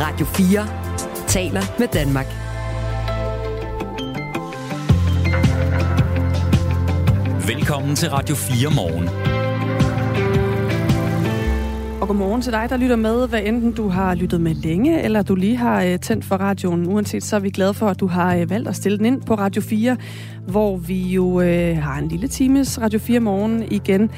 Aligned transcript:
Radio 0.00 0.26
4 0.26 0.66
taler 1.26 1.62
med 1.78 1.88
Danmark. 1.88 2.26
Velkommen 7.48 7.96
til 7.96 8.10
Radio 8.10 8.34
4 8.34 8.70
morgen. 8.76 9.08
Og 12.00 12.08
godmorgen 12.08 12.42
til 12.42 12.52
dig, 12.52 12.66
der 12.70 12.76
lytter 12.76 12.96
med, 12.96 13.28
hvad 13.28 13.42
enten 13.44 13.72
du 13.72 13.88
har 13.88 14.14
lyttet 14.14 14.40
med 14.40 14.54
længe, 14.54 15.02
eller 15.02 15.22
du 15.22 15.34
lige 15.34 15.56
har 15.56 15.82
øh, 15.82 15.98
tændt 15.98 16.24
for 16.24 16.36
radioen. 16.36 16.86
Uanset 16.86 17.24
så 17.24 17.36
er 17.36 17.40
vi 17.40 17.50
glade 17.50 17.74
for, 17.74 17.88
at 17.88 18.00
du 18.00 18.06
har 18.06 18.36
øh, 18.36 18.50
valgt 18.50 18.68
at 18.68 18.76
stille 18.76 18.98
den 18.98 19.06
ind 19.06 19.22
på 19.22 19.34
Radio 19.34 19.62
4, 19.62 19.96
hvor 20.46 20.76
vi 20.76 21.02
jo 21.02 21.40
øh, 21.40 21.76
har 21.76 21.98
en 21.98 22.08
lille 22.08 22.28
times 22.28 22.80
Radio 22.80 22.98
4 22.98 23.20
morgen 23.20 23.62
igen 23.72 24.10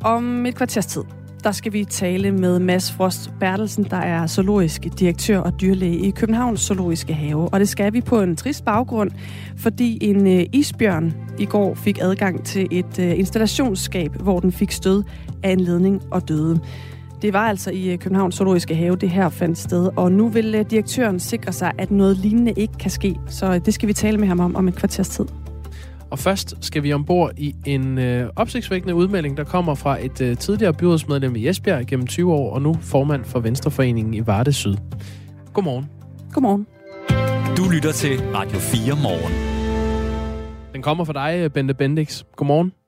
om 0.00 0.46
et 0.46 0.54
kvarters 0.54 0.86
tid 0.86 1.02
der 1.44 1.52
skal 1.52 1.72
vi 1.72 1.84
tale 1.84 2.32
med 2.32 2.58
Mads 2.58 2.92
Frost 2.92 3.30
Bertelsen, 3.40 3.84
der 3.84 3.96
er 3.96 4.26
zoologisk 4.26 4.82
direktør 4.98 5.38
og 5.38 5.60
dyrlæge 5.60 5.96
i 5.96 6.10
Københavns 6.10 6.60
Zoologiske 6.60 7.14
Have. 7.14 7.48
Og 7.52 7.60
det 7.60 7.68
skal 7.68 7.92
vi 7.92 8.00
på 8.00 8.20
en 8.20 8.36
trist 8.36 8.64
baggrund, 8.64 9.10
fordi 9.56 9.98
en 10.00 10.26
øh, 10.26 10.46
isbjørn 10.52 11.14
i 11.38 11.44
går 11.44 11.74
fik 11.74 11.98
adgang 12.02 12.44
til 12.44 12.68
et 12.70 12.98
øh, 12.98 13.18
installationsskab, 13.18 14.12
hvor 14.22 14.40
den 14.40 14.52
fik 14.52 14.72
stød 14.72 15.04
af 15.42 15.50
en 15.50 15.60
ledning 15.60 16.02
og 16.10 16.28
døde. 16.28 16.60
Det 17.22 17.32
var 17.32 17.48
altså 17.48 17.70
i 17.70 17.92
øh, 17.92 17.98
Københavns 17.98 18.34
Zoologiske 18.34 18.74
Have, 18.74 18.96
det 18.96 19.10
her 19.10 19.28
fandt 19.28 19.58
sted, 19.58 19.90
og 19.96 20.12
nu 20.12 20.28
vil 20.28 20.66
direktøren 20.70 21.20
sikre 21.20 21.52
sig, 21.52 21.72
at 21.78 21.90
noget 21.90 22.16
lignende 22.16 22.52
ikke 22.52 22.74
kan 22.80 22.90
ske. 22.90 23.16
Så 23.28 23.58
det 23.58 23.74
skal 23.74 23.88
vi 23.88 23.92
tale 23.92 24.18
med 24.18 24.28
ham 24.28 24.40
om 24.40 24.56
om 24.56 24.68
et 24.68 24.74
kvarters 24.74 25.08
tid. 25.08 25.24
Og 26.12 26.18
først 26.18 26.54
skal 26.60 26.82
vi 26.82 26.92
ombord 26.92 27.32
i 27.36 27.54
en 27.66 27.98
øh, 27.98 28.30
opsigtsvækkende 28.36 28.94
udmelding, 28.94 29.36
der 29.36 29.44
kommer 29.44 29.74
fra 29.74 30.04
et 30.04 30.20
øh, 30.20 30.36
tidligere 30.36 30.74
byrådsmedlem 30.74 31.36
i 31.36 31.48
Esbjerg 31.48 31.86
gennem 31.86 32.06
20 32.06 32.32
år, 32.32 32.54
og 32.54 32.62
nu 32.62 32.74
formand 32.80 33.24
for 33.24 33.40
Venstreforeningen 33.40 34.14
i 34.14 34.26
Varde 34.26 34.52
Syd. 34.52 34.76
Godmorgen. 35.52 35.90
Godmorgen. 36.32 36.66
Du 37.56 37.70
lytter 37.74 37.92
til 37.92 38.20
Radio 38.34 38.58
4 38.58 38.96
morgen. 39.02 39.32
Den 40.72 40.82
kommer 40.82 41.04
fra 41.04 41.12
dig, 41.12 41.52
Bente 41.52 41.74
Bendix. 41.74 42.24
Godmorgen. 42.36 42.81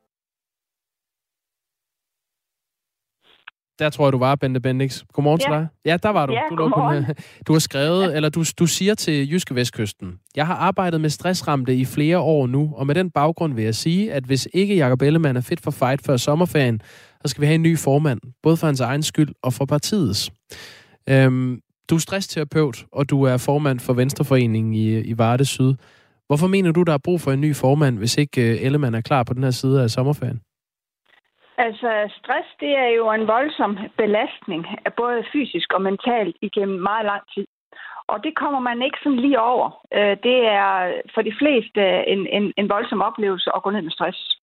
Der 3.79 3.91
tror 3.91 4.07
jeg, 4.07 4.13
du 4.13 4.19
var, 4.19 4.35
Bente 4.35 4.61
Bendix. 4.61 5.03
Godmorgen 5.13 5.41
ja. 5.41 5.47
til 5.47 5.53
dig. 5.53 5.69
Ja, 5.85 5.97
der 6.03 6.09
var 6.09 6.27
du. 6.27 6.33
Ja, 6.33 6.41
du, 6.51 6.57
godmorgen. 6.57 7.07
du 7.47 7.53
har 7.53 7.61
skrevet, 7.61 8.17
eller 8.17 8.29
du, 8.29 8.45
du 8.59 8.67
siger 8.67 8.95
til 8.95 9.31
Jyske 9.31 9.55
Vestkysten, 9.55 10.19
jeg 10.37 10.47
har 10.47 10.55
arbejdet 10.55 11.01
med 11.01 11.11
stressramte 11.11 11.75
i 11.75 11.85
flere 11.85 12.19
år 12.19 12.47
nu, 12.47 12.73
og 12.77 12.87
med 12.87 12.95
den 12.95 13.11
baggrund 13.11 13.55
vil 13.55 13.65
jeg 13.65 13.75
sige, 13.75 14.13
at 14.13 14.25
hvis 14.25 14.49
ikke 14.53 14.77
Jacob 14.77 15.03
Ellemann 15.03 15.37
er 15.37 15.41
fit 15.41 15.61
for 15.61 15.71
fight 15.71 16.07
før 16.07 16.17
sommerferien, 16.17 16.81
så 17.25 17.29
skal 17.31 17.41
vi 17.41 17.47
have 17.47 17.55
en 17.55 17.63
ny 17.63 17.79
formand, 17.79 18.21
både 18.43 18.57
for 18.57 18.67
hans 18.67 18.81
egen 18.81 19.03
skyld 19.03 19.35
og 19.43 19.53
for 19.53 19.65
partiets. 19.65 20.33
Øhm, 21.09 21.61
du 21.91 21.95
er 21.95 21.99
stressterapeut, 21.99 22.85
og 22.93 23.11
du 23.11 23.23
er 23.23 23.37
formand 23.37 23.81
for 23.81 23.93
Venstreforeningen 23.93 24.75
i, 24.75 25.01
i 25.01 25.19
Varde 25.19 25.45
Syd. 25.45 25.75
Hvorfor 26.27 26.47
mener 26.47 26.73
du, 26.73 26.83
der 26.83 26.93
er 26.93 26.99
brug 26.99 27.21
for 27.21 27.33
en 27.33 27.41
ny 27.41 27.57
formand, 27.57 27.99
hvis 27.99 28.17
ikke 28.17 28.53
øh, 28.53 28.63
Ellemann 28.63 28.95
er 28.95 29.01
klar 29.01 29.23
på 29.23 29.35
den 29.35 29.43
her 29.43 29.51
side 29.51 29.83
af 29.83 29.91
sommerferien? 29.91 30.41
Altså, 31.59 32.11
stress, 32.19 32.49
det 32.61 32.73
er 32.77 32.89
jo 32.89 33.13
en 33.13 33.27
voldsom 33.27 33.79
belastning, 33.97 34.67
både 34.97 35.25
fysisk 35.33 35.73
og 35.73 35.83
mentalt, 35.83 36.37
igennem 36.41 36.79
meget 36.81 37.05
lang 37.05 37.23
tid. 37.35 37.47
Og 38.07 38.25
det 38.25 38.35
kommer 38.37 38.61
man 38.61 38.83
ikke 38.83 38.99
sådan 39.03 39.19
lige 39.19 39.41
over. 39.41 39.69
Øh, 39.95 40.17
det 40.23 40.39
er 40.47 40.93
for 41.15 41.23
de 41.23 41.35
fleste 41.39 41.81
en, 42.07 42.27
en, 42.27 42.53
en 42.57 42.69
voldsom 42.69 43.03
oplevelse 43.03 43.51
at 43.57 43.63
gå 43.63 43.71
ned 43.71 43.83
med 43.83 43.91
stress. 43.91 44.39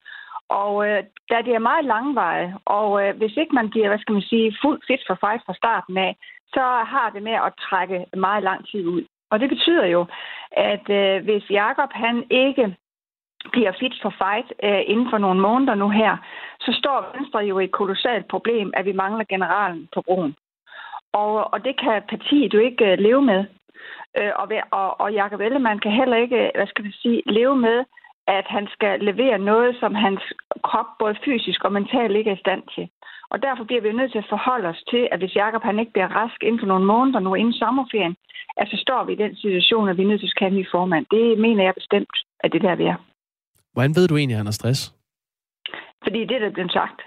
Og 0.49 0.87
øh, 0.87 1.03
da 1.29 1.35
det 1.45 1.53
er 1.55 1.69
meget 1.69 1.85
langveje, 1.85 2.55
og 2.65 2.89
øh, 3.03 3.17
hvis 3.17 3.37
ikke 3.37 3.55
man 3.55 3.69
bliver, 3.69 3.87
hvad 3.87 3.99
skal 3.99 4.13
man 4.13 4.21
sige, 4.21 4.57
fuld 4.61 4.79
fit 4.87 5.03
for 5.07 5.17
fight 5.23 5.41
fra 5.45 5.53
starten 5.53 5.97
af, 5.97 6.15
så 6.53 6.63
har 6.93 7.11
det 7.13 7.23
med 7.23 7.37
at 7.47 7.53
trække 7.69 8.05
meget 8.17 8.43
lang 8.43 8.67
tid 8.67 8.87
ud. 8.87 9.03
Og 9.31 9.39
det 9.39 9.49
betyder 9.49 9.85
jo, 9.85 10.05
at 10.51 10.89
øh, 10.89 11.23
hvis 11.23 11.49
Jakob 11.49 11.89
han 11.93 12.23
ikke 12.29 12.75
bliver 13.51 13.71
fit 13.79 13.95
for 14.01 14.13
fight 14.21 14.53
øh, 14.63 14.81
inden 14.91 15.07
for 15.09 15.17
nogle 15.17 15.41
måneder 15.41 15.75
nu 15.75 15.89
her, 15.89 16.17
så 16.59 16.71
står 16.79 17.11
Venstre 17.15 17.39
jo 17.39 17.59
i 17.59 17.63
et 17.63 17.71
kolossalt 17.71 18.27
problem, 18.27 18.71
at 18.73 18.85
vi 18.85 18.91
mangler 18.91 19.23
generalen 19.23 19.89
på 19.93 20.01
broen. 20.01 20.35
Og, 21.13 21.53
og 21.53 21.63
det 21.65 21.79
kan 21.79 22.01
partiet 22.09 22.53
jo 22.53 22.59
ikke 22.59 22.91
øh, 22.91 22.99
leve 22.99 23.21
med. 23.21 23.45
Øh, 24.17 24.31
og, 24.35 24.47
og, 24.71 25.01
og 25.01 25.13
Jacob 25.13 25.39
Ellemann 25.39 25.79
kan 25.79 25.91
heller 25.91 26.17
ikke, 26.17 26.37
øh, 26.45 26.51
hvad 26.55 26.67
skal 26.67 26.85
vi 26.85 26.91
sige, 26.91 27.21
leve 27.25 27.55
med, 27.55 27.83
at 28.27 28.45
han 28.47 28.67
skal 28.71 28.99
levere 28.99 29.37
noget, 29.37 29.77
som 29.79 29.95
hans 29.95 30.21
krop 30.63 30.85
både 30.99 31.15
fysisk 31.25 31.63
og 31.63 31.71
mentalt 31.71 32.15
ikke 32.15 32.29
er 32.29 32.35
i 32.35 32.45
stand 32.45 32.63
til. 32.75 32.89
Og 33.29 33.43
derfor 33.43 33.63
bliver 33.63 33.81
vi 33.81 33.91
nødt 33.91 34.11
til 34.11 34.23
at 34.23 34.29
forholde 34.29 34.67
os 34.67 34.83
til, 34.89 35.07
at 35.11 35.19
hvis 35.19 35.35
Jacob 35.35 35.63
han 35.63 35.79
ikke 35.79 35.91
bliver 35.91 36.15
rask 36.19 36.43
inden 36.43 36.59
for 36.59 36.67
nogle 36.67 36.85
måneder 36.85 37.19
nu 37.19 37.35
inden 37.35 37.53
sommerferien, 37.53 38.15
at 38.57 38.67
så 38.71 38.77
står 38.77 39.03
vi 39.03 39.13
i 39.13 39.23
den 39.23 39.35
situation, 39.35 39.89
at 39.89 39.97
vi 39.97 40.03
er 40.03 40.07
nødt 40.07 40.21
til 40.21 40.27
at 40.27 40.39
have 40.39 40.51
en 40.51 40.57
ny 40.57 40.65
formand. 40.71 41.05
Det 41.11 41.39
mener 41.39 41.63
jeg 41.63 41.73
bestemt, 41.73 42.15
at 42.39 42.53
det 42.53 42.61
der 42.61 42.75
vi 42.75 42.83
er. 42.83 43.10
Hvordan 43.73 43.95
ved 43.95 44.07
du 44.07 44.17
egentlig, 44.17 44.35
at 44.35 44.37
han 44.37 44.45
har 44.45 44.51
stress? 44.51 44.93
Fordi 46.03 46.19
det 46.19 46.35
er 46.35 46.39
der 46.39 46.51
blevet 46.51 46.71
sagt. 46.71 47.01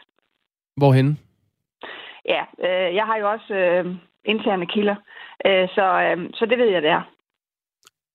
Hvorhen? 0.76 1.18
Ja, 2.28 2.42
øh, 2.66 2.94
jeg 2.94 3.06
har 3.06 3.16
jo 3.16 3.30
også 3.30 3.54
øh, 3.54 3.84
interne 4.24 4.66
kilder, 4.66 4.96
øh, 5.46 5.68
så, 5.68 5.84
øh, 6.06 6.30
så 6.34 6.46
det 6.46 6.58
ved 6.58 6.68
jeg, 6.68 6.82
det 6.82 6.90
er. 6.90 7.02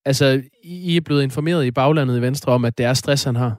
Altså, 0.05 0.25
I 0.63 0.97
er 0.97 1.01
blevet 1.05 1.23
informeret 1.23 1.65
i 1.65 1.71
baglandet 1.71 2.17
i 2.17 2.21
Venstre 2.21 2.53
om, 2.53 2.65
at 2.65 2.77
det 2.77 2.85
er 2.85 2.93
stress, 2.93 3.23
han 3.23 3.35
har? 3.35 3.55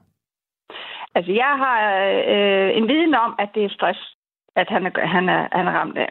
Altså, 1.14 1.32
jeg 1.32 1.52
har 1.62 1.78
øh, 2.34 2.76
en 2.76 2.88
viden 2.88 3.14
om, 3.14 3.34
at 3.38 3.50
det 3.54 3.64
er 3.64 3.68
stress, 3.68 4.00
at 4.56 4.68
han 4.68 4.86
er, 4.86 5.06
han 5.06 5.28
er, 5.28 5.48
han 5.52 5.66
er 5.66 5.72
ramt 5.72 5.98
af. 5.98 6.10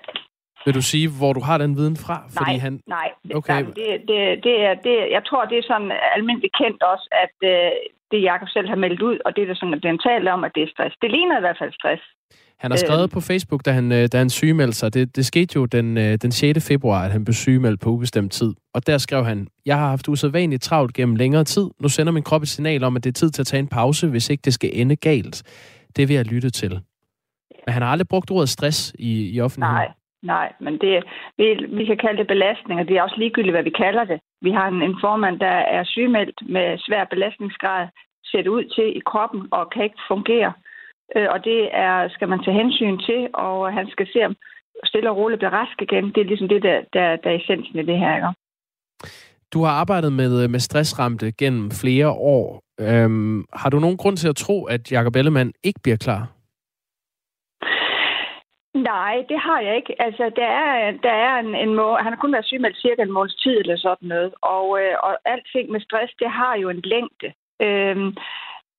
Vil 0.66 0.74
du 0.80 0.82
sige, 0.82 1.08
hvor 1.20 1.34
du 1.34 1.42
har 1.50 1.58
den 1.58 1.72
viden 1.78 1.98
fra? 2.06 2.18
Fordi 2.38 2.56
nej, 2.56 2.66
han... 2.66 2.74
nej. 2.88 3.10
Okay. 3.40 3.54
nej 3.54 3.62
det, 3.80 3.90
det, 4.10 4.20
det 4.46 4.56
er, 4.68 4.74
det, 4.86 4.96
jeg 5.16 5.24
tror, 5.28 5.46
det 5.46 5.58
er 5.58 5.66
sådan 5.72 5.92
almindeligt 6.16 6.56
kendt 6.62 6.82
også, 6.84 7.08
at 7.24 7.36
øh, 7.52 7.72
det 8.12 8.20
Jakob 8.30 8.50
selv 8.50 8.68
har 8.70 8.80
meldt 8.86 9.02
ud, 9.02 9.18
og 9.26 9.36
det 9.36 9.42
er 9.42 9.48
der 9.48 9.56
sådan, 9.56 9.74
at 9.74 9.84
den 9.84 10.00
taler 10.08 10.32
om, 10.32 10.44
at 10.44 10.52
det 10.56 10.64
er 10.64 10.72
stress. 10.74 10.96
Det 11.02 11.12
ligner 11.12 11.38
i 11.38 11.44
hvert 11.46 11.60
fald 11.62 11.74
stress. 11.74 12.04
Han 12.60 12.72
har 12.72 12.78
skrevet 12.78 13.04
øh, 13.04 13.10
på 13.10 13.22
Facebook, 13.22 13.66
da 13.66 13.72
han, 13.72 13.92
øh, 13.92 14.08
da 14.12 14.18
han 14.18 14.30
sygemeldte 14.30 14.78
sig. 14.78 14.94
Det, 14.94 15.16
det 15.16 15.26
skete 15.26 15.52
jo 15.56 15.66
den, 15.66 15.98
øh, 15.98 16.18
den 16.22 16.32
6. 16.32 16.68
februar, 16.68 17.06
at 17.06 17.12
han 17.12 17.26
blev 17.26 17.34
sygemeldt 17.34 17.82
på 17.82 17.90
ubestemt 17.90 18.32
tid. 18.32 18.54
Og 18.74 18.88
der 18.88 18.98
skrev 18.98 19.26
han, 19.26 19.48
jeg 19.66 19.78
har 19.78 19.90
haft 19.90 20.08
usædvanligt 20.08 20.64
travlt 20.64 20.94
gennem 20.94 21.16
længere 21.16 21.44
tid. 21.44 21.70
Nu 21.80 21.90
sender 21.90 22.14
min 22.14 22.24
krop 22.24 22.42
et 22.42 22.48
signal 22.48 22.84
om, 22.84 22.96
at 22.96 23.04
det 23.04 23.10
er 23.10 23.14
tid 23.14 23.30
til 23.30 23.42
at 23.42 23.48
tage 23.48 23.60
en 23.60 23.68
pause, 23.68 24.08
hvis 24.08 24.30
ikke 24.30 24.42
det 24.42 24.54
skal 24.54 24.70
ende 24.74 24.96
galt. 24.96 25.44
Det 25.96 26.08
vil 26.08 26.16
jeg 26.16 26.26
lytte 26.26 26.50
til. 26.50 26.80
Men 27.66 27.74
han 27.74 27.82
har 27.82 27.90
aldrig 27.90 28.08
brugt 28.08 28.32
ordet 28.32 28.50
stress 28.50 28.96
i, 29.00 29.30
i 29.30 29.42
offentligheden. 29.42 29.76
Nej, 29.76 29.92
nej, 30.24 30.54
men 30.60 30.74
det, 30.78 31.04
vi, 31.38 31.46
vi 31.78 31.86
kan 31.86 31.98
kalde 31.98 32.18
det 32.18 32.28
belastning, 32.28 32.80
og 32.80 32.88
det 32.88 32.98
er 32.98 33.04
også 33.04 33.16
ligegyldigt, 33.18 33.54
hvad 33.54 33.64
vi 33.64 33.80
kalder 33.84 34.04
det. 34.04 34.20
Vi 34.42 34.52
har 34.52 34.68
en, 34.68 34.82
en 34.82 34.98
formand, 35.02 35.40
der 35.40 35.56
er 35.78 35.84
sygemeldt 35.84 36.40
med 36.50 36.78
svær 36.78 37.04
belastningsgrad, 37.06 37.88
ser 38.26 38.42
det 38.42 38.48
ud 38.58 38.64
til 38.76 38.98
i 38.98 39.02
kroppen 39.06 39.42
og 39.52 39.70
kan 39.70 39.84
ikke 39.84 40.02
fungere. 40.08 40.54
Øh, 41.16 41.28
og 41.34 41.44
det 41.44 41.70
er, 41.74 42.10
skal 42.10 42.28
man 42.30 42.44
tage 42.44 42.60
hensyn 42.62 42.98
til, 42.98 43.28
og 43.34 43.74
han 43.74 43.88
skal 43.90 44.08
se, 44.14 44.26
om 44.26 44.36
stille 44.86 45.10
og 45.10 45.18
roligt 45.18 45.40
bliver 45.40 45.54
rask 45.60 45.82
igen. 45.82 46.06
Det 46.14 46.22
er 46.22 46.30
ligesom 46.32 46.50
det, 46.50 46.64
der, 46.64 46.78
der, 46.94 47.16
der 47.16 47.30
er 47.30 47.36
essensen 47.36 47.80
i 47.80 47.84
det 47.84 48.00
her. 48.00 48.16
Ikke? 48.16 48.28
Du 49.54 49.64
har 49.64 49.72
arbejdet 49.72 50.14
med, 50.14 50.44
øh, 50.44 50.50
med 50.50 50.60
stressramte 50.60 51.32
gennem 51.32 51.72
flere 51.72 52.10
år. 52.10 52.62
Øhm, 52.80 53.46
har 53.54 53.70
du 53.70 53.80
nogen 53.80 53.98
grund 53.98 54.18
til 54.18 54.28
at 54.28 54.36
tro, 54.36 54.66
at 54.66 54.92
Jacob 54.92 55.16
Ellemann 55.16 55.54
ikke 55.64 55.80
bliver 55.84 55.98
klar? 55.98 56.39
Nej, 58.74 59.26
det 59.30 59.40
har 59.40 59.60
jeg 59.60 59.76
ikke. 59.76 60.02
Altså, 60.02 60.32
der 60.36 60.46
er, 60.46 60.92
der 60.92 61.12
er 61.12 61.40
en, 61.40 61.56
en 61.56 61.76
må... 61.76 61.98
Han 61.98 62.14
har 62.14 62.20
kun 62.20 62.34
været 62.34 62.46
sygemeldt 62.46 62.82
cirka 62.82 63.02
en 63.02 63.12
måneds 63.12 63.36
tid 63.36 63.58
eller 63.60 63.78
sådan 63.78 64.08
noget. 64.08 64.34
Og, 64.42 64.82
øh, 64.82 64.96
og 65.04 65.18
alting 65.26 65.72
med 65.72 65.82
stress, 65.82 66.14
det 66.20 66.30
har 66.30 66.56
jo 66.56 66.70
en 66.70 66.82
længde. 66.84 67.30
Øhm, 67.62 68.16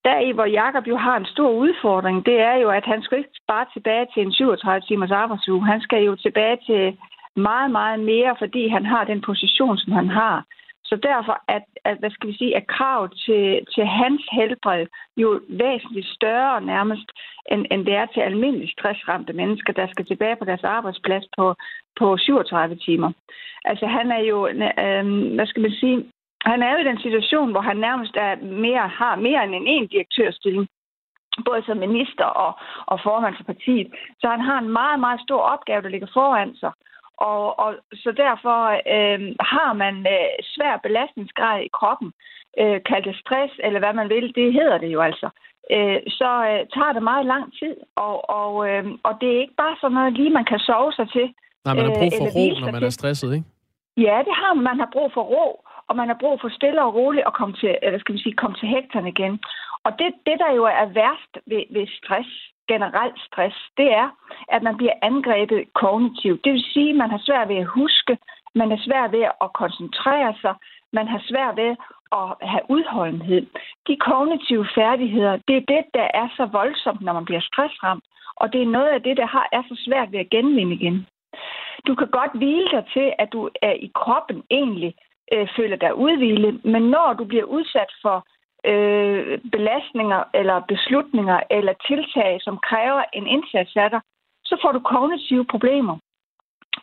der 0.04 0.18
i, 0.18 0.30
hvor 0.32 0.44
Jakob 0.44 0.86
jo 0.86 0.96
har 0.96 1.16
en 1.16 1.32
stor 1.34 1.50
udfordring, 1.50 2.26
det 2.26 2.40
er 2.40 2.54
jo, 2.54 2.68
at 2.70 2.84
han 2.84 3.02
skal 3.02 3.18
ikke 3.18 3.30
bare 3.48 3.66
tilbage 3.72 4.06
til 4.14 4.22
en 4.22 4.32
37 4.32 4.80
timers 4.80 5.10
arbejdsuge. 5.10 5.66
Han 5.66 5.80
skal 5.80 6.02
jo 6.02 6.16
tilbage 6.16 6.58
til 6.66 6.98
meget, 7.36 7.70
meget 7.70 8.00
mere, 8.00 8.36
fordi 8.38 8.68
han 8.68 8.84
har 8.86 9.04
den 9.04 9.20
position, 9.20 9.78
som 9.78 9.92
han 9.92 10.08
har. 10.08 10.44
Så 10.90 10.96
derfor 10.96 11.34
at, 11.48 11.64
at 11.84 11.96
hvad 11.98 12.10
skal 12.10 12.28
vi 12.28 12.36
sige, 12.36 12.56
at 12.56 12.66
krav 12.66 13.08
til, 13.24 13.44
til 13.74 13.84
hans 13.86 14.22
helbred 14.32 14.86
jo 15.16 15.40
væsentligt 15.48 16.06
større 16.06 16.60
nærmest, 16.60 17.08
end, 17.52 17.66
end 17.70 17.86
det 17.86 17.94
er 17.94 18.06
til 18.06 18.20
almindeligt 18.20 18.72
stressramte 18.72 19.32
mennesker, 19.32 19.72
der 19.72 19.86
skal 19.90 20.06
tilbage 20.06 20.36
på 20.36 20.44
deres 20.44 20.64
arbejdsplads 20.64 21.24
på, 21.38 21.54
på 21.98 22.16
37 22.16 22.76
timer. 22.76 23.12
Altså 23.64 23.86
han 23.86 24.10
er 24.10 24.22
jo, 24.30 24.38
øh, 24.46 25.34
hvad 25.34 25.46
skal 25.46 25.62
man 25.62 25.70
sige, 25.80 25.96
han 26.44 26.62
er 26.62 26.72
jo 26.72 26.78
i 26.78 26.88
den 26.90 27.00
situation, 27.00 27.50
hvor 27.50 27.60
han 27.60 27.76
nærmest 27.76 28.14
er 28.16 28.36
mere, 28.36 28.88
har 28.88 29.16
mere 29.16 29.44
end 29.44 29.54
en 29.54 29.66
en 29.66 29.86
direktørstilling 29.86 30.68
både 31.44 31.62
som 31.66 31.76
minister 31.76 32.24
og, 32.24 32.52
og 32.86 33.00
formand 33.02 33.34
for 33.36 33.44
partiet. 33.44 33.88
Så 34.20 34.26
han 34.28 34.40
har 34.40 34.58
en 34.58 34.70
meget, 34.80 35.00
meget 35.00 35.20
stor 35.20 35.40
opgave, 35.40 35.82
der 35.82 35.88
ligger 35.88 36.08
foran 36.12 36.56
sig. 36.56 36.72
Og, 37.20 37.58
og 37.58 37.70
så 37.94 38.10
derfor 38.24 38.58
øh, 38.96 39.20
har 39.52 39.72
man 39.72 39.94
øh, 40.14 40.30
svær 40.42 40.74
belastningsgrad 40.86 41.58
i 41.62 41.74
kroppen, 41.78 42.12
øh, 42.60 42.78
kaldt 42.88 43.06
det 43.06 43.16
stress, 43.22 43.52
eller 43.64 43.78
hvad 43.78 43.94
man 44.00 44.08
vil, 44.08 44.34
det 44.34 44.52
hedder 44.52 44.78
det 44.78 44.90
jo 44.96 45.00
altså. 45.00 45.28
Øh, 45.74 46.00
så 46.18 46.30
øh, 46.50 46.60
tager 46.74 46.92
det 46.92 47.02
meget 47.02 47.26
lang 47.26 47.44
tid, 47.60 47.76
og, 48.06 48.30
og, 48.40 48.52
øh, 48.68 48.84
og 49.06 49.12
det 49.20 49.28
er 49.32 49.40
ikke 49.40 49.60
bare 49.64 49.76
sådan 49.80 49.94
noget 49.94 50.12
lige, 50.12 50.36
man 50.38 50.44
kan 50.50 50.58
sove 50.58 50.92
sig 50.92 51.08
til. 51.16 51.26
Nej, 51.64 51.74
man 51.74 51.84
har 51.84 51.94
brug 52.00 52.12
for 52.18 52.28
ro, 52.36 52.46
når 52.60 52.72
man 52.72 52.82
er 52.82 52.90
stresset, 52.98 53.34
ikke? 53.36 53.46
Ja, 53.96 54.16
det 54.28 54.34
har 54.42 54.54
man. 54.54 54.64
Man 54.64 54.78
har 54.82 54.90
brug 54.92 55.08
for 55.14 55.22
ro, 55.34 55.46
og 55.88 55.96
man 55.96 56.08
har 56.08 56.18
brug 56.20 56.40
for 56.40 56.48
stille 56.48 56.82
og 56.82 56.94
roligt 56.94 57.26
at 57.26 57.34
komme 57.38 57.54
til, 57.62 57.72
eller 57.82 57.98
skal 57.98 58.14
vi 58.14 58.22
sige, 58.22 58.40
komme 58.42 58.56
til 58.56 58.68
hektaren 58.68 59.06
igen. 59.06 59.34
Og 59.84 59.92
det, 59.98 60.08
det, 60.26 60.36
der 60.42 60.50
jo 60.58 60.64
er 60.64 60.86
værst 61.00 61.32
ved, 61.50 61.62
ved 61.74 61.86
stress, 61.98 62.30
generelt 62.72 63.18
stress, 63.26 63.56
det 63.76 63.88
er, 64.02 64.08
at 64.54 64.62
man 64.62 64.76
bliver 64.76 64.96
angrebet 65.02 65.60
kognitivt. 65.82 66.44
Det 66.44 66.52
vil 66.52 66.70
sige, 66.72 66.90
at 66.90 67.00
man 67.02 67.10
har 67.10 67.22
svært 67.28 67.48
ved 67.48 67.56
at 67.56 67.72
huske, 67.80 68.18
man 68.54 68.72
er 68.72 68.80
svært 68.86 69.12
ved 69.12 69.24
at 69.44 69.52
koncentrere 69.62 70.34
sig, 70.42 70.54
man 70.92 71.06
har 71.08 71.22
svært 71.30 71.56
ved 71.56 71.72
at 72.20 72.28
have 72.52 72.64
udholdenhed. 72.68 73.46
De 73.88 73.96
kognitive 73.96 74.66
færdigheder, 74.74 75.34
det 75.48 75.56
er 75.56 75.70
det, 75.74 75.84
der 75.94 76.08
er 76.14 76.28
så 76.36 76.44
voldsomt, 76.46 77.00
når 77.00 77.12
man 77.12 77.24
bliver 77.24 77.40
stressramt. 77.40 78.04
Og 78.36 78.52
det 78.52 78.62
er 78.62 78.74
noget 78.76 78.90
af 78.96 79.02
det, 79.02 79.16
der 79.16 79.26
har, 79.26 79.48
er 79.52 79.62
så 79.68 79.74
svært 79.86 80.12
ved 80.12 80.20
at 80.20 80.30
genvinde 80.30 80.74
igen. 80.74 81.06
Du 81.86 81.94
kan 81.94 82.08
godt 82.18 82.32
hvile 82.34 82.68
dig 82.70 82.84
til, 82.92 83.12
at 83.18 83.28
du 83.32 83.50
er 83.62 83.72
i 83.72 83.90
kroppen 83.94 84.42
egentlig 84.50 84.94
øh, 85.32 85.48
føler 85.56 85.76
dig 85.76 85.94
udhvilet, 85.94 86.64
men 86.64 86.82
når 86.82 87.12
du 87.18 87.24
bliver 87.24 87.44
udsat 87.44 87.92
for 88.02 88.26
øh, 88.64 89.38
belastninger 89.52 90.22
eller 90.34 90.56
beslutninger 90.72 91.40
eller 91.50 91.74
tiltag, 91.88 92.32
som 92.40 92.58
kræver 92.68 93.02
en 93.12 93.26
indsats 93.26 93.72
af 93.76 93.90
dig, 93.90 94.00
så 94.44 94.54
får 94.62 94.72
du 94.72 94.80
kognitive 94.80 95.44
problemer. 95.54 95.96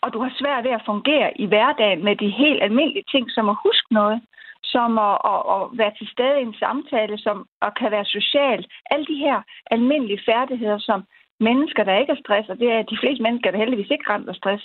Og 0.04 0.14
du 0.14 0.20
har 0.26 0.32
svært 0.40 0.64
ved 0.64 0.72
at 0.72 0.88
fungere 0.92 1.42
i 1.44 1.46
hverdagen 1.46 2.04
med 2.04 2.16
de 2.16 2.30
helt 2.30 2.64
almindelige 2.64 3.10
ting, 3.14 3.26
som 3.32 3.50
at 3.50 3.58
huske 3.66 3.94
noget, 4.00 4.22
som 4.64 4.98
at, 4.98 5.18
at, 5.34 5.42
at 5.56 5.62
være 5.82 5.94
til 5.98 6.08
stede 6.14 6.40
i 6.40 6.48
en 6.50 6.60
samtale, 6.64 7.18
som 7.18 7.38
at 7.62 7.72
kan 7.80 7.92
være 7.92 8.06
social. 8.06 8.60
Alle 8.92 9.06
de 9.12 9.18
her 9.26 9.38
almindelige 9.72 10.22
færdigheder, 10.30 10.80
som 10.80 11.00
mennesker, 11.40 11.84
der 11.84 12.00
ikke 12.02 12.12
er 12.12 12.22
stress, 12.24 12.50
og 12.50 12.58
det 12.60 12.70
er 12.72 12.82
de 12.82 12.98
fleste 13.02 13.24
mennesker, 13.24 13.52
der 13.52 13.58
heldigvis 13.58 13.92
ikke 13.92 14.10
ramt 14.10 14.30
af 14.30 14.36
stress, 14.36 14.64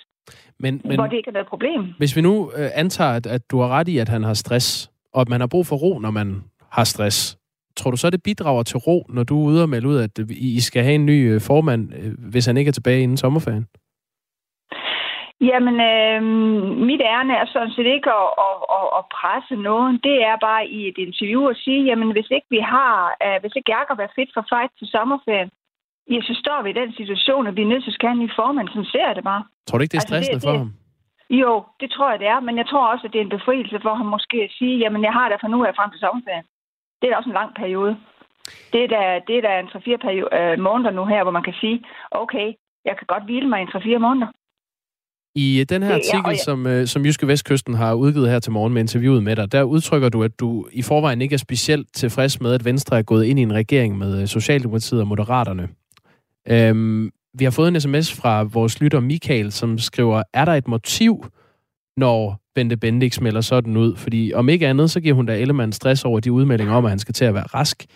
men, 0.59 0.81
men, 0.85 0.95
hvor 0.95 1.07
det 1.07 1.17
ikke 1.17 1.29
er 1.29 1.33
noget 1.33 1.49
problem. 1.49 1.95
Hvis 1.99 2.17
vi 2.17 2.21
nu 2.21 2.51
øh, 2.57 2.71
antager, 2.75 3.11
at, 3.11 3.27
at 3.27 3.51
du 3.51 3.61
har 3.61 3.69
ret 3.69 3.89
i, 3.89 3.99
at 3.99 4.09
han 4.09 4.23
har 4.23 4.35
stress, 4.35 4.91
og 5.15 5.21
at 5.21 5.29
man 5.29 5.41
har 5.41 5.47
brug 5.47 5.67
for 5.67 5.77
ro, 5.77 5.99
når 5.99 6.11
man 6.11 6.43
har 6.73 6.85
stress, 6.85 7.39
tror 7.77 7.91
du 7.91 7.97
så, 7.97 8.11
det 8.11 8.23
bidrager 8.23 8.63
til 8.63 8.79
ro, 8.79 9.07
når 9.09 9.23
du 9.23 9.35
er 9.41 9.47
ude 9.51 9.63
og 9.63 9.69
melde 9.69 9.89
ud, 9.89 9.99
at 10.07 10.19
I 10.31 10.61
skal 10.61 10.83
have 10.83 10.95
en 10.95 11.07
ny 11.07 11.19
øh, 11.33 11.41
formand, 11.41 11.83
øh, 11.95 12.13
hvis 12.31 12.47
han 12.47 12.57
ikke 12.57 12.69
er 12.69 12.73
tilbage 12.73 13.03
inden 13.03 13.17
sommerferien? 13.17 13.67
Jamen, 15.51 15.77
øh, 15.93 16.23
mit 16.89 17.03
ærne 17.15 17.35
er 17.43 17.47
sådan 17.53 17.75
set 17.77 17.89
ikke 17.97 18.11
at, 18.21 18.29
at, 18.47 18.57
at, 18.79 18.87
at 18.99 19.05
presse 19.17 19.55
nogen. 19.69 19.95
Det 20.09 20.17
er 20.31 20.37
bare 20.49 20.63
i 20.79 20.81
et 20.91 20.99
interview 21.07 21.43
at 21.53 21.57
sige, 21.65 21.81
jamen 21.89 22.11
hvis 22.13 22.31
ikke 22.37 22.49
vi 22.57 22.61
har, 22.75 22.97
uh, 23.25 23.37
hvis 23.41 23.57
ikke 23.57 23.73
Jacob 23.77 23.99
er 23.99 24.11
fit 24.17 24.31
for 24.35 24.45
fight 24.53 24.73
til 24.79 24.89
sommerferien, 24.95 25.51
ja, 26.13 26.21
så 26.29 26.35
står 26.43 26.59
vi 26.63 26.69
i 26.71 26.81
den 26.81 26.91
situation, 27.01 27.47
at 27.47 27.57
vi 27.57 27.63
er 27.63 27.71
nødt 27.73 27.85
til 27.85 27.95
at 27.95 27.99
skære 27.99 28.15
en 28.17 28.23
ny 28.25 28.31
formand. 28.41 28.69
Sådan 28.69 28.93
ser 28.95 29.13
det 29.19 29.25
bare. 29.31 29.43
Tror 29.67 29.79
du 29.79 29.83
ikke, 29.83 29.95
det 29.95 30.03
er 30.03 30.09
stressende 30.09 30.37
altså, 30.37 30.49
det, 30.49 30.59
det, 30.59 30.61
for 30.61 30.65
ham? 30.65 30.73
Jo, 31.43 31.53
det 31.81 31.89
tror 31.95 32.11
jeg, 32.11 32.19
det 32.23 32.29
er. 32.35 32.41
Men 32.47 32.55
jeg 32.61 32.67
tror 32.71 32.85
også, 32.93 33.05
at 33.07 33.13
det 33.13 33.21
er 33.21 33.27
en 33.27 33.37
befrielse 33.39 33.79
for 33.85 33.95
ham 33.99 34.09
måske 34.17 34.37
at 34.47 34.53
sige, 34.59 34.75
jamen 34.83 35.03
jeg 35.09 35.15
har 35.19 35.27
det 35.29 35.39
for 35.41 35.49
nu 35.53 35.59
her 35.65 35.73
frem 35.79 35.91
til 35.91 36.01
sommerferien. 36.05 36.47
Det 37.03 37.09
er 37.09 37.13
da 37.13 37.17
også 37.17 37.31
en 37.31 37.41
lang 37.41 37.55
periode. 37.55 37.97
Det 38.73 38.81
er 38.85 38.89
da, 38.97 39.21
det 39.27 39.37
er 39.39 39.43
da 39.49 39.53
en 39.61 39.67
3-4 39.67 40.37
øh, 40.39 40.59
måneder 40.69 40.91
nu 40.91 41.05
her, 41.07 41.23
hvor 41.23 41.33
man 41.39 41.43
kan 41.43 41.55
sige, 41.61 41.85
okay, 42.11 42.47
jeg 42.85 42.95
kan 42.99 43.07
godt 43.07 43.25
hvile 43.25 43.49
mig 43.49 43.63
i 43.63 43.65
3-4 43.65 43.99
måneder. 43.99 44.27
I 45.35 45.65
den 45.69 45.83
her 45.83 45.95
artikel, 45.95 46.25
ja, 46.25 46.31
ja. 46.31 46.37
som, 46.37 46.67
øh, 46.67 46.87
som 46.87 47.05
Jyske 47.05 47.27
Vestkysten 47.27 47.75
har 47.75 47.95
udgivet 47.95 48.31
her 48.31 48.39
til 48.39 48.53
morgen 48.53 48.73
med 48.73 48.83
interviewet 48.83 49.23
med 49.23 49.37
dig, 49.37 49.53
der 49.53 49.63
udtrykker 49.63 50.09
du, 50.09 50.23
at 50.23 50.41
du 50.41 50.67
i 50.73 50.83
forvejen 50.83 51.23
ikke 51.23 51.35
er 51.35 51.39
specielt 51.39 51.95
tilfreds 51.95 52.41
med, 52.41 52.55
at 52.55 52.65
Venstre 52.65 52.99
er 52.99 53.03
gået 53.03 53.25
ind 53.25 53.39
i 53.39 53.43
en 53.43 53.53
regering 53.53 53.99
med 53.99 54.21
øh, 54.21 54.27
Socialdemokratiet 54.27 55.01
og 55.01 55.07
Moderaterne. 55.07 55.69
Øhm, 56.49 57.11
vi 57.39 57.45
har 57.45 57.51
fået 57.51 57.69
en 57.69 57.81
sms 57.81 58.21
fra 58.21 58.43
vores 58.43 58.81
lytter 58.81 59.01
Michael, 59.01 59.53
som 59.53 59.79
skriver, 59.79 60.23
er 60.35 60.45
der 60.45 60.53
et 60.53 60.69
motiv, 60.69 61.25
når 61.97 62.37
Bente 62.55 62.77
Bendix 62.77 63.21
melder 63.21 63.41
sådan 63.41 63.77
ud? 63.77 63.97
Fordi 63.97 64.33
om 64.35 64.49
ikke 64.49 64.69
andet, 64.69 64.91
så 64.91 65.01
giver 65.01 65.15
hun 65.15 65.27
da 65.27 65.39
Ellemann 65.39 65.73
stress 65.73 66.05
over 66.05 66.21
de 66.21 66.33
udmeldinger 66.33 66.75
om, 66.75 66.85
at 66.85 66.91
han 66.91 66.99
skal 66.99 67.15
til 67.15 67.25
at 67.25 67.35
være 67.35 67.47
rask. 67.55 67.87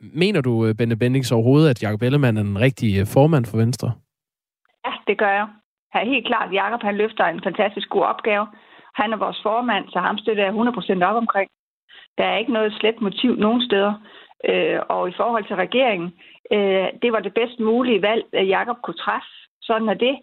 Mener 0.00 0.40
du, 0.40 0.66
øh, 0.66 0.74
Bente 0.74 0.96
Bendix 0.96 1.32
overhovedet, 1.32 1.70
at 1.70 1.82
Jacob 1.82 2.02
Ellemann 2.02 2.36
er 2.36 2.42
den 2.42 2.60
rigtige 2.60 3.00
øh, 3.00 3.06
formand 3.06 3.44
for 3.44 3.56
Venstre? 3.56 3.92
Ja, 4.86 4.92
det 5.06 5.18
gør 5.18 5.30
jeg 5.30 5.46
Ja, 5.94 6.04
helt 6.04 6.26
klart, 6.26 6.52
Jakob 6.52 6.54
Jacob 6.54 6.82
han 6.82 6.96
løfter 6.96 7.24
en 7.24 7.42
fantastisk 7.42 7.88
god 7.88 8.02
opgave. 8.02 8.46
Han 8.94 9.12
er 9.12 9.16
vores 9.16 9.40
formand, 9.42 9.88
så 9.88 9.98
ham 9.98 10.18
støtter 10.18 10.44
jeg 10.44 10.52
100% 11.02 11.04
op 11.04 11.16
omkring. 11.16 11.50
Der 12.18 12.24
er 12.24 12.36
ikke 12.36 12.52
noget 12.52 12.72
slet 12.72 13.00
motiv 13.00 13.36
nogen 13.36 13.62
steder. 13.62 13.92
Øh, 14.44 14.80
og 14.88 15.08
i 15.08 15.12
forhold 15.16 15.44
til 15.44 15.56
regeringen, 15.56 16.10
øh, 16.52 16.88
det 17.02 17.12
var 17.12 17.20
det 17.20 17.34
bedst 17.34 17.60
mulige 17.60 18.02
valg, 18.02 18.24
at 18.32 18.48
Jacob 18.48 18.76
kunne 18.82 19.02
træffe. 19.04 19.32
Sådan 19.62 19.88
er 19.88 19.94
det. 19.94 20.16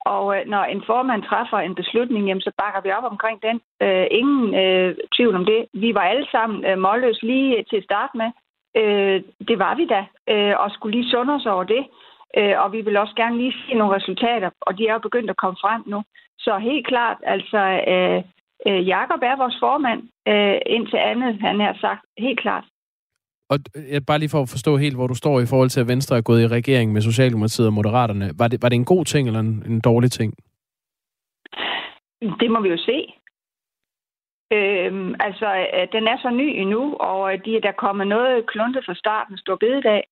Og 0.00 0.36
øh, 0.36 0.46
når 0.46 0.64
en 0.64 0.82
formand 0.86 1.22
træffer 1.22 1.58
en 1.58 1.74
beslutning, 1.74 2.26
jamen, 2.26 2.40
så 2.40 2.52
bakker 2.58 2.80
vi 2.80 2.90
op 2.92 3.04
omkring 3.12 3.42
den. 3.42 3.60
Øh, 3.82 4.06
ingen 4.10 4.54
øh, 4.54 4.96
tvivl 5.16 5.34
om 5.34 5.44
det. 5.44 5.66
Vi 5.74 5.94
var 5.94 6.00
alle 6.00 6.26
sammen 6.30 6.64
øh, 6.64 6.78
målløs 6.78 7.22
lige 7.22 7.64
til 7.70 7.76
at 7.76 7.84
starte 7.84 8.16
med. 8.16 8.30
Øh, 8.76 9.22
det 9.48 9.58
var 9.58 9.74
vi 9.74 9.84
da, 9.86 10.04
øh, 10.28 10.54
og 10.60 10.70
skulle 10.70 10.96
lige 10.96 11.10
sunde 11.10 11.34
os 11.34 11.46
over 11.46 11.64
det. 11.64 11.86
Øh, 12.36 12.54
og 12.62 12.72
vi 12.72 12.80
vil 12.80 12.96
også 12.96 13.14
gerne 13.16 13.36
lige 13.36 13.52
se 13.52 13.74
nogle 13.74 13.96
resultater, 13.96 14.50
og 14.60 14.78
de 14.78 14.86
er 14.88 14.92
jo 14.92 14.98
begyndt 14.98 15.30
at 15.30 15.36
komme 15.36 15.56
frem 15.60 15.82
nu. 15.86 16.02
Så 16.38 16.58
helt 16.58 16.86
klart, 16.86 17.16
altså, 17.22 17.62
øh, 17.92 18.22
øh, 18.66 18.88
Jakob 18.88 19.20
er 19.22 19.36
vores 19.36 19.56
formand, 19.60 20.02
øh, 20.28 20.58
indtil 20.66 20.96
andet, 20.96 21.40
han 21.40 21.60
har 21.60 21.76
sagt, 21.80 22.04
helt 22.18 22.40
klart. 22.40 22.64
Og 23.50 23.58
øh, 23.76 23.82
jeg 23.92 24.06
bare 24.06 24.18
lige 24.18 24.34
for 24.34 24.42
at 24.42 24.48
forstå 24.48 24.76
helt, 24.76 24.96
hvor 24.96 25.06
du 25.06 25.14
står 25.14 25.40
i 25.40 25.46
forhold 25.46 25.70
til, 25.70 25.80
at 25.80 25.88
Venstre 25.88 26.16
er 26.16 26.28
gået 26.28 26.42
i 26.42 26.48
regering 26.58 26.92
med 26.92 27.00
Socialdemokratiet 27.00 27.66
og 27.66 27.72
Moderaterne. 27.72 28.30
Var 28.38 28.48
det, 28.48 28.62
var 28.62 28.68
det 28.68 28.76
en 28.76 28.92
god 28.94 29.04
ting 29.04 29.26
eller 29.26 29.40
en, 29.40 29.62
en 29.66 29.80
dårlig 29.80 30.10
ting? 30.12 30.34
Det 32.40 32.50
må 32.50 32.60
vi 32.60 32.68
jo 32.68 32.76
se. 32.76 32.98
Øhm, 34.52 35.14
altså, 35.20 35.48
øh, 35.74 35.86
den 35.92 36.04
er 36.08 36.18
så 36.22 36.30
ny 36.30 36.48
endnu, 36.62 36.94
og 36.94 37.32
øh, 37.32 37.44
de, 37.44 37.60
der 37.62 37.82
kommet 37.84 38.06
noget 38.06 38.46
kluntet 38.46 38.84
fra 38.86 38.94
starten, 38.94 39.38
stor 39.38 39.56
bededag. 39.56 40.02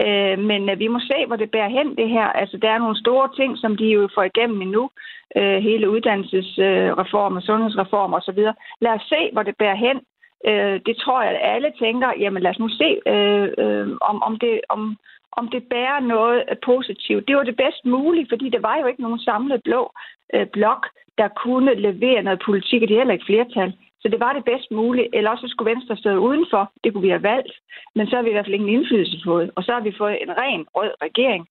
Øh, 0.00 0.38
men 0.38 0.78
vi 0.78 0.88
må 0.88 0.98
se, 1.00 1.26
hvor 1.26 1.36
det 1.36 1.50
bærer 1.50 1.68
hen, 1.68 1.96
det 1.96 2.08
her. 2.08 2.26
Altså, 2.40 2.56
der 2.62 2.70
er 2.70 2.78
nogle 2.78 3.00
store 3.04 3.28
ting, 3.38 3.58
som 3.58 3.76
de 3.76 3.84
jo 3.84 4.08
får 4.14 4.22
igennem 4.22 4.62
endnu. 4.62 4.90
Øh, 5.36 5.58
hele 5.68 5.90
uddannelsesreform 5.90 7.36
og 7.36 7.42
sundhedsreform 7.42 8.14
osv. 8.14 8.40
Lad 8.80 8.92
os 8.98 9.06
se, 9.08 9.20
hvor 9.32 9.42
det 9.42 9.54
bærer 9.58 9.74
hen. 9.86 9.98
Øh, 10.44 10.80
det 10.86 10.96
tror 10.96 11.22
jeg, 11.22 11.30
at 11.30 11.54
alle 11.54 11.72
tænker, 11.78 12.12
jamen 12.18 12.42
lad 12.42 12.50
os 12.50 12.58
nu 12.58 12.68
se, 12.68 13.00
øh, 13.06 13.48
øh, 13.58 13.88
om, 14.00 14.22
om, 14.22 14.38
det, 14.38 14.60
om, 14.68 14.96
om 15.32 15.48
det 15.48 15.62
bærer 15.70 16.00
noget 16.00 16.44
positivt. 16.64 17.28
Det 17.28 17.36
var 17.36 17.42
det 17.42 17.56
bedst 17.56 17.84
mulige, 17.84 18.26
fordi 18.28 18.48
der 18.48 18.60
var 18.60 18.76
jo 18.80 18.86
ikke 18.86 19.02
nogen 19.02 19.18
samlet 19.18 19.62
blå 19.62 19.92
øh, 20.34 20.46
blok, 20.46 20.86
der 21.18 21.28
kunne 21.28 21.74
levere 21.74 22.22
noget 22.22 22.42
politik, 22.46 22.82
og 22.82 22.88
det 22.88 22.94
er 22.94 23.00
heller 23.00 23.14
ikke 23.14 23.30
flertal. 23.32 23.72
Så 24.00 24.08
det 24.08 24.20
var 24.20 24.32
det 24.32 24.44
bedst 24.44 24.70
mulige. 24.70 25.08
Eller 25.16 25.30
også 25.30 25.48
skulle 25.48 25.70
Venstre 25.70 25.96
stå 25.96 26.10
udenfor. 26.16 26.72
Det 26.84 26.92
kunne 26.92 27.02
vi 27.02 27.08
have 27.16 27.22
valgt. 27.22 27.52
Men 27.94 28.06
så 28.06 28.16
har 28.16 28.22
vi 28.22 28.28
i 28.28 28.32
hvert 28.32 28.46
fald 28.46 28.54
ingen 28.54 28.74
indflydelse 28.76 29.18
på. 29.24 29.34
Og 29.56 29.62
så 29.64 29.72
har 29.72 29.80
vi 29.80 29.98
fået 29.98 30.22
en 30.22 30.32
ren 30.38 30.66
rød 30.74 30.90
regering. 31.02 31.48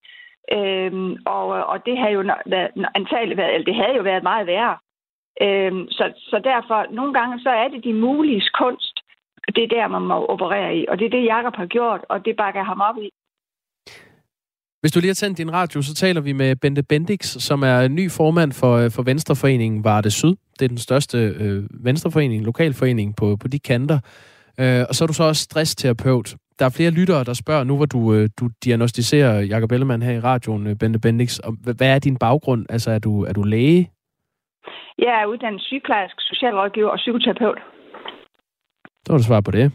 Øhm, 0.52 1.12
og, 1.26 1.48
og 1.48 1.86
det 1.86 1.98
har 1.98 2.10
jo 2.10 2.24
været, 2.46 2.72
antageligt 2.96 3.38
været, 3.38 3.54
eller 3.54 3.66
det 3.66 3.76
havde 3.76 3.96
jo 3.96 4.04
været 4.04 4.24
meget 4.24 4.48
værre. 4.48 4.78
Øhm, 5.42 5.84
så, 5.98 6.04
så 6.30 6.38
derfor, 6.52 6.80
nogle 7.00 7.14
gange, 7.14 7.40
så 7.40 7.50
er 7.50 7.68
det 7.68 7.84
de 7.84 7.94
mulige 7.94 8.42
kunst. 8.62 8.96
Det 9.56 9.64
er 9.64 9.68
der, 9.78 9.88
man 9.88 10.02
må 10.02 10.26
operere 10.26 10.76
i. 10.78 10.86
Og 10.90 11.00
det 11.00 11.06
er 11.06 11.10
det, 11.18 11.26
Jakob 11.26 11.56
har 11.56 11.66
gjort, 11.66 12.02
og 12.10 12.26
det 12.26 12.36
bakker 12.38 12.64
ham 12.64 12.82
op 12.82 12.98
i. 12.98 13.10
Hvis 14.82 14.92
du 14.92 15.00
lige 15.00 15.10
har 15.10 15.14
tændt 15.14 15.38
din 15.38 15.54
radio, 15.54 15.82
så 15.82 15.94
taler 15.94 16.22
vi 16.22 16.34
med 16.34 16.56
Bente 16.56 16.84
Bendix, 16.84 17.26
som 17.26 17.64
er 17.64 17.88
ny 17.88 18.12
formand 18.12 18.52
for, 18.52 18.74
øh, 18.78 18.92
for 18.92 19.04
Venstreforeningen 19.04 19.84
Varde 19.84 20.12
Syd. 20.12 20.36
Det 20.60 20.66
er 20.66 20.68
den 20.68 20.78
største 20.78 21.18
øh, 21.18 21.64
venstreforening, 21.86 22.46
lokalforening 22.46 23.16
på, 23.16 23.38
på 23.42 23.48
de 23.48 23.60
kanter. 23.60 24.00
Øh, 24.60 24.86
og 24.90 24.96
så 24.96 25.04
er 25.04 25.08
du 25.08 25.14
så 25.14 25.24
også 25.24 25.42
stressterapeut. 25.42 26.36
Der 26.60 26.66
er 26.66 26.70
flere 26.70 26.92
lyttere, 26.92 27.24
der 27.24 27.34
spørger 27.34 27.64
nu, 27.64 27.76
hvor 27.76 27.86
du, 27.86 28.14
øh, 28.14 28.30
du 28.40 28.50
diagnostiserer 28.64 29.40
Jakob 29.40 29.72
Ellemann 29.72 30.02
her 30.02 30.12
i 30.12 30.20
radioen, 30.20 30.68
øh, 30.68 30.76
Bente 30.76 31.00
Bendix. 31.00 31.40
Og 31.40 31.54
hvad 31.64 31.96
er 31.96 32.00
din 32.00 32.18
baggrund? 32.18 32.66
Altså, 32.70 32.92
er 32.92 33.00
du, 33.00 33.24
er 33.24 33.34
du 33.34 33.44
læge? 33.44 33.90
Jeg 34.98 35.22
er 35.22 35.26
uddannet 35.26 35.62
sygeplejersk, 35.62 36.16
socialrådgiver 36.20 36.90
og 36.90 36.98
psykoterapeut. 36.98 37.60
Så 39.06 39.12
var 39.14 39.18
du 39.18 39.24
svar 39.24 39.42
på 39.42 39.52
det. 39.52 39.72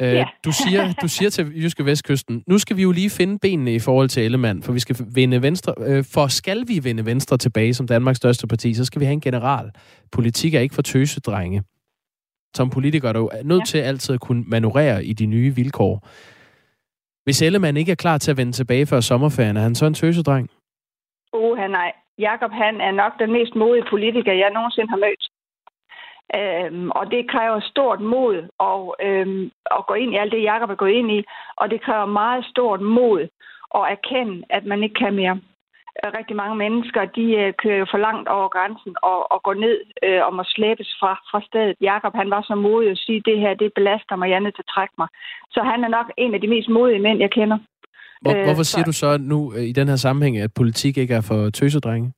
Øh, 0.00 0.14
ja. 0.14 0.24
du, 0.44 0.52
siger, 0.52 0.92
du 1.02 1.08
siger 1.08 1.30
til 1.30 1.62
Jyske 1.62 1.84
Vestkysten, 1.84 2.42
nu 2.46 2.58
skal 2.58 2.76
vi 2.76 2.82
jo 2.82 2.92
lige 2.92 3.10
finde 3.10 3.38
benene 3.38 3.74
i 3.74 3.78
forhold 3.78 4.08
til 4.08 4.22
Ellemann, 4.22 4.62
for 4.62 4.72
vi 4.72 4.80
skal 4.80 4.96
vinde 5.14 5.42
Venstre. 5.42 5.74
Øh, 5.86 6.04
for 6.14 6.26
skal 6.26 6.68
vi 6.68 6.78
vinde 6.78 7.06
Venstre 7.06 7.38
tilbage 7.38 7.74
som 7.74 7.86
Danmarks 7.86 8.16
største 8.16 8.46
parti, 8.46 8.74
så 8.74 8.84
skal 8.84 9.00
vi 9.00 9.04
have 9.04 9.12
en 9.12 9.20
general. 9.20 9.70
Politik 10.12 10.54
er 10.54 10.60
ikke 10.60 10.74
for 10.74 10.82
tøsedrenge. 10.82 11.62
Som 12.56 12.70
politiker 12.70 13.08
er 13.08 13.12
du 13.12 13.30
nødt 13.44 13.60
ja. 13.60 13.64
til 13.64 13.78
altid 13.78 14.14
at 14.14 14.20
kunne 14.20 14.44
manøvrere 14.46 15.04
i 15.04 15.12
de 15.12 15.26
nye 15.26 15.54
vilkår. 15.54 16.08
Hvis 17.24 17.42
Ellemann 17.42 17.76
ikke 17.76 17.92
er 17.92 17.96
klar 17.96 18.18
til 18.18 18.30
at 18.30 18.36
vende 18.36 18.52
tilbage 18.52 18.86
før 18.86 19.00
sommerferien, 19.00 19.56
er 19.56 19.60
han 19.60 19.74
så 19.74 19.86
en 19.86 19.94
tøsedreng? 19.94 20.50
Uha, 21.32 21.66
nej. 21.66 21.92
Jakob 22.18 22.52
han 22.52 22.80
er 22.80 22.90
nok 22.90 23.12
den 23.18 23.32
mest 23.32 23.54
modige 23.54 23.86
politiker, 23.90 24.32
jeg 24.32 24.50
nogensinde 24.50 24.90
har 24.90 24.96
mødt. 24.96 25.24
Øhm, 26.38 26.90
og 26.90 27.10
det 27.10 27.30
kræver 27.30 27.60
stort 27.60 28.00
mod 28.00 28.48
og, 28.58 28.96
øhm, 29.02 29.50
at 29.70 29.86
gå 29.86 29.94
ind 29.94 30.12
i 30.12 30.16
alt 30.16 30.32
det, 30.32 30.42
Jakob 30.42 30.70
er 30.70 30.74
gået 30.74 30.92
ind 30.92 31.10
i. 31.10 31.24
Og 31.56 31.70
det 31.70 31.80
kræver 31.82 32.06
meget 32.06 32.44
stort 32.44 32.80
mod 32.80 33.28
at 33.74 33.82
erkende, 33.90 34.44
at 34.50 34.64
man 34.64 34.82
ikke 34.82 34.94
kan 34.94 35.14
mere. 35.14 35.40
Øh, 36.04 36.12
rigtig 36.18 36.36
mange 36.36 36.56
mennesker, 36.56 37.04
de 37.04 37.26
øh, 37.42 37.52
kører 37.62 37.78
jo 37.78 37.86
for 37.90 37.98
langt 37.98 38.28
over 38.28 38.48
grænsen 38.48 38.96
og, 39.02 39.32
og 39.32 39.42
går 39.42 39.54
ned 39.54 39.78
øh, 40.02 40.26
og 40.26 40.34
må 40.34 40.42
slæbes 40.46 40.96
fra, 41.00 41.12
fra 41.30 41.40
stedet. 41.48 41.76
Jakob 41.80 42.14
han 42.14 42.30
var 42.30 42.42
så 42.42 42.54
modig 42.54 42.90
at 42.90 42.98
sige, 42.98 43.22
det 43.24 43.38
her, 43.38 43.54
det 43.54 43.72
belaster 43.74 44.16
mig, 44.16 44.30
jeg 44.30 44.36
er 44.36 44.44
nødt 44.46 44.54
til 44.54 44.66
at 44.66 44.72
trække 44.74 44.94
mig. 44.98 45.08
Så 45.50 45.60
han 45.62 45.84
er 45.84 45.88
nok 45.88 46.12
en 46.16 46.34
af 46.34 46.40
de 46.40 46.48
mest 46.48 46.68
modige 46.68 47.04
mænd, 47.06 47.18
jeg 47.18 47.30
kender. 47.30 47.58
Hvor, 48.20 48.36
øh, 48.36 48.44
hvorfor 48.44 48.62
siger 48.62 48.84
så... 48.84 48.88
du 48.90 48.92
så 48.92 49.18
nu 49.32 49.52
øh, 49.56 49.62
i 49.62 49.72
den 49.72 49.88
her 49.88 49.96
sammenhæng, 49.96 50.38
at 50.38 50.50
politik 50.54 50.98
ikke 50.98 51.14
er 51.14 51.20
for 51.20 51.50
tøsedrenge? 51.50 52.12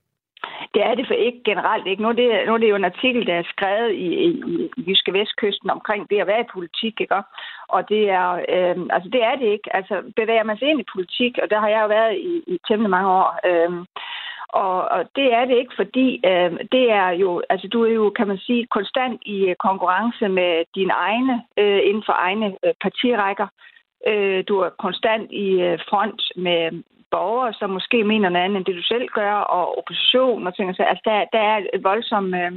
Det 0.74 0.82
er 0.82 0.94
det 0.94 1.06
for 1.06 1.14
ikke 1.14 1.42
generelt 1.44 1.86
ikke. 1.86 2.02
Nu 2.02 2.08
er 2.08 2.12
det, 2.12 2.28
nu 2.46 2.54
er 2.54 2.58
det 2.58 2.70
jo 2.70 2.76
en 2.76 2.92
artikel, 2.92 3.26
der 3.26 3.34
er 3.34 3.52
skrevet 3.54 3.92
i, 3.92 4.08
i, 4.26 4.28
i 4.76 4.84
Jyske 4.88 5.12
Vestkysten 5.12 5.70
omkring 5.70 6.10
det 6.10 6.18
at 6.20 6.26
være 6.26 6.40
i 6.40 6.52
politik, 6.52 7.00
ikke? 7.00 7.22
Og 7.68 7.88
det 7.88 8.10
er, 8.10 8.30
øh, 8.54 8.76
altså 8.94 9.08
det 9.12 9.22
er 9.22 9.36
det 9.36 9.48
ikke. 9.56 9.76
Altså 9.76 9.94
bevæger 10.16 10.44
man 10.44 10.58
sig 10.58 10.68
ind 10.68 10.80
i 10.80 10.92
politik, 10.94 11.38
og 11.42 11.50
der 11.50 11.60
har 11.60 11.68
jeg 11.68 11.80
jo 11.82 11.88
været 11.88 12.14
i, 12.16 12.34
i 12.52 12.58
temmelig 12.68 12.90
mange 12.90 13.10
år, 13.10 13.28
øh, 13.48 13.84
og, 14.52 14.78
og 14.94 15.02
det 15.16 15.28
er 15.38 15.44
det 15.44 15.56
ikke, 15.58 15.74
fordi 15.76 16.20
øh, 16.30 16.50
det 16.72 16.84
er 17.02 17.10
jo, 17.22 17.42
altså 17.50 17.68
du 17.68 17.84
er 17.84 17.92
jo, 17.92 18.10
kan 18.10 18.28
man 18.28 18.38
sige, 18.38 18.66
konstant 18.66 19.22
i 19.26 19.38
øh, 19.50 19.56
konkurrence 19.56 20.28
med 20.28 20.64
dine 20.74 20.92
egne 20.92 21.34
øh, 21.58 21.80
inden 21.88 22.02
for 22.06 22.12
egne 22.12 22.46
øh, 22.64 22.74
partirækker. 22.80 23.46
Øh, 24.06 24.44
du 24.48 24.58
er 24.58 24.70
konstant 24.78 25.32
i 25.32 25.48
øh, 25.62 25.78
front 25.88 26.22
med 26.36 26.82
borgere, 27.10 27.52
som 27.52 27.70
måske 27.70 28.04
mener 28.04 28.28
noget 28.28 28.44
andet, 28.44 28.56
end 28.56 28.64
det 28.64 28.76
du 28.76 28.82
selv 28.82 29.08
gør, 29.08 29.34
og 29.34 29.78
opposition 29.78 30.46
og 30.46 30.56
ting. 30.56 30.76
Så, 30.76 30.82
altså, 30.82 31.02
der, 31.04 31.24
der 31.32 31.38
er 31.38 31.56
et 31.74 31.84
voldsomt 31.84 32.34
øh, 32.34 32.52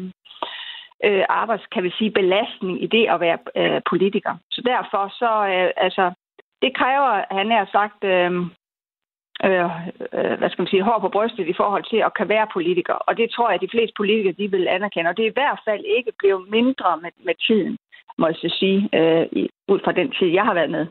øh, 1.05 1.25
arbejds, 1.29 1.65
kan 1.71 1.83
vi 1.83 1.91
sige, 1.97 2.11
belastning 2.11 2.83
i 2.83 2.87
det 2.87 3.05
at 3.09 3.19
være 3.19 3.37
øh, 3.55 3.81
politiker. 3.89 4.33
Så 4.51 4.61
derfor 4.65 5.03
så, 5.21 5.31
øh, 5.53 5.71
altså, 5.77 6.11
det 6.61 6.77
kræver, 6.77 7.25
han 7.31 7.51
har 7.51 7.69
sagt, 7.71 8.03
øh, 8.03 8.31
øh, 9.47 9.69
øh, 10.17 10.37
hvad 10.39 10.49
skal 10.49 10.61
man 10.61 10.71
sige, 10.71 10.83
hår 10.83 10.99
på 10.99 11.09
brystet 11.09 11.47
i 11.47 11.59
forhold 11.61 11.83
til 11.83 11.97
at 11.97 12.13
kan 12.13 12.29
være 12.29 12.47
politiker. 12.53 12.93
Og 12.93 13.17
det 13.17 13.31
tror 13.31 13.49
jeg, 13.49 13.55
at 13.55 13.61
de 13.61 13.73
fleste 13.73 13.93
politikere, 13.97 14.39
de 14.41 14.51
vil 14.51 14.67
anerkende. 14.67 15.09
Og 15.09 15.17
det 15.17 15.25
er 15.25 15.31
i 15.31 15.39
hvert 15.39 15.59
fald 15.65 15.83
ikke 15.97 16.11
blevet 16.19 16.49
mindre 16.49 16.97
med, 17.01 17.11
med 17.25 17.35
tiden, 17.47 17.77
må 18.17 18.27
jeg 18.27 18.35
så 18.35 18.49
sige, 18.59 18.79
øh, 18.99 19.25
ud 19.67 19.79
fra 19.83 19.91
den 19.91 20.11
tid, 20.11 20.27
jeg 20.27 20.43
har 20.43 20.53
været 20.53 20.71
med. 20.71 20.85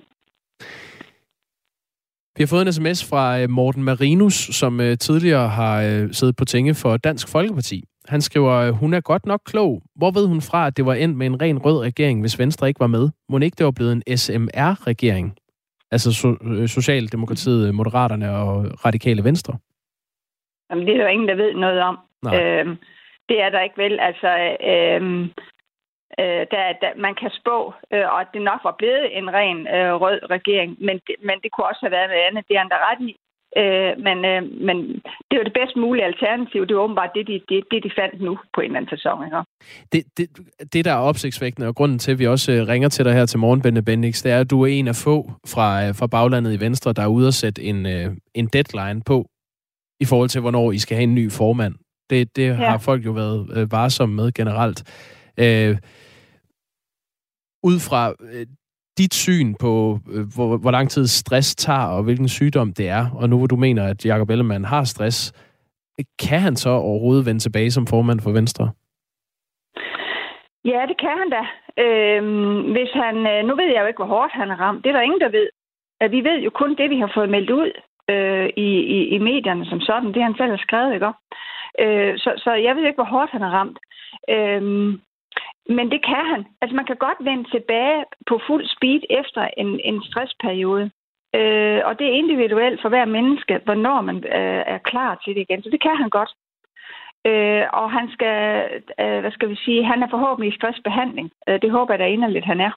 Vi 2.37 2.43
har 2.43 2.47
fået 2.47 2.67
en 2.67 2.73
sms 2.73 3.11
fra 3.11 3.41
øh, 3.41 3.51
Morten 3.51 3.85
Marinus, 3.85 4.35
som 4.35 4.81
øh, 4.81 4.99
tidligere 4.99 5.49
har 5.49 5.83
øh, 5.83 6.13
siddet 6.13 6.37
på 6.37 6.45
tinge 6.45 6.75
for 6.75 6.97
Dansk 6.97 7.29
Folkeparti. 7.29 7.85
Han 8.09 8.21
skriver, 8.21 8.71
hun 8.71 8.95
er 8.95 9.01
godt 9.01 9.27
nok 9.27 9.41
klog. 9.47 9.83
Hvor 9.97 10.11
ved 10.11 10.27
hun 10.27 10.41
fra, 10.41 10.67
at 10.67 10.77
det 10.77 10.87
var 10.87 10.95
endt 10.95 11.17
med 11.17 11.27
en 11.27 11.43
ren 11.43 11.59
rød 11.59 11.79
regering, 11.81 12.21
hvis 12.21 12.39
Venstre 12.39 12.69
ikke 12.69 12.81
var 12.81 12.87
med? 12.87 13.09
Må 13.29 13.39
ikke 13.39 13.55
det 13.59 13.65
var 13.65 13.71
blevet 13.71 13.93
en 13.93 14.17
SMR-regering? 14.17 15.37
Altså 15.91 16.11
so- 16.11 16.67
Socialdemokratiet, 16.67 17.75
Moderaterne 17.75 18.37
og 18.37 18.85
Radikale 18.85 19.25
Venstre? 19.25 19.59
Jamen, 20.71 20.87
det 20.87 20.95
er 20.95 21.03
der 21.03 21.09
ingen, 21.09 21.29
der 21.29 21.35
ved 21.35 21.55
noget 21.55 21.81
om. 21.81 21.99
Øhm, 22.27 22.77
det 23.29 23.41
er 23.41 23.51
der 23.51 23.61
ikke 23.61 23.83
vel. 23.85 24.01
Altså, 24.01 24.57
øhm, 24.73 25.31
øh, 26.21 26.43
der, 26.53 26.65
der, 26.83 26.91
man 27.07 27.15
kan 27.21 27.31
spå, 27.41 27.57
øh, 27.93 28.07
og 28.13 28.21
at 28.21 28.31
det 28.35 28.43
nok 28.51 28.61
var 28.69 28.75
blevet 28.81 29.19
en 29.19 29.27
ren 29.39 29.61
øh, 29.77 29.93
rød 30.05 30.21
regering, 30.37 30.71
men 30.87 30.97
det, 31.07 31.17
men 31.29 31.37
det 31.43 31.53
kunne 31.53 31.71
også 31.71 31.83
have 31.85 31.97
været 31.97 32.11
noget 32.11 32.27
andet. 32.29 32.49
Det 32.49 32.55
er 32.55 32.65
han 32.65 32.73
ret 32.89 33.03
i. 33.11 33.13
Øh, 33.61 33.93
men, 34.07 34.19
øh, 34.31 34.43
men 34.67 34.77
det 35.29 35.35
var 35.39 35.45
det 35.45 35.59
bedst 35.61 35.77
mulige 35.77 36.05
alternativ. 36.05 36.67
Det 36.67 36.77
var 36.77 36.83
åbenbart 36.83 37.11
det, 37.15 37.27
de, 37.27 37.41
det, 37.49 37.65
det, 37.71 37.85
de 37.85 37.91
fandt 38.01 38.21
nu 38.21 38.39
på 38.55 38.61
en 38.61 38.65
eller 38.65 38.81
anden 38.81 38.97
sæson. 38.97 39.25
Ikke? 39.25 39.37
Det, 39.93 40.03
det, 40.17 40.27
det, 40.73 40.85
der 40.85 40.93
er 40.93 41.09
opsigtsvækkende, 41.11 41.69
og 41.69 41.75
grunden 41.75 41.99
til, 41.99 42.13
at 42.13 42.19
vi 42.19 42.27
også 42.27 42.53
øh, 42.53 42.69
ringer 42.69 42.89
til 42.89 43.05
dig 43.05 43.15
her 43.15 43.27
til 43.27 43.39
morgen, 43.39 43.63
Bente 43.63 43.83
Bendix, 43.83 44.23
det 44.23 44.33
er, 44.33 44.41
at 44.41 44.51
du 44.51 44.63
er 44.63 44.67
en 44.67 44.89
af 44.89 44.97
få 45.05 45.31
fra, 45.55 45.87
øh, 45.87 45.95
fra 45.95 46.07
baglandet 46.07 46.53
i 46.55 46.61
Venstre, 46.61 46.93
der 46.93 47.03
er 47.03 47.15
ude 47.17 47.29
at 47.29 47.35
sætte 47.35 47.63
en, 47.63 47.87
øh, 47.87 48.07
en 48.35 48.47
deadline 48.47 49.03
på, 49.07 49.27
i 50.01 50.05
forhold 50.05 50.29
til, 50.29 50.41
hvornår 50.41 50.73
I 50.73 50.79
skal 50.79 50.97
have 50.97 51.09
en 51.11 51.15
ny 51.15 51.31
formand. 51.31 51.75
Det, 52.11 52.37
det 52.37 52.47
ja. 52.47 52.53
har 52.53 52.79
folk 52.79 53.05
jo 53.05 53.13
været 53.13 53.73
varsomme 53.73 54.15
med 54.15 54.33
generelt. 54.33 54.85
Øh, 55.43 55.77
ud 57.71 57.79
fra 57.89 58.13
øh, 58.33 58.47
dit 58.99 59.15
syn 59.15 59.55
på, 59.55 59.99
øh, 60.15 60.25
hvor, 60.35 60.57
hvor 60.57 60.71
lang 60.71 60.91
tid 60.91 61.07
stress 61.07 61.55
tager, 61.55 61.87
og 61.97 62.03
hvilken 62.03 62.29
sygdom 62.29 62.73
det 62.73 62.89
er, 62.89 63.05
og 63.21 63.29
nu 63.29 63.39
hvor 63.39 63.47
du 63.47 63.57
mener, 63.57 63.89
at 63.89 64.07
Jacob 64.07 64.31
Ellemann 64.31 64.65
har 64.65 64.85
stress, 64.85 65.33
kan 66.19 66.41
han 66.41 66.57
så 66.57 66.71
overhovedet 66.71 67.27
vende 67.27 67.41
tilbage 67.41 67.71
som 67.71 67.87
formand 67.87 68.21
for 68.21 68.31
Venstre? 68.31 68.71
Ja, 70.65 70.81
det 70.89 70.97
kan 71.01 71.15
han 71.21 71.31
da. 71.37 71.43
Øhm, 71.85 72.73
hvis 72.73 72.93
han, 73.03 73.17
øh, 73.33 73.45
nu 73.49 73.53
ved 73.57 73.69
jeg 73.73 73.81
jo 73.81 73.87
ikke, 73.87 74.03
hvor 74.03 74.15
hårdt 74.17 74.33
han 74.33 74.51
er 74.51 74.61
ramt. 74.61 74.85
Det 74.85 74.91
er 74.91 74.97
der 74.97 75.01
ingen, 75.09 75.21
der 75.21 75.29
ved. 75.29 75.49
Vi 76.11 76.21
ved 76.29 76.39
jo 76.41 76.51
kun 76.51 76.77
det, 76.77 76.91
vi 76.91 76.99
har 76.99 77.11
fået 77.15 77.31
meldt 77.31 77.51
ud 77.51 77.71
øh, 78.11 78.49
i, 78.57 78.69
i, 78.97 78.99
i 79.15 79.19
medierne 79.19 79.67
som 79.67 79.81
sådan. 79.81 80.15
Det 80.15 80.23
han 80.23 80.35
selv 80.37 80.51
har 80.51 80.63
skrevet, 80.67 80.95
ikke? 80.95 81.13
Øh, 81.83 82.19
så, 82.19 82.31
så 82.37 82.51
jeg 82.53 82.77
ved 82.77 82.85
ikke, 82.87 83.01
hvor 83.03 83.13
hårdt 83.15 83.31
han 83.31 83.43
er 83.43 83.53
ramt. 83.59 83.79
Øhm, 84.31 85.01
men 85.69 85.91
det 85.91 86.05
kan 86.05 86.25
han. 86.33 86.47
Altså 86.61 86.77
man 86.77 86.85
kan 86.85 86.97
godt 86.97 87.19
vende 87.21 87.51
tilbage 87.51 88.05
på 88.27 88.41
fuld 88.47 88.67
speed 88.67 89.01
efter 89.11 89.49
en, 89.57 89.81
en 89.81 90.03
stressperiode. 90.03 90.91
Øh, 91.35 91.81
og 91.85 91.99
det 91.99 92.07
er 92.07 92.21
individuelt 92.23 92.83
for 92.83 92.89
hver 92.89 93.05
menneske, 93.05 93.61
hvornår 93.65 94.01
man 94.01 94.17
øh, 94.17 94.63
er 94.75 94.79
klar 94.79 95.21
til 95.25 95.35
det 95.35 95.41
igen. 95.41 95.63
Så 95.63 95.71
det 95.71 95.83
kan 95.83 95.97
han 95.97 96.11
godt. 96.11 96.33
Øh, 97.27 97.65
og 97.73 97.91
han 97.91 98.11
skal, 98.13 98.39
øh, 99.01 99.21
hvad 99.21 99.31
skal 99.31 99.49
vi 99.49 99.57
sige, 99.65 99.85
han 99.85 100.03
er 100.03 100.11
forhåbentlig 100.11 100.53
i 100.53 100.57
stressbehandling. 100.57 101.31
Øh, 101.49 101.63
det 101.63 101.71
håber 101.71 101.93
jeg 101.95 101.99
da 101.99 102.07
inderligt, 102.07 102.45
han 102.45 102.61
er. 102.61 102.73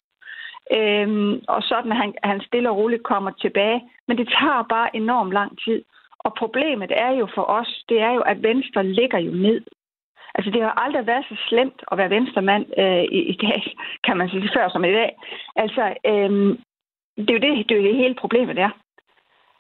Øh, 0.78 1.40
og 1.48 1.64
sådan, 1.64 1.92
at 1.92 1.98
han, 1.98 2.14
han 2.24 2.42
stille 2.42 2.70
og 2.70 2.78
roligt 2.78 3.04
kommer 3.04 3.32
tilbage. 3.32 3.82
Men 4.08 4.18
det 4.18 4.28
tager 4.28 4.66
bare 4.70 4.96
enormt 4.96 5.32
lang 5.34 5.60
tid. 5.66 5.84
Og 6.20 6.34
problemet 6.34 6.92
er 6.96 7.12
jo 7.12 7.28
for 7.36 7.46
os, 7.60 7.84
det 7.90 8.02
er 8.02 8.12
jo, 8.12 8.22
at 8.22 8.44
Venstre 8.44 8.84
ligger 8.84 9.20
jo 9.20 9.32
ned. 9.32 9.62
Altså, 10.36 10.52
det 10.52 10.62
har 10.62 10.72
aldrig 10.84 11.08
været 11.08 11.26
så 11.30 11.36
slemt 11.48 11.84
at 11.92 11.98
være 11.98 12.10
venstremand 12.10 12.66
øh, 12.78 13.04
i, 13.18 13.20
i 13.34 13.36
dag, 13.46 13.62
kan 14.04 14.18
man 14.18 14.30
sige, 14.30 14.50
før 14.56 14.70
som 14.70 14.84
i 14.84 14.92
dag. 14.92 15.12
Altså, 15.56 15.84
øh, 16.06 16.32
det, 17.18 17.30
er 17.30 17.38
jo 17.38 17.44
det, 17.46 17.70
det 17.70 17.72
er 17.72 17.82
jo 17.82 17.88
det 17.88 17.96
hele 17.96 18.16
problemet 18.16 18.60
er. 18.60 18.70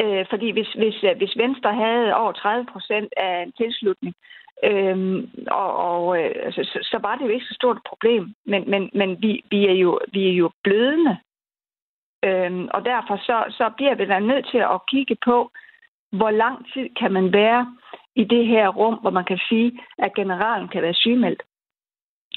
Øh, 0.01 0.25
fordi 0.29 0.51
hvis, 0.51 0.71
hvis, 0.73 1.03
øh, 1.03 1.17
hvis 1.17 1.37
Venstre 1.37 1.73
havde 1.73 2.15
over 2.15 2.31
30 2.31 2.65
procent 2.65 3.13
af 3.17 3.43
en 3.43 3.51
tilslutning, 3.51 4.15
øh, 4.63 5.23
og, 5.47 5.69
og 5.89 6.23
øh, 6.23 6.31
altså, 6.45 6.63
så, 6.63 6.79
så 6.81 6.97
var 7.01 7.15
det 7.15 7.25
jo 7.25 7.29
ikke 7.29 7.45
så 7.45 7.53
stort 7.53 7.77
et 7.77 7.89
problem. 7.89 8.33
Men, 8.45 8.69
men, 8.69 8.89
men 8.93 9.21
vi, 9.21 9.41
vi, 9.49 9.67
er 9.67 9.73
jo, 9.73 9.99
vi 10.13 10.29
er 10.29 10.33
jo 10.33 10.51
blødende. 10.63 11.17
Øh, 12.25 12.67
og 12.73 12.85
derfor 12.85 13.17
så, 13.17 13.43
så 13.49 13.69
bliver 13.77 13.95
vi 13.95 14.05
da 14.05 14.19
nødt 14.19 14.47
til 14.51 14.57
at 14.57 14.85
kigge 14.87 15.17
på, 15.25 15.51
hvor 16.11 16.31
lang 16.31 16.65
tid 16.73 16.89
kan 16.99 17.11
man 17.11 17.33
være 17.33 17.77
i 18.15 18.23
det 18.23 18.47
her 18.47 18.67
rum, 18.67 18.95
hvor 19.01 19.09
man 19.09 19.25
kan 19.25 19.39
sige, 19.49 19.79
at 19.97 20.11
generalen 20.15 20.67
kan 20.67 20.81
være 20.81 20.93
sygemeldt. 20.93 21.41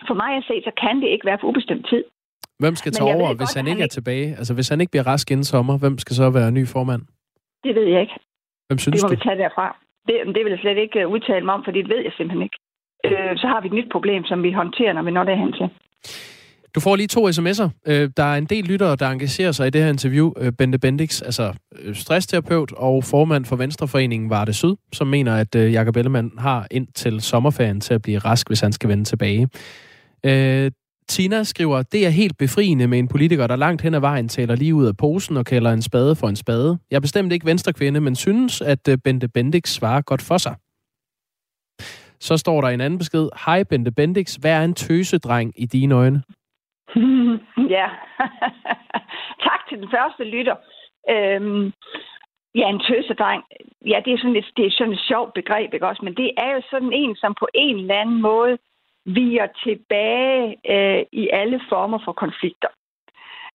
For 0.09 0.15
mig 0.15 0.37
at 0.37 0.45
se, 0.49 0.63
så 0.65 0.73
kan 0.83 0.97
det 1.03 1.09
ikke 1.09 1.27
være 1.27 1.39
for 1.41 1.49
ubestemt 1.49 1.87
tid. 1.91 2.05
Hvem 2.59 2.75
skal 2.75 2.93
tage 2.93 3.15
over, 3.15 3.35
hvis 3.35 3.55
han 3.55 3.67
ikke 3.67 3.83
er 3.83 3.93
tilbage? 3.97 4.29
Altså, 4.39 4.55
hvis 4.55 4.69
han 4.69 4.81
ikke 4.81 4.91
bliver 4.91 5.07
rask 5.07 5.31
inden 5.31 5.45
sommer, 5.45 5.79
hvem 5.79 5.99
skal 5.99 6.17
så 6.17 6.31
være 6.31 6.51
ny 6.51 6.67
formand? 6.67 7.03
Det 7.65 7.75
ved 7.75 7.87
jeg 7.93 8.01
ikke. 8.01 8.17
Hvem 8.69 8.79
synes 8.79 8.95
det 8.95 9.05
må 9.05 9.09
du? 9.09 9.15
vi 9.15 9.21
tage 9.27 9.39
derfra. 9.45 9.67
Det, 10.09 10.15
det 10.35 10.45
vil 10.45 10.51
jeg 10.51 10.59
slet 10.61 10.79
ikke 10.79 11.01
øh, 11.01 11.09
udtale 11.09 11.45
mig 11.45 11.55
om, 11.55 11.65
for 11.65 11.73
det 11.73 11.89
ved 11.89 12.01
jeg 12.07 12.13
simpelthen 12.17 12.43
ikke. 12.43 12.59
Øh, 13.07 13.33
så 13.37 13.47
har 13.47 13.61
vi 13.61 13.67
et 13.67 13.79
nyt 13.79 13.91
problem, 13.93 14.25
som 14.25 14.43
vi 14.43 14.53
håndterer, 14.53 14.93
når 14.93 15.03
vi 15.03 15.11
når 15.11 15.25
derhen 15.25 15.53
til. 15.53 15.69
Du 16.79 16.83
får 16.83 16.97
lige 16.97 17.07
to 17.07 17.29
sms'er. 17.29 17.69
Øh, 17.87 18.11
der 18.17 18.23
er 18.23 18.37
en 18.37 18.45
del 18.45 18.65
lyttere, 18.65 18.97
der 18.97 19.09
engagerer 19.09 19.53
sig 19.53 19.67
i 19.67 19.71
det 19.71 19.83
her 19.83 19.89
interview. 19.89 20.33
Øh, 20.37 20.53
Bente 20.53 20.79
Bendix, 20.79 21.23
altså 21.23 21.53
øh, 21.83 21.95
stressterapeut 21.95 22.73
og 22.73 23.05
formand 23.05 23.45
for 23.45 23.57
Venstreforeningen 23.57 24.31
Varde 24.31 24.53
Syd, 24.53 24.75
som 24.93 25.07
mener, 25.07 25.37
at 25.37 25.55
øh, 25.55 25.73
Jakob 25.73 25.97
Ellemann 25.97 26.31
har 26.39 26.67
ind 26.71 26.87
til 26.95 27.21
sommerferien 27.21 27.81
til 27.81 27.95
at 27.95 28.03
blive 28.03 28.19
rask, 28.19 28.49
hvis 28.49 28.61
han 28.61 28.73
skal 28.73 28.89
vende 28.89 29.05
tilbage. 29.05 29.49
Øh, 30.25 30.71
Tina 31.09 31.45
skriver, 31.45 31.83
det 31.83 32.07
er 32.07 32.11
helt 32.11 32.39
befriende 32.39 32.87
med 32.87 32.99
en 32.99 33.09
politiker, 33.09 33.47
der 33.47 33.57
langt 33.57 33.83
hen 33.83 33.95
ad 33.95 34.01
vejen 34.01 34.29
taler 34.29 34.57
lige 34.57 34.75
ud 34.75 34.87
af 34.87 34.97
posen 34.97 35.37
og 35.37 35.45
kalder 35.45 35.73
en 35.73 35.83
spade 35.83 36.17
for 36.17 36.29
en 36.29 36.37
spade. 36.37 36.79
Jeg 36.91 36.97
er 36.97 37.01
bestemt 37.01 37.33
ikke 37.33 37.47
venstrekvinde, 37.47 38.01
men 38.01 38.17
synes, 38.17 38.61
at 38.61 38.89
Bente 39.05 39.29
Bendix 39.29 39.69
svarer 39.69 40.01
godt 40.01 40.23
for 40.23 40.39
sig. 40.39 40.55
Så 42.21 42.37
står 42.37 42.61
der 42.61 42.69
en 42.69 42.81
anden 42.81 42.99
besked. 42.99 43.29
Hej 43.47 43.63
Bente 43.63 43.91
Bendix, 43.91 44.35
hvad 44.35 44.51
er 44.51 44.65
en 44.65 44.75
tøsedreng 44.75 45.53
i 45.57 45.67
dine 45.67 45.95
øjne? 45.95 46.23
ja, 47.77 47.89
tak 49.47 49.69
til 49.69 49.79
den 49.79 49.91
første 49.91 50.25
lytter. 50.25 50.57
Øhm, 51.11 51.73
ja, 52.55 52.69
en 52.69 52.81
tøsedreng. 52.81 53.43
Ja, 53.87 54.01
det 54.05 54.13
er 54.13 54.19
sådan 54.19 54.37
et, 54.37 54.51
det 54.57 54.67
er 54.67 54.71
sådan 54.71 54.93
et 54.93 55.07
sjovt 55.09 55.35
begreb, 55.35 55.75
ikke 55.75 55.87
også? 55.87 56.05
Men 56.05 56.15
det 56.15 56.31
er 56.37 56.51
jo 56.55 56.63
sådan 56.71 56.93
en, 56.93 57.17
som 57.17 57.35
på 57.41 57.49
en 57.55 57.79
eller 57.79 57.95
anden 57.95 58.23
måde 58.23 58.59
viger 59.05 59.47
tilbage 59.65 60.57
øh, 60.75 61.05
i 61.13 61.29
alle 61.33 61.61
former 61.69 61.99
for 62.05 62.13
konflikter. 62.13 62.69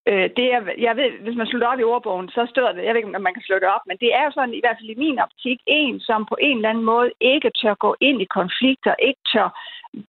Øh, 0.08 0.30
det 0.38 0.48
er, 0.54 0.62
jeg 0.78 0.96
ved, 0.98 1.10
hvis 1.24 1.36
man 1.36 1.48
slutter 1.48 1.68
op 1.68 1.80
i 1.80 1.84
ordbogen, 1.84 2.30
så 2.30 2.48
står 2.50 2.72
det, 2.72 2.84
jeg 2.84 2.94
ved 2.94 3.02
ikke, 3.02 3.16
om 3.16 3.22
man 3.22 3.34
kan 3.34 3.48
slå 3.48 3.56
det 3.56 3.70
op, 3.76 3.86
men 3.88 3.98
det 3.98 4.16
er 4.16 4.24
jo 4.26 4.32
sådan, 4.32 4.54
i 4.54 4.64
hvert 4.64 4.78
fald 4.80 4.90
i 4.90 5.04
min 5.04 5.20
optik, 5.20 5.60
en, 5.68 6.00
som 6.00 6.26
på 6.26 6.38
en 6.42 6.58
eller 6.58 6.70
anden 6.70 6.84
måde 6.84 7.12
ikke 7.20 7.52
tør 7.62 7.74
gå 7.74 7.96
ind 8.02 8.22
i 8.22 8.34
konflikter, 8.40 8.94
ikke 9.08 9.22
tør 9.34 9.50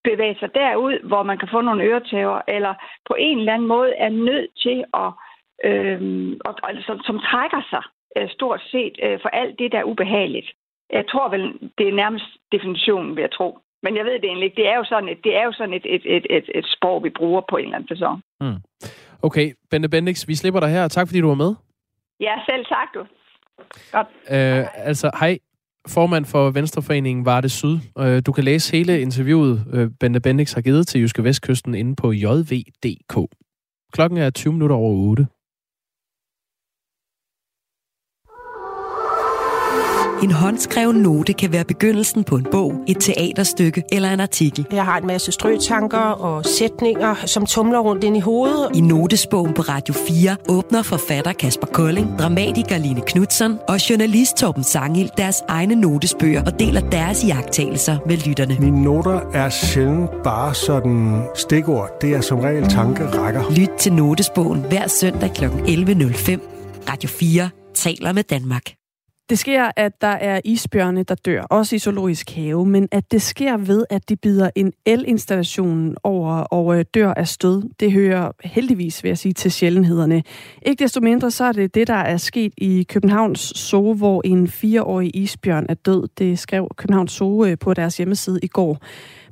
bevæge 0.05 0.37
sig 0.39 0.55
derud, 0.55 1.07
hvor 1.09 1.23
man 1.23 1.39
kan 1.39 1.49
få 1.53 1.61
nogle 1.61 1.85
øretæver, 1.85 2.41
eller 2.49 2.75
på 3.09 3.15
en 3.19 3.39
eller 3.39 3.55
anden 3.55 3.69
måde 3.69 3.93
er 3.95 4.09
nødt 4.09 4.51
til 4.65 4.85
at, 5.03 5.11
øh, 5.69 6.01
og, 6.45 6.55
som, 6.87 7.01
som 7.09 7.19
trækker 7.19 7.63
sig 7.71 7.83
øh, 8.17 8.29
stort 8.31 8.63
set 8.73 8.95
øh, 9.03 9.19
for 9.23 9.29
alt 9.29 9.59
det, 9.59 9.73
der 9.73 9.79
er 9.79 9.91
ubehageligt. 9.93 10.49
Jeg 10.93 11.05
tror 11.09 11.29
vel, 11.29 11.45
det 11.79 11.89
er 11.89 12.01
nærmest 12.03 12.25
definitionen, 12.53 13.17
vil 13.17 13.23
jeg 13.23 13.33
tro. 13.33 13.59
Men 13.83 13.97
jeg 13.97 14.05
ved 14.05 14.13
det 14.13 14.25
egentlig 14.25 14.47
ikke. 14.47 14.57
Det 14.63 14.69
er 14.69 14.77
jo 14.77 14.85
sådan 14.85 15.09
et, 15.09 15.25
det 15.25 15.37
er 15.37 15.45
jo 15.45 15.53
sådan 15.53 15.75
et, 15.75 15.87
et, 15.95 16.03
et, 16.17 16.27
et, 16.31 16.51
et 16.55 16.67
sprog, 16.77 17.05
vi 17.05 17.11
bruger 17.11 17.43
på 17.51 17.57
en 17.57 17.65
eller 17.65 17.77
anden 17.77 17.89
fasong. 17.89 18.23
Mm. 18.41 18.61
Okay, 19.23 19.47
Bente 19.71 19.89
Bendix, 19.89 20.29
vi 20.29 20.35
slipper 20.35 20.61
dig 20.61 20.71
her. 20.71 20.89
Tak 20.89 21.07
fordi 21.09 21.21
du 21.21 21.29
var 21.29 21.35
med. 21.45 21.55
Ja, 22.21 22.35
selv 22.49 22.65
tak 22.65 22.89
du. 22.95 23.07
Godt. 23.93 24.09
Øh, 24.31 24.87
altså, 24.89 25.11
hej. 25.21 25.39
Formand 25.89 26.25
for 26.25 26.51
Venstreforeningen 26.51 27.25
Varde 27.25 27.49
Syd. 27.49 27.79
Øh, 27.99 28.23
du 28.27 28.33
kan 28.33 28.45
læse 28.45 28.73
hele 28.73 29.01
interviewet, 29.01 29.65
øh, 29.73 29.91
Bente 30.01 30.21
Bendix 30.21 30.53
har 30.53 30.61
givet 30.61 30.87
til 30.87 31.01
Jyske 31.01 31.25
Vestkysten 31.25 31.75
inde 31.75 31.97
på 31.97 32.13
jv.dk. 32.13 33.37
Klokken 33.93 34.19
er 34.19 34.31
20 34.31 34.53
minutter 34.53 34.77
over 34.77 35.09
8. 35.09 35.27
En 40.23 40.31
håndskreven 40.31 40.97
note 40.97 41.33
kan 41.33 41.53
være 41.53 41.65
begyndelsen 41.65 42.25
på 42.25 42.37
en 42.37 42.47
bog, 42.51 42.75
et 42.87 42.97
teaterstykke 43.01 43.83
eller 43.93 44.11
en 44.11 44.21
artikel. 44.21 44.67
Jeg 44.73 44.85
har 44.85 44.99
en 44.99 45.07
masse 45.07 45.33
strøtanker 45.33 45.99
og 45.99 46.45
sætninger, 46.45 47.15
som 47.15 47.47
tumler 47.47 47.79
rundt 47.79 48.05
ind 48.05 48.17
i 48.17 48.21
hovedet. 48.21 48.69
I 48.75 48.81
notesbogen 48.81 49.55
på 49.55 49.63
Radio 49.63 49.95
4 49.95 50.37
åbner 50.49 50.83
forfatter 50.83 51.33
Kasper 51.33 51.67
Kolding, 51.67 52.19
dramatiker 52.19 52.79
Line 52.79 53.01
Knudsen 53.07 53.59
og 53.69 53.91
journalist 53.91 54.37
Torben 54.37 54.65
Sangil 54.65 55.11
deres 55.17 55.43
egne 55.49 55.75
notesbøger 55.75 56.43
og 56.45 56.59
deler 56.59 56.81
deres 56.81 57.25
iagttagelser 57.25 57.99
med 58.07 58.17
lytterne. 58.17 58.57
Mine 58.61 58.83
noter 58.83 59.21
er 59.33 59.51
sjældent 59.51 60.11
bare 60.25 60.55
sådan 60.55 61.23
stikord. 61.35 61.91
Det 62.01 62.15
er 62.15 62.21
som 62.21 62.39
regel 62.39 62.69
tankerækker. 62.69 63.43
Lyt 63.57 63.71
til 63.79 63.93
notesbogen 63.93 64.61
hver 64.69 64.89
søndag 64.89 65.31
kl. 65.35 65.45
11.05. 65.45 66.85
Radio 66.91 67.09
4 67.09 67.51
taler 67.75 68.13
med 68.13 68.23
Danmark. 68.23 68.84
Det 69.31 69.39
sker, 69.39 69.71
at 69.77 70.01
der 70.01 70.07
er 70.07 70.41
isbjørne, 70.45 71.03
der 71.03 71.15
dør, 71.15 71.43
også 71.43 71.77
i 71.77 71.79
zoologisk 71.79 72.31
have, 72.31 72.67
men 72.67 72.89
at 72.93 73.13
det 73.13 73.23
sker 73.23 73.57
ved, 73.57 73.85
at 73.91 74.09
de 74.09 74.17
bider 74.17 74.51
en 74.55 74.73
elinstallation 74.87 75.97
over 76.03 76.33
og 76.35 76.79
øh, 76.79 76.85
dør 76.95 77.15
af 77.15 77.29
stød, 77.29 77.63
det 77.81 77.93
hører 77.93 78.31
heldigvis, 78.45 79.03
vil 79.03 79.09
jeg 79.09 79.19
sige, 79.19 79.33
til 79.33 79.53
sjældenhederne. 79.53 80.23
Ikke 80.63 80.85
desto 80.85 81.01
mindre, 81.01 81.31
så 81.31 81.45
er 81.45 81.53
det 81.53 81.75
det, 81.75 81.87
der 81.87 81.95
er 81.95 82.17
sket 82.17 82.53
i 82.57 82.87
Københavns 82.89 83.41
Zoo, 83.41 83.95
hvor 83.95 84.23
en 84.25 84.49
fireårig 84.49 85.11
isbjørn 85.17 85.67
er 85.69 85.75
død. 85.75 86.09
Det 86.19 86.39
skrev 86.39 86.69
Københavns 86.77 87.13
Zoo 87.13 87.45
øh, 87.45 87.59
på 87.59 87.75
deres 87.75 87.97
hjemmeside 87.97 88.39
i 88.43 88.49
går. 88.49 88.79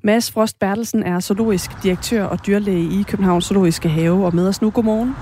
Mads 0.02 0.30
Frost 0.30 0.58
Bertelsen 0.58 1.02
er 1.02 1.20
zoologisk 1.20 1.70
direktør 1.82 2.24
og 2.24 2.46
dyrlæge 2.46 3.00
i 3.00 3.02
Københavns 3.02 3.44
Zoologiske 3.44 3.88
Have, 3.88 4.26
og 4.26 4.34
med 4.34 4.48
os 4.48 4.62
nu. 4.62 4.70
Godmorgen. 4.70 5.16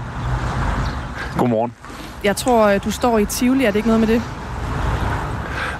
Godmorgen. 1.39 1.73
Jeg 2.25 2.37
tror, 2.37 2.67
øh, 2.67 2.85
du 2.85 2.91
står 2.91 3.19
i 3.19 3.25
Tivoli. 3.27 3.65
Er 3.65 3.71
det 3.71 3.77
ikke 3.77 3.89
noget 3.89 4.01
med 4.01 4.09
det? 4.09 4.23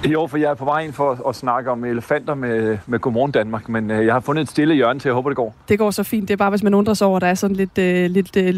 Jo, 0.05 0.27
for 0.27 0.37
jeg 0.37 0.49
er 0.49 0.53
på 0.53 0.65
vej 0.65 0.79
ind 0.79 0.93
for 0.93 1.29
at 1.29 1.35
snakke 1.35 1.71
om 1.71 1.83
elefanter 1.83 2.35
med, 2.35 2.77
med 2.87 2.99
Godmorgen 2.99 3.31
Danmark, 3.31 3.69
men 3.69 3.91
øh, 3.91 4.05
jeg 4.05 4.13
har 4.13 4.19
fundet 4.19 4.41
et 4.41 4.49
stille 4.49 4.73
hjørne 4.73 4.99
til, 4.99 5.09
jeg 5.09 5.13
håber, 5.13 5.29
det 5.29 5.35
går. 5.35 5.55
Det 5.69 5.79
går 5.79 5.91
så 5.91 6.03
fint. 6.03 6.27
Det 6.27 6.33
er 6.33 6.37
bare, 6.37 6.49
hvis 6.49 6.63
man 6.63 6.73
undrer 6.73 6.93
sig 6.93 7.07
over, 7.07 7.17
at 7.17 7.21
der 7.21 7.27
er 7.27 7.33
sådan 7.33 7.55
lidt, 7.55 7.77
øh, 7.77 8.09
lidt 8.09 8.37
øh, 8.37 8.55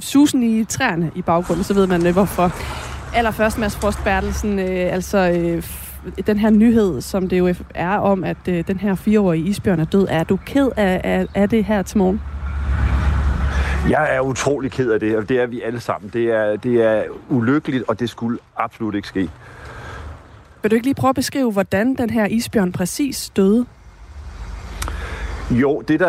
susen 0.00 0.42
i 0.42 0.64
træerne 0.64 1.10
i 1.14 1.22
baggrunden, 1.22 1.64
så 1.64 1.74
ved 1.74 1.86
man 1.86 2.06
øh, 2.06 2.12
hvorfor. 2.12 2.52
Allerførst, 3.14 3.58
Mads 3.58 3.76
Frost 3.76 3.98
Bertelsen, 4.04 4.58
øh, 4.58 4.92
altså 4.92 5.18
øh, 5.18 5.62
den 6.26 6.38
her 6.38 6.50
nyhed, 6.50 7.00
som 7.00 7.28
det 7.28 7.38
jo 7.38 7.54
er 7.74 7.98
om, 7.98 8.24
at 8.24 8.48
øh, 8.48 8.64
den 8.66 8.78
her 8.78 8.94
fireårige 8.94 9.44
isbjørn 9.44 9.80
er 9.80 9.84
død, 9.84 10.06
er 10.10 10.24
du 10.24 10.38
ked 10.46 10.68
af, 10.76 11.00
af, 11.04 11.26
af 11.34 11.48
det 11.48 11.64
her 11.64 11.82
til 11.82 11.98
morgen? 11.98 12.20
Jeg 13.90 14.16
er 14.16 14.20
utrolig 14.20 14.70
ked 14.70 14.90
af 14.90 15.00
det, 15.00 15.16
og 15.16 15.28
det 15.28 15.40
er 15.40 15.46
vi 15.46 15.62
alle 15.62 15.80
sammen. 15.80 16.10
Det 16.12 16.32
er, 16.32 16.56
det 16.56 16.82
er 16.84 17.02
ulykkeligt, 17.28 17.84
og 17.88 18.00
det 18.00 18.10
skulle 18.10 18.38
absolut 18.56 18.94
ikke 18.94 19.08
ske. 19.08 19.30
Vil 20.62 20.70
du 20.70 20.74
ikke 20.74 20.86
lige 20.86 20.94
prøve 20.94 21.08
at 21.08 21.14
beskrive, 21.14 21.52
hvordan 21.52 21.94
den 21.94 22.10
her 22.10 22.26
isbjørn 22.26 22.72
præcis 22.72 23.30
døde? 23.36 23.66
Jo, 25.50 25.82
det 25.88 26.00
der 26.00 26.06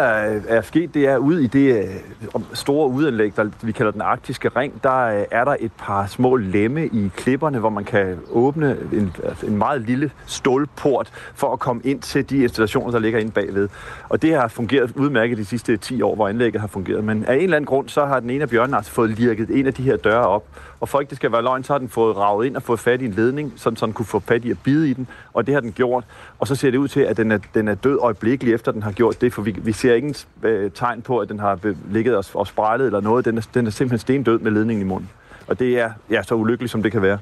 er 0.47 0.61
sket, 0.61 0.93
det 0.93 1.07
er 1.07 1.17
ude 1.17 1.43
i 1.43 1.47
det 1.47 1.77
øh, 1.77 2.41
store 2.53 2.89
udanlæg, 2.89 3.35
der 3.35 3.49
vi 3.61 3.71
kalder 3.71 3.91
den 3.91 4.01
arktiske 4.01 4.49
ring, 4.49 4.83
der 4.83 4.95
øh, 4.95 5.25
er 5.31 5.45
der 5.45 5.55
et 5.59 5.71
par 5.77 6.07
små 6.07 6.35
lemme 6.35 6.87
i 6.87 7.11
klipperne, 7.17 7.59
hvor 7.59 7.69
man 7.69 7.83
kan 7.83 8.17
åbne 8.31 8.77
en, 8.93 9.15
altså 9.23 9.45
en 9.45 9.57
meget 9.57 9.81
lille 9.81 10.11
stålport 10.25 11.11
for 11.33 11.53
at 11.53 11.59
komme 11.59 11.81
ind 11.85 12.01
til 12.01 12.29
de 12.29 12.37
installationer, 12.37 12.91
der 12.91 12.99
ligger 12.99 13.19
inde 13.19 13.31
bagved. 13.31 13.69
Og 14.09 14.21
det 14.21 14.35
har 14.35 14.47
fungeret 14.47 14.91
udmærket 14.95 15.37
de 15.37 15.45
sidste 15.45 15.77
10 15.77 16.01
år, 16.01 16.15
hvor 16.15 16.27
anlægget 16.27 16.61
har 16.61 16.67
fungeret. 16.67 17.03
Men 17.03 17.25
af 17.25 17.35
en 17.35 17.41
eller 17.41 17.55
anden 17.55 17.65
grund, 17.65 17.89
så 17.89 18.05
har 18.05 18.19
den 18.19 18.29
ene 18.29 18.41
af 18.41 18.49
bjørnene 18.49 18.77
altså 18.77 18.91
fået 18.91 19.09
lirket 19.09 19.49
en 19.49 19.67
af 19.67 19.73
de 19.73 19.83
her 19.83 19.97
døre 19.97 20.27
op. 20.27 20.45
Og 20.79 20.89
for 20.89 20.99
ikke 20.99 21.09
det 21.09 21.17
skal 21.17 21.31
være 21.31 21.41
løgn, 21.41 21.63
så 21.63 21.73
har 21.73 21.77
den 21.77 21.89
fået 21.89 22.17
ravet 22.17 22.45
ind 22.45 22.55
og 22.55 22.63
fået 22.63 22.79
fat 22.79 23.01
i 23.01 23.05
en 23.05 23.11
ledning, 23.11 23.53
så 23.55 23.69
den 23.69 23.93
kunne 23.93 24.05
få 24.05 24.19
fat 24.19 24.45
i 24.45 24.51
at 24.51 24.57
bide 24.63 24.89
i 24.89 24.93
den. 24.93 25.07
Og 25.33 25.47
det 25.47 25.53
har 25.53 25.61
den 25.61 25.71
gjort. 25.71 26.03
Og 26.39 26.47
så 26.47 26.55
ser 26.55 26.71
det 26.71 26.77
ud 26.77 26.87
til, 26.87 26.99
at 26.99 27.17
den 27.17 27.31
er, 27.31 27.39
den 27.53 27.67
er 27.67 27.75
død 27.75 27.97
øjeblikkeligt 28.01 28.55
efter, 28.55 28.71
den 28.71 28.83
har 28.83 28.91
gjort 28.91 29.21
det, 29.21 29.28
for 29.31 29.41
vi, 29.41 29.55
vi 29.63 29.71
ser 29.71 29.95
ingen 29.95 30.15
øh, 30.43 30.71
tegn 30.71 31.01
på, 31.01 31.19
at 31.19 31.29
den 31.29 31.39
har 31.39 31.59
ligget 31.91 32.15
og, 32.15 32.25
og 32.33 32.47
sprejlet 32.47 32.85
eller 32.85 33.01
noget. 33.01 33.25
Den 33.25 33.37
er, 33.37 33.47
den 33.53 33.67
er 33.67 33.71
simpelthen 33.71 33.99
stendød 33.99 34.39
med 34.39 34.51
ledningen 34.51 34.85
i 34.85 34.89
munden. 34.89 35.09
Og 35.47 35.59
det 35.59 35.79
er 35.79 35.91
ja, 36.09 36.23
så 36.23 36.35
ulykkeligt, 36.35 36.71
som 36.71 36.83
det 36.83 36.91
kan 36.91 37.01
være. 37.01 37.17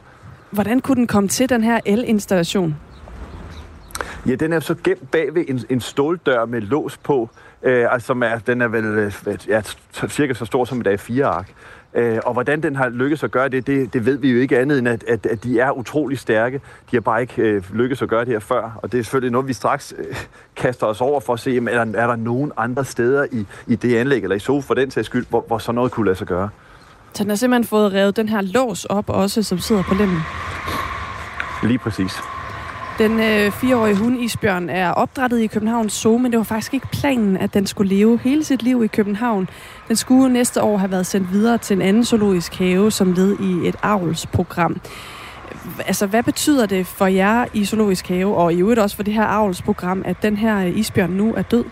Hvordan 0.51 0.79
kunne 0.79 0.95
den 0.95 1.07
komme 1.07 1.29
til 1.29 1.49
den 1.49 1.63
her 1.63 1.79
elinstallation? 1.85 2.75
Ja, 4.27 4.35
den 4.35 4.53
er 4.53 4.59
så 4.59 4.75
gemt 4.83 5.11
bag 5.11 5.35
ved 5.35 5.45
en, 5.47 5.65
en 5.69 5.81
ståldør 5.81 6.45
med 6.45 6.61
lås 6.61 6.97
på, 6.97 7.29
øh, 7.63 7.93
altså, 7.93 8.05
som 8.05 8.23
er, 8.23 8.37
den 8.39 8.61
er 8.61 8.67
vel 8.67 8.85
øh, 8.85 9.13
ja, 9.47 9.61
cirka 10.09 10.33
så 10.33 10.45
stor 10.45 10.65
som 10.65 10.81
et 10.81 10.87
A4-ark. 10.87 11.53
Øh, 11.97 12.19
og 12.25 12.33
hvordan 12.33 12.63
den 12.63 12.75
har 12.75 12.89
lykkes 12.89 13.23
at 13.23 13.31
gøre 13.31 13.49
det, 13.49 13.67
det, 13.67 13.93
det 13.93 14.05
ved 14.05 14.17
vi 14.17 14.31
jo 14.31 14.39
ikke 14.39 14.59
andet 14.59 14.79
end, 14.79 14.87
at, 14.87 15.03
at, 15.07 15.25
at 15.25 15.43
de 15.43 15.59
er 15.59 15.71
utrolig 15.71 16.19
stærke. 16.19 16.61
De 16.91 16.95
har 16.95 17.01
bare 17.01 17.21
ikke 17.21 17.41
øh, 17.41 17.63
lykkes 17.73 18.01
at 18.01 18.09
gøre 18.09 18.25
det 18.25 18.33
her 18.33 18.39
før. 18.39 18.79
Og 18.83 18.91
det 18.91 18.99
er 18.99 19.03
selvfølgelig 19.03 19.31
noget, 19.31 19.47
vi 19.47 19.53
straks 19.53 19.93
øh, 19.97 20.15
kaster 20.55 20.87
os 20.87 21.01
over 21.01 21.19
for 21.19 21.33
at 21.33 21.39
se, 21.39 21.51
jamen, 21.51 21.73
er, 21.73 21.85
der, 21.85 21.99
er 22.01 22.07
der 22.07 22.15
nogen 22.15 22.51
andre 22.57 22.85
steder 22.85 23.25
i, 23.31 23.45
i 23.67 23.75
det 23.75 23.97
anlæg, 23.97 24.23
eller 24.23 24.35
i 24.35 24.39
SOF 24.39 24.63
for 24.63 24.73
den 24.73 24.91
sags 24.91 25.05
skyld, 25.05 25.25
hvor, 25.29 25.43
hvor 25.47 25.57
sådan 25.57 25.75
noget 25.75 25.91
kunne 25.91 26.05
lade 26.05 26.17
sig 26.17 26.27
gøre. 26.27 26.49
Så 27.13 27.23
den 27.23 27.29
har 27.29 27.37
simpelthen 27.37 27.67
fået 27.67 27.93
revet 27.93 28.17
den 28.17 28.29
her 28.29 28.41
lås 28.41 28.85
op 28.85 29.09
også, 29.09 29.43
som 29.43 29.57
sidder 29.57 29.83
på 29.83 29.93
lemmen? 29.93 30.19
Lige 31.63 31.77
præcis. 31.79 32.36
Den 32.99 33.19
øh, 33.19 33.51
fireårige 33.51 33.95
hundisbjørn 33.95 34.69
er 34.69 34.91
opdrettet 34.91 35.39
i 35.39 35.47
Københavns 35.47 35.93
Zoo, 35.93 36.17
men 36.17 36.31
det 36.31 36.37
var 36.37 36.43
faktisk 36.43 36.73
ikke 36.73 36.87
planen, 36.91 37.37
at 37.37 37.53
den 37.53 37.67
skulle 37.67 37.95
leve 37.95 38.19
hele 38.23 38.43
sit 38.43 38.63
liv 38.63 38.83
i 38.83 38.87
København. 38.87 39.49
Den 39.87 39.95
skulle 39.95 40.33
næste 40.33 40.61
år 40.61 40.77
have 40.77 40.91
været 40.91 41.05
sendt 41.05 41.31
videre 41.31 41.57
til 41.57 41.75
en 41.75 41.81
anden 41.81 42.05
zoologisk 42.05 42.55
have 42.55 42.91
som 42.91 43.13
led 43.13 43.39
i 43.39 43.67
et 43.67 43.75
avlsprogram. 43.83 44.81
Altså, 45.85 46.05
hvad 46.07 46.23
betyder 46.23 46.65
det 46.65 46.87
for 46.87 47.05
jer 47.05 47.45
i 47.53 47.65
zoologisk 47.65 48.07
have, 48.07 48.35
og 48.35 48.53
i 48.53 48.59
øvrigt 48.59 48.79
også 48.79 48.95
for 48.95 49.03
det 49.03 49.13
her 49.13 49.25
avlsprogram, 49.25 50.01
at 50.05 50.21
den 50.21 50.37
her 50.37 50.61
isbjørn 50.61 51.09
nu 51.09 51.33
er 51.33 51.41
død? 51.41 51.65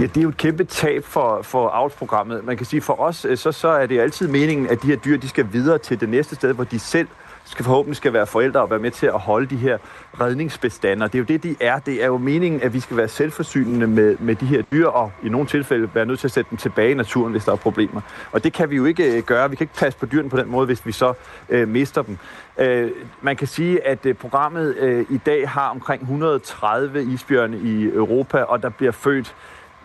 Ja, 0.00 0.06
det 0.06 0.16
er 0.16 0.22
jo 0.22 0.28
et 0.28 0.36
kæmpe 0.36 0.64
tab 0.64 1.04
for, 1.04 1.42
for 1.42 1.68
avlsprogrammet. 1.68 2.44
Man 2.44 2.56
kan 2.56 2.66
sige, 2.66 2.80
for 2.80 3.00
os, 3.00 3.24
øh, 3.24 3.36
så, 3.36 3.52
så 3.52 3.68
er 3.68 3.86
det 3.86 4.00
altid 4.00 4.28
meningen, 4.28 4.68
at 4.68 4.82
de 4.82 4.86
her 4.86 4.96
dyr, 4.96 5.16
de 5.16 5.28
skal 5.28 5.46
videre 5.52 5.78
til 5.78 6.00
det 6.00 6.08
næste 6.08 6.34
sted, 6.34 6.52
hvor 6.52 6.64
de 6.64 6.78
selv 6.78 7.08
skal 7.54 7.64
forhåbentlig 7.64 7.96
skal 7.96 8.12
være 8.12 8.26
forældre 8.26 8.60
og 8.60 8.70
være 8.70 8.78
med 8.78 8.90
til 8.90 9.06
at 9.06 9.20
holde 9.20 9.46
de 9.46 9.56
her 9.56 9.78
redningsbestander. 10.20 11.06
Det 11.06 11.14
er 11.14 11.18
jo 11.18 11.24
det, 11.24 11.42
de 11.42 11.56
er. 11.60 11.78
Det 11.78 12.02
er 12.02 12.06
jo 12.06 12.18
meningen, 12.18 12.62
at 12.62 12.74
vi 12.74 12.80
skal 12.80 12.96
være 12.96 13.08
selvforsynende 13.08 13.86
med, 13.86 14.16
med 14.20 14.34
de 14.34 14.46
her 14.46 14.62
dyr, 14.62 14.86
og 14.86 15.12
i 15.22 15.28
nogle 15.28 15.46
tilfælde 15.46 15.90
være 15.94 16.06
nødt 16.06 16.20
til 16.20 16.26
at 16.26 16.32
sætte 16.32 16.50
dem 16.50 16.58
tilbage 16.58 16.90
i 16.90 16.94
naturen, 16.94 17.32
hvis 17.32 17.44
der 17.44 17.52
er 17.52 17.56
problemer. 17.56 18.00
Og 18.32 18.44
det 18.44 18.52
kan 18.52 18.70
vi 18.70 18.76
jo 18.76 18.84
ikke 18.84 19.16
øh, 19.16 19.22
gøre. 19.22 19.50
Vi 19.50 19.56
kan 19.56 19.64
ikke 19.64 19.74
passe 19.74 19.98
på 19.98 20.06
dyrene 20.06 20.30
på 20.30 20.36
den 20.36 20.50
måde, 20.50 20.66
hvis 20.66 20.86
vi 20.86 20.92
så 20.92 21.12
øh, 21.48 21.68
mister 21.68 22.02
dem. 22.02 22.18
Øh, 22.58 22.90
man 23.22 23.36
kan 23.36 23.46
sige, 23.46 23.86
at 23.86 24.06
øh, 24.06 24.14
programmet 24.14 24.76
øh, 24.76 25.06
i 25.10 25.16
dag 25.16 25.48
har 25.48 25.68
omkring 25.68 26.02
130 26.02 27.02
isbjørne 27.02 27.58
i 27.58 27.84
Europa, 27.84 28.42
og 28.42 28.62
der 28.62 28.68
bliver 28.68 28.92
født 28.92 29.34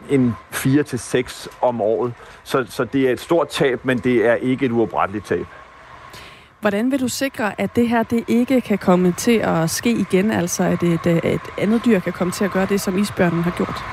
en 0.09 0.35
4 0.51 0.83
til 0.83 0.99
6 0.99 1.49
om 1.61 1.81
året. 1.81 2.13
Så, 2.43 2.65
så 2.69 2.83
det 2.83 3.07
er 3.07 3.11
et 3.11 3.19
stort 3.19 3.49
tab, 3.49 3.85
men 3.85 3.97
det 3.97 4.25
er 4.25 4.35
ikke 4.35 4.65
et 4.65 4.71
uopretteligt 4.71 5.25
tab. 5.25 5.45
Hvordan 6.59 6.91
vil 6.91 6.99
du 6.99 7.07
sikre, 7.07 7.61
at 7.61 7.75
det 7.75 7.89
her 7.89 8.03
det 8.03 8.23
ikke 8.27 8.61
kan 8.61 8.77
komme 8.77 9.11
til 9.11 9.37
at 9.37 9.69
ske 9.69 9.91
igen, 9.91 10.31
altså 10.31 10.63
at 10.63 10.83
et, 10.83 11.07
et 11.07 11.41
andet 11.57 11.85
dyr 11.85 11.99
kan 11.99 12.13
komme 12.13 12.31
til 12.31 12.45
at 12.45 12.51
gøre 12.51 12.65
det, 12.65 12.81
som 12.81 12.97
isbjørnen 12.97 13.43
har 13.43 13.51
gjort? 13.51 13.83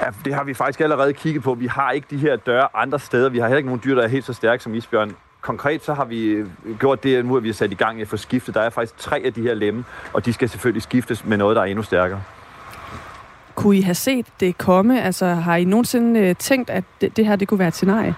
Ja, 0.00 0.10
det 0.24 0.34
har 0.34 0.44
vi 0.44 0.54
faktisk 0.54 0.80
allerede 0.80 1.12
kigget 1.12 1.42
på. 1.42 1.54
Vi 1.54 1.66
har 1.66 1.90
ikke 1.90 2.06
de 2.10 2.16
her 2.16 2.36
døre 2.36 2.68
andre 2.74 2.98
steder. 2.98 3.28
Vi 3.28 3.38
har 3.38 3.46
heller 3.46 3.56
ikke 3.56 3.68
nogen 3.68 3.80
dyr, 3.84 3.94
der 3.94 4.02
er 4.02 4.08
helt 4.08 4.24
så 4.24 4.32
stærke 4.32 4.62
som 4.62 4.74
isbjørn. 4.74 5.16
Konkret 5.40 5.84
så 5.84 5.94
har 5.94 6.04
vi 6.04 6.44
gjort 6.80 7.02
det, 7.02 7.24
nu 7.24 7.36
at 7.36 7.42
vi 7.42 7.48
har 7.48 7.54
sat 7.54 7.72
i 7.72 7.74
gang 7.74 8.08
få 8.08 8.16
skiftet. 8.16 8.54
Der 8.54 8.60
er 8.60 8.70
faktisk 8.70 8.98
tre 8.98 9.22
af 9.24 9.32
de 9.32 9.42
her 9.42 9.54
lemme, 9.54 9.84
og 10.12 10.24
de 10.24 10.32
skal 10.32 10.48
selvfølgelig 10.48 10.82
skiftes 10.82 11.24
med 11.24 11.36
noget, 11.36 11.56
der 11.56 11.62
er 11.62 11.66
endnu 11.66 11.82
stærkere. 11.82 12.22
Kunne 13.54 13.76
I 13.76 13.80
have 13.80 13.94
set 13.94 14.26
det 14.40 14.58
komme? 14.58 15.02
Altså 15.02 15.26
har 15.26 15.56
I 15.56 15.64
nogensinde 15.64 16.20
øh, 16.20 16.36
tænkt, 16.36 16.70
at 16.70 16.84
det, 17.00 17.16
det 17.16 17.26
her 17.26 17.36
det 17.36 17.48
kunne 17.48 17.58
være 17.58 17.68
et 17.68 17.74
scenarie? 17.74 18.14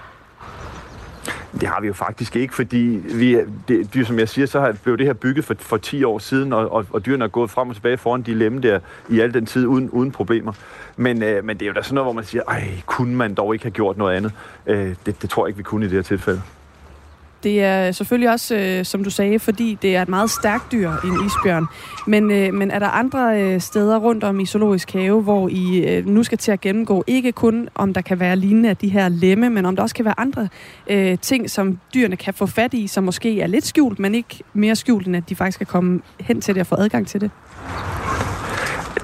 Det 1.60 1.68
har 1.68 1.80
vi 1.80 1.86
jo 1.86 1.92
faktisk 1.92 2.36
ikke, 2.36 2.54
fordi 2.54 3.00
vi, 3.14 3.38
det, 3.68 3.94
det, 3.94 4.06
som 4.06 4.18
jeg 4.18 4.28
siger, 4.28 4.46
så 4.46 4.60
har, 4.60 4.76
blev 4.82 4.98
det 4.98 5.06
her 5.06 5.12
bygget 5.12 5.44
for, 5.44 5.54
for 5.58 5.76
10 5.76 6.04
år 6.04 6.18
siden, 6.18 6.52
og, 6.52 6.72
og, 6.72 6.86
og 6.90 7.06
dyrene 7.06 7.24
er 7.24 7.28
gået 7.28 7.50
frem 7.50 7.68
og 7.68 7.74
tilbage 7.74 7.98
foran 7.98 8.22
de 8.22 8.34
lemme 8.34 8.60
der 8.60 8.80
i 9.08 9.20
al 9.20 9.34
den 9.34 9.46
tid 9.46 9.66
uden, 9.66 9.90
uden 9.90 10.10
problemer. 10.10 10.52
Men, 10.96 11.22
øh, 11.22 11.44
men 11.44 11.56
det 11.56 11.62
er 11.62 11.66
jo 11.66 11.72
da 11.72 11.82
sådan 11.82 11.94
noget, 11.94 12.06
hvor 12.06 12.12
man 12.12 12.24
siger, 12.24 12.42
ej, 12.48 12.68
kunne 12.86 13.16
man 13.16 13.34
dog 13.34 13.54
ikke 13.54 13.64
have 13.64 13.72
gjort 13.72 13.98
noget 13.98 14.16
andet? 14.16 14.32
Øh, 14.66 14.94
det, 15.06 15.22
det 15.22 15.30
tror 15.30 15.46
jeg 15.46 15.48
ikke, 15.48 15.56
vi 15.56 15.62
kunne 15.62 15.86
i 15.86 15.88
det 15.88 15.96
her 15.96 16.02
tilfælde. 16.02 16.42
Det 17.42 17.62
er 17.62 17.92
selvfølgelig 17.92 18.30
også, 18.30 18.54
øh, 18.56 18.84
som 18.84 19.04
du 19.04 19.10
sagde, 19.10 19.38
fordi 19.38 19.78
det 19.82 19.96
er 19.96 20.02
et 20.02 20.08
meget 20.08 20.30
stærkt 20.30 20.72
dyr, 20.72 20.90
en 20.90 21.26
isbjørn. 21.26 21.66
Men, 22.06 22.30
øh, 22.30 22.54
men 22.54 22.70
er 22.70 22.78
der 22.78 22.86
andre 22.86 23.42
øh, 23.42 23.60
steder 23.60 23.98
rundt 23.98 24.24
om 24.24 24.40
i 24.40 24.46
Zoologisk 24.46 24.92
Have, 24.92 25.22
hvor 25.22 25.48
I 25.48 25.78
øh, 25.78 26.06
nu 26.06 26.22
skal 26.22 26.38
til 26.38 26.52
at 26.52 26.60
gennemgå, 26.60 27.04
ikke 27.06 27.32
kun 27.32 27.68
om 27.74 27.94
der 27.94 28.00
kan 28.00 28.20
være 28.20 28.36
lignende 28.36 28.68
af 28.68 28.76
de 28.76 28.88
her 28.88 29.08
lemme, 29.08 29.50
men 29.50 29.66
om 29.66 29.76
der 29.76 29.82
også 29.82 29.94
kan 29.94 30.04
være 30.04 30.20
andre 30.20 30.48
øh, 30.90 31.18
ting, 31.18 31.50
som 31.50 31.78
dyrene 31.94 32.16
kan 32.16 32.34
få 32.34 32.46
fat 32.46 32.74
i, 32.74 32.86
som 32.86 33.04
måske 33.04 33.40
er 33.40 33.46
lidt 33.46 33.66
skjult, 33.66 33.98
men 33.98 34.14
ikke 34.14 34.42
mere 34.52 34.76
skjult, 34.76 35.06
end 35.06 35.16
at 35.16 35.28
de 35.28 35.36
faktisk 35.36 35.58
kan 35.58 35.66
komme 35.66 36.00
hen 36.20 36.40
til 36.40 36.54
det 36.54 36.60
og 36.60 36.66
få 36.66 36.74
adgang 36.78 37.06
til 37.06 37.20
det? 37.20 37.30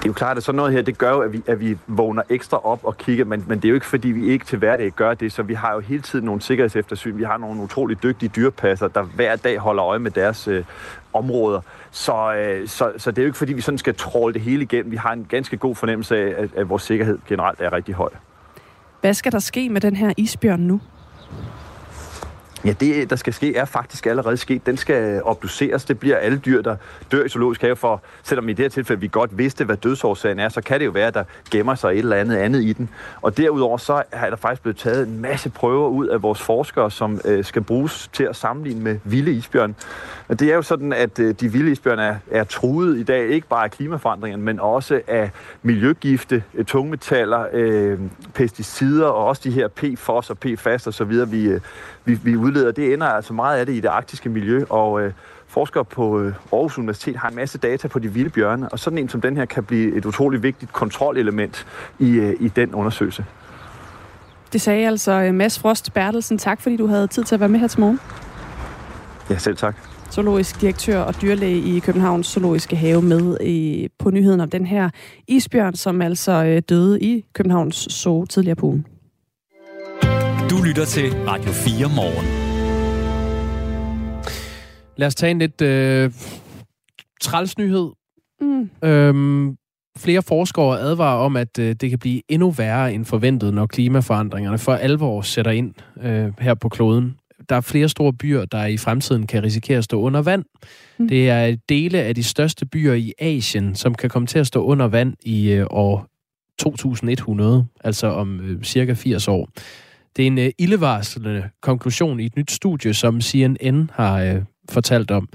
Det 0.07 0.11
er 0.11 0.13
jo 0.13 0.25
klart, 0.25 0.37
at 0.37 0.43
sådan 0.43 0.57
noget 0.57 0.73
her, 0.73 0.81
det 0.81 0.97
gør 0.97 1.11
jo, 1.11 1.19
at 1.19 1.33
vi, 1.33 1.41
at 1.47 1.59
vi 1.59 1.77
vågner 1.87 2.21
ekstra 2.29 2.65
op 2.65 2.79
og 2.83 2.97
kigger, 2.97 3.25
men, 3.25 3.45
men 3.47 3.57
det 3.57 3.65
er 3.65 3.69
jo 3.69 3.75
ikke, 3.75 3.85
fordi 3.85 4.07
vi 4.07 4.27
ikke 4.27 4.45
til 4.45 4.57
hverdag 4.57 4.91
gør 4.91 5.13
det, 5.13 5.31
så 5.31 5.43
vi 5.43 5.53
har 5.53 5.73
jo 5.73 5.79
hele 5.79 6.01
tiden 6.01 6.25
nogle 6.25 6.41
sikkerhedseftersyn. 6.41 7.17
Vi 7.17 7.23
har 7.23 7.37
nogle 7.37 7.61
utrolig 7.61 8.03
dygtige 8.03 8.29
dyrepasser, 8.35 8.87
der 8.87 9.01
hver 9.01 9.35
dag 9.35 9.57
holder 9.57 9.85
øje 9.85 9.99
med 9.99 10.11
deres 10.11 10.47
øh, 10.47 10.63
områder. 11.13 11.61
Så, 11.91 12.33
øh, 12.35 12.67
så, 12.67 12.93
så 12.97 13.11
det 13.11 13.17
er 13.17 13.23
jo 13.23 13.27
ikke, 13.27 13.37
fordi 13.37 13.53
vi 13.53 13.61
sådan 13.61 13.77
skal 13.77 13.95
tråle 13.95 14.33
det 14.33 14.41
hele 14.41 14.63
igennem. 14.63 14.91
Vi 14.91 14.97
har 14.97 15.13
en 15.13 15.25
ganske 15.29 15.57
god 15.57 15.75
fornemmelse 15.75 16.17
af, 16.17 16.43
at, 16.43 16.49
at 16.55 16.69
vores 16.69 16.83
sikkerhed 16.83 17.19
generelt 17.27 17.61
er 17.61 17.73
rigtig 17.73 17.95
høj. 17.95 18.09
Hvad 19.01 19.13
skal 19.13 19.31
der 19.31 19.39
ske 19.39 19.69
med 19.69 19.81
den 19.81 19.95
her 19.95 20.13
isbjørn 20.17 20.59
nu? 20.59 20.81
Ja, 22.65 22.71
det, 22.71 23.09
der 23.09 23.15
skal 23.15 23.33
ske, 23.33 23.55
er 23.55 23.65
faktisk 23.65 24.05
allerede 24.05 24.37
sket. 24.37 24.65
Den 24.65 24.77
skal 24.77 25.23
obduceres. 25.23 25.85
Det 25.85 25.99
bliver 25.99 26.17
alle 26.17 26.37
dyr, 26.37 26.61
der 26.61 26.75
dør 27.11 27.23
i 27.23 27.29
zoologisk 27.29 27.61
have, 27.61 27.75
for 27.75 28.01
selvom 28.23 28.49
i 28.49 28.53
det 28.53 28.63
her 28.63 28.69
tilfælde 28.69 29.01
vi 29.01 29.07
godt 29.07 29.37
vidste, 29.37 29.65
hvad 29.65 29.77
dødsårsagen 29.77 30.39
er, 30.39 30.49
så 30.49 30.61
kan 30.61 30.79
det 30.79 30.85
jo 30.85 30.91
være, 30.91 31.07
at 31.07 31.13
der 31.13 31.23
gemmer 31.51 31.75
sig 31.75 31.91
et 31.91 31.97
eller 31.97 32.15
andet 32.15 32.37
andet 32.37 32.63
i 32.63 32.73
den. 32.73 32.89
Og 33.21 33.37
derudover 33.37 33.77
så 33.77 34.03
er 34.11 34.29
der 34.29 34.37
faktisk 34.37 34.61
blevet 34.61 34.77
taget 34.77 35.07
en 35.07 35.21
masse 35.21 35.49
prøver 35.49 35.87
ud 35.89 36.07
af 36.07 36.21
vores 36.21 36.41
forskere, 36.41 36.91
som 36.91 37.21
øh, 37.25 37.43
skal 37.43 37.61
bruges 37.61 38.09
til 38.13 38.23
at 38.23 38.35
sammenligne 38.35 38.83
med 38.83 38.99
vilde 39.03 39.31
isbjørn. 39.31 39.75
Og 40.27 40.39
det 40.39 40.51
er 40.51 40.55
jo 40.55 40.61
sådan, 40.61 40.93
at 40.93 41.19
øh, 41.19 41.35
de 41.39 41.51
vilde 41.51 41.71
isbjørn 41.71 41.99
er, 41.99 42.15
er 42.31 42.43
truet 42.43 42.97
i 42.97 43.03
dag, 43.03 43.29
ikke 43.29 43.47
bare 43.47 43.63
af 43.63 43.71
klimaforandringerne, 43.71 44.43
men 44.43 44.59
også 44.59 45.01
af 45.07 45.31
miljøgifte, 45.63 46.43
øh, 46.53 46.65
tungmetaller, 46.65 47.45
øh, 47.53 47.99
pesticider 48.33 49.07
og 49.07 49.25
også 49.25 49.41
de 49.45 49.51
her 49.51 49.67
PFOS 49.67 50.29
og 50.29 50.37
PFAS 50.37 50.87
og 51.01 51.09
videre, 51.09 51.29
vi, 51.29 51.43
øh, 51.43 51.61
vi, 52.05 52.19
vi 52.23 52.35
udleder. 52.35 52.56
Det 52.65 52.93
ender 52.93 53.07
altså 53.07 53.33
meget 53.33 53.59
af 53.59 53.65
det 53.65 53.73
i 53.73 53.79
det 53.79 53.87
arktiske 53.87 54.29
miljø, 54.29 54.65
og 54.69 55.01
øh, 55.01 55.13
forskere 55.47 55.85
på 55.85 56.19
øh, 56.19 56.33
Aarhus 56.53 56.77
Universitet 56.77 57.15
har 57.15 57.29
en 57.29 57.35
masse 57.35 57.57
data 57.57 57.87
på 57.87 57.99
de 57.99 58.13
vilde 58.13 58.29
bjørne, 58.29 58.69
og 58.69 58.79
sådan 58.79 58.99
en 58.99 59.09
som 59.09 59.21
den 59.21 59.37
her 59.37 59.45
kan 59.45 59.63
blive 59.63 59.95
et 59.95 60.05
utroligt 60.05 60.43
vigtigt 60.43 60.73
kontrolelement 60.73 61.65
i, 61.99 62.11
øh, 62.11 62.35
i 62.39 62.47
den 62.47 62.75
undersøgelse. 62.75 63.25
Det 64.53 64.61
sagde 64.61 64.87
altså 64.87 65.11
øh, 65.11 65.33
Mads 65.33 65.59
Frost 65.59 65.93
Bertelsen. 65.93 66.37
Tak, 66.37 66.61
fordi 66.61 66.77
du 66.77 66.87
havde 66.87 67.07
tid 67.07 67.23
til 67.23 67.35
at 67.35 67.39
være 67.39 67.49
med 67.49 67.59
her 67.59 67.67
til 67.67 67.79
morgen. 67.79 67.99
Ja, 69.29 69.37
selv 69.37 69.57
tak. 69.57 69.75
Zoologisk 70.11 70.61
direktør 70.61 70.99
og 70.99 71.21
dyrlæge 71.21 71.57
i 71.57 71.79
Københavns 71.79 72.27
Zoologiske 72.27 72.75
Have 72.75 73.01
med 73.01 73.37
i, 73.41 73.87
på 73.99 74.11
nyheden 74.11 74.41
om 74.41 74.49
den 74.49 74.65
her 74.65 74.89
isbjørn, 75.27 75.75
som 75.75 76.01
altså 76.01 76.31
øh, 76.31 76.61
døde 76.69 77.01
i 77.01 77.25
Københavns 77.33 77.75
Zoo 77.75 78.25
tidligere 78.25 78.55
på 78.55 78.65
ugen. 78.65 78.85
Du 80.49 80.63
lytter 80.63 80.85
til 80.85 81.15
Radio 81.27 81.51
4 81.51 81.89
morgen. 81.95 82.46
Lad 84.97 85.07
os 85.07 85.15
tage 85.15 85.31
en 85.31 85.39
lidt 85.39 85.61
øh, 85.61 86.11
træls 87.21 87.57
nyhed. 87.57 87.89
Mm. 88.41 88.69
Øhm, 88.83 89.57
flere 89.97 90.21
forskere 90.21 90.79
advarer 90.79 91.17
om, 91.17 91.35
at 91.35 91.59
øh, 91.59 91.75
det 91.75 91.89
kan 91.89 91.99
blive 91.99 92.21
endnu 92.29 92.51
værre 92.51 92.93
end 92.93 93.05
forventet, 93.05 93.53
når 93.53 93.65
klimaforandringerne 93.65 94.57
for 94.57 94.73
alvor 94.73 95.21
sætter 95.21 95.51
ind 95.51 95.73
øh, 96.01 96.33
her 96.39 96.53
på 96.53 96.69
kloden. 96.69 97.15
Der 97.49 97.55
er 97.55 97.61
flere 97.61 97.89
store 97.89 98.13
byer, 98.13 98.45
der 98.45 98.65
i 98.65 98.77
fremtiden 98.77 99.27
kan 99.27 99.43
risikere 99.43 99.77
at 99.77 99.83
stå 99.83 100.01
under 100.01 100.21
vand. 100.21 100.45
Mm. 100.99 101.07
Det 101.07 101.29
er 101.29 101.55
dele 101.69 102.01
af 102.01 102.15
de 102.15 102.23
største 102.23 102.65
byer 102.65 102.93
i 102.93 103.13
Asien, 103.19 103.75
som 103.75 103.95
kan 103.95 104.09
komme 104.09 104.27
til 104.27 104.39
at 104.39 104.47
stå 104.47 104.63
under 104.63 104.87
vand 104.87 105.13
i 105.21 105.51
øh, 105.51 105.67
år 105.69 106.07
2100, 106.59 107.65
altså 107.83 108.07
om 108.07 108.39
øh, 108.41 108.63
cirka 108.63 108.93
80 108.93 109.27
år. 109.27 109.49
Det 110.17 110.23
er 110.23 110.27
en 110.27 110.37
øh, 110.37 110.49
ildevarslende 110.57 111.49
konklusion 111.61 112.19
i 112.19 112.25
et 112.25 112.35
nyt 112.37 112.51
studie, 112.51 112.93
som 112.93 113.21
CNN 113.21 113.89
har 113.93 114.21
øh, 114.21 114.41
fortalt 114.71 115.11
om. 115.11 115.29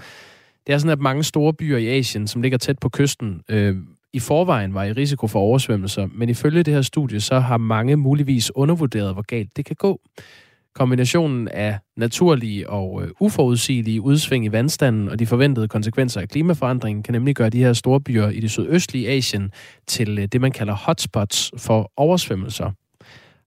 Det 0.67 0.73
er 0.73 0.79
sådan, 0.79 0.93
at 0.93 1.01
mange 1.01 1.23
store 1.23 1.55
byer 1.55 1.79
i 1.79 1.89
Asien, 1.89 2.27
som 2.27 2.43
ligger 2.43 2.59
tæt 2.59 2.79
på 2.79 2.89
kysten, 2.89 3.43
øh, 3.49 3.77
i 4.13 4.19
forvejen 4.19 4.75
var 4.75 4.85
i 4.85 4.93
risiko 4.93 5.27
for 5.27 5.41
oversvømmelser, 5.41 6.09
men 6.15 6.29
ifølge 6.29 6.63
det 6.63 6.75
her 6.75 6.83
studie, 6.83 7.21
så 7.21 7.39
har 7.39 7.57
mange 7.57 7.97
muligvis 7.97 8.53
undervurderet, 8.55 9.13
hvor 9.15 9.23
galt 9.23 9.57
det 9.57 9.65
kan 9.65 9.77
gå. 9.77 10.01
Kombinationen 10.75 11.49
af 11.49 11.79
naturlige 11.97 12.71
og 12.71 13.03
øh, 13.03 13.11
uforudsigelige 13.21 14.01
udsving 14.01 14.45
i 14.45 14.53
vandstanden 14.53 15.09
og 15.09 15.19
de 15.19 15.27
forventede 15.27 15.69
konsekvenser 15.69 16.21
af 16.21 16.29
klimaforandringen 16.29 17.03
kan 17.03 17.13
nemlig 17.13 17.35
gøre 17.35 17.51
de 17.51 17.59
her 17.59 17.73
store 17.73 18.01
byer 18.01 18.29
i 18.29 18.41
det 18.41 18.51
sydøstlige 18.51 19.09
Asien 19.09 19.51
til 19.87 20.19
øh, 20.19 20.27
det, 20.27 20.41
man 20.41 20.53
kalder 20.53 20.75
hotspots 20.75 21.51
for 21.57 21.93
oversvømmelser. 21.97 22.71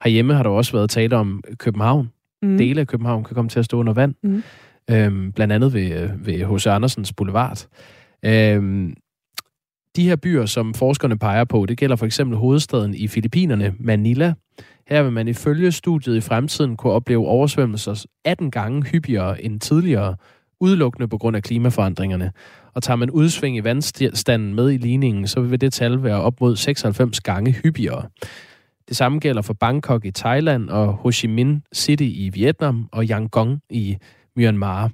Herhjemme 0.04 0.34
har 0.34 0.44
der 0.44 0.50
også 0.50 0.72
været 0.72 0.90
tale 0.90 1.16
om 1.16 1.44
København. 1.58 2.12
Mm. 2.42 2.58
Dele 2.58 2.82
af 2.82 2.88
København 2.88 3.24
kan 3.24 3.36
komme 3.36 3.50
til 3.50 3.60
at 3.60 3.66
stå 3.66 3.78
under 3.78 3.94
vand. 3.94 4.16
Mm. 4.24 4.44
Øhm, 4.92 5.32
blandt 5.32 5.54
andet 5.54 5.74
ved, 5.74 6.02
øh, 6.02 6.26
ved 6.26 6.46
H.C. 6.46 6.68
Andersens 6.68 7.14
Boulevard. 7.14 7.68
Øhm, 8.26 8.94
de 9.96 10.08
her 10.08 10.16
byer, 10.16 10.46
som 10.46 10.74
forskerne 10.74 11.18
peger 11.18 11.44
på, 11.44 11.66
det 11.66 11.78
gælder 11.78 11.96
for 11.96 12.06
eksempel 12.06 12.38
hovedstaden 12.38 12.96
i 12.96 13.08
Filippinerne, 13.08 13.74
Manila. 13.80 14.34
Her 14.88 15.04
vil 15.04 15.12
man 15.12 15.28
ifølge 15.28 15.72
studiet 15.72 16.18
i 16.18 16.22
fremtiden 16.22 16.78
kunne 16.78 16.94
opleve 16.94 17.28
oversvømmelser 17.28 18.06
18 18.26 18.52
gange 18.52 18.84
hyppigere 18.84 19.44
end 19.44 19.60
tidligere, 19.60 20.16
udelukkende 20.60 21.08
på 21.08 21.18
grund 21.18 21.36
af 21.36 21.44
klimaforandringerne. 21.44 22.32
Og 22.74 22.84
tager 22.84 22.98
man 22.98 23.12
udsving 23.12 23.58
i 23.58 23.64
vandstanden 23.64 24.54
med 24.54 24.72
i 24.72 24.78
ligningen, 24.78 25.28
så 25.28 25.42
vil 25.42 25.62
det 25.62 25.74
tal 25.74 26.04
være 26.04 26.22
op 26.22 26.42
mod 26.42 26.56
96 26.56 27.20
gange 27.20 27.52
hyppigere. 27.52 28.04
Det 28.88 28.98
samme 28.98 29.20
gælder 29.20 29.42
for 29.42 29.54
Bangkok 29.54 30.06
i 30.06 30.12
Thailand 30.12 30.70
og 30.70 30.94
Ho 30.94 31.12
Chi 31.12 31.28
Minh 31.28 31.70
City 31.76 32.04
i 32.04 32.30
Vietnam 32.34 32.90
og 32.92 33.06
Yangon 33.06 33.62
i 33.70 33.98
Myanmar. 34.36 34.92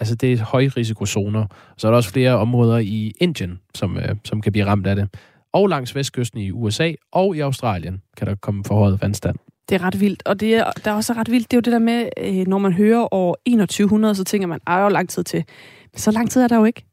Altså 0.00 0.14
det 0.14 0.32
er 0.32 0.44
højrisikozoner. 0.44 1.46
Så 1.78 1.86
er 1.86 1.90
der 1.90 1.96
også 1.96 2.10
flere 2.10 2.36
områder 2.36 2.78
i 2.78 3.12
Indien, 3.20 3.60
som, 3.74 3.96
øh, 3.96 4.16
som 4.24 4.40
kan 4.40 4.52
blive 4.52 4.64
ramt 4.64 4.86
af 4.86 4.96
det. 4.96 5.08
Og 5.52 5.68
langs 5.68 5.94
vestkysten 5.94 6.40
i 6.40 6.50
USA 6.50 6.92
og 7.12 7.36
i 7.36 7.40
Australien 7.40 8.02
kan 8.16 8.26
der 8.26 8.34
komme 8.34 8.64
forhøjet 8.64 9.02
vandstand. 9.02 9.36
Det 9.68 9.74
er 9.74 9.82
ret 9.82 10.00
vildt, 10.00 10.22
og 10.26 10.40
det 10.40 10.54
er, 10.54 10.70
der 10.84 10.90
er 10.90 10.94
også 10.94 11.12
ret 11.12 11.30
vildt, 11.30 11.50
det 11.50 11.56
er 11.56 11.58
jo 11.58 11.60
det 11.60 11.72
der 11.72 11.78
med, 11.78 12.08
øh, 12.18 12.46
når 12.46 12.58
man 12.58 12.72
hører 12.72 13.14
år 13.14 13.36
2100, 13.46 14.14
så 14.14 14.24
tænker 14.24 14.48
man, 14.48 14.60
ej, 14.66 14.82
jo 14.82 14.88
lang 14.88 15.08
tid 15.08 15.24
til. 15.24 15.44
Men 15.92 15.98
så 15.98 16.10
lang 16.10 16.30
tid 16.30 16.42
er 16.42 16.48
der 16.48 16.56
jo 16.56 16.64
ikke. 16.64 16.84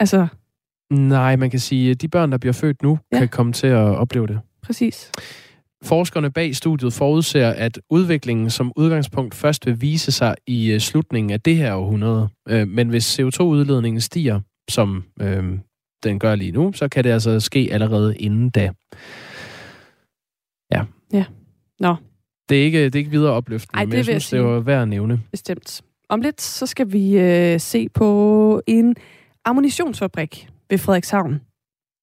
Altså... 0.00 0.26
Nej, 0.90 1.36
man 1.36 1.50
kan 1.50 1.60
sige, 1.60 1.90
at 1.90 2.02
de 2.02 2.08
børn, 2.08 2.32
der 2.32 2.38
bliver 2.38 2.52
født 2.52 2.82
nu, 2.82 2.98
ja. 3.12 3.18
kan 3.18 3.28
komme 3.28 3.52
til 3.52 3.66
at 3.66 3.78
opleve 3.78 4.26
det. 4.26 4.40
Præcis. 4.62 5.10
Forskerne 5.84 6.30
bag 6.30 6.56
studiet 6.56 6.92
forudser, 6.92 7.48
at 7.50 7.80
udviklingen 7.90 8.50
som 8.50 8.72
udgangspunkt 8.76 9.34
først 9.34 9.66
vil 9.66 9.80
vise 9.80 10.12
sig 10.12 10.34
i 10.46 10.72
øh, 10.72 10.80
slutningen 10.80 11.30
af 11.30 11.40
det 11.40 11.56
her 11.56 11.74
århundrede. 11.74 12.28
Øh, 12.48 12.68
men 12.68 12.88
hvis 12.88 13.20
CO2-udledningen 13.20 14.00
stiger, 14.00 14.40
som 14.70 15.04
øh, 15.20 15.44
den 16.04 16.18
gør 16.18 16.34
lige 16.34 16.52
nu, 16.52 16.72
så 16.72 16.88
kan 16.88 17.04
det 17.04 17.10
altså 17.10 17.40
ske 17.40 17.68
allerede 17.72 18.16
inden 18.16 18.50
da. 18.50 18.70
Ja. 20.72 20.84
Ja. 21.12 21.24
Nå. 21.80 21.96
Det 22.48 22.60
er 22.60 22.64
ikke, 22.64 22.84
det 22.84 22.94
er 22.94 22.98
ikke 22.98 23.10
videre 23.10 23.32
opløftende, 23.32 23.78
Ej, 23.78 23.84
men 23.84 23.96
jeg 23.96 24.04
synes, 24.04 24.30
det 24.30 24.44
var 24.44 24.60
værd 24.60 24.82
at 24.82 24.88
nævne. 24.88 25.20
Bestemt. 25.30 25.82
Om 26.08 26.20
lidt, 26.20 26.40
så 26.40 26.66
skal 26.66 26.92
vi 26.92 27.18
øh, 27.18 27.60
se 27.60 27.88
på 27.88 28.62
en 28.66 28.96
ammunitionsfabrik 29.44 30.48
ved 30.70 30.78
Frederikshavn. 30.78 31.40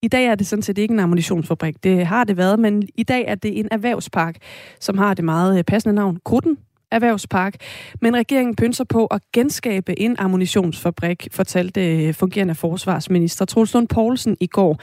I 0.04 0.08
dag 0.08 0.26
er 0.26 0.34
det 0.34 0.46
sådan 0.46 0.62
set 0.62 0.78
ikke 0.78 0.92
en 0.92 1.00
ammunitionsfabrik. 1.00 1.84
Det 1.84 2.06
har 2.06 2.24
det 2.24 2.36
været, 2.36 2.58
men 2.58 2.88
i 2.96 3.02
dag 3.02 3.24
er 3.28 3.34
det 3.34 3.58
en 3.58 3.68
erhvervspark, 3.70 4.36
som 4.80 4.98
har 4.98 5.14
det 5.14 5.24
meget 5.24 5.58
øh, 5.58 5.64
passende 5.64 5.94
navn, 5.94 6.18
Krutten 6.24 6.58
Erhvervspark. 6.90 7.54
Men 8.00 8.16
regeringen 8.16 8.56
pynser 8.56 8.84
på 8.84 9.06
at 9.06 9.20
genskabe 9.32 10.00
en 10.00 10.16
ammunitionsfabrik, 10.18 11.28
fortalte 11.30 12.06
øh, 12.06 12.14
fungerende 12.14 12.54
forsvarsminister 12.54 13.44
Troels 13.44 13.74
Lund 13.74 13.88
Poulsen 13.88 14.36
i 14.40 14.46
går 14.46 14.80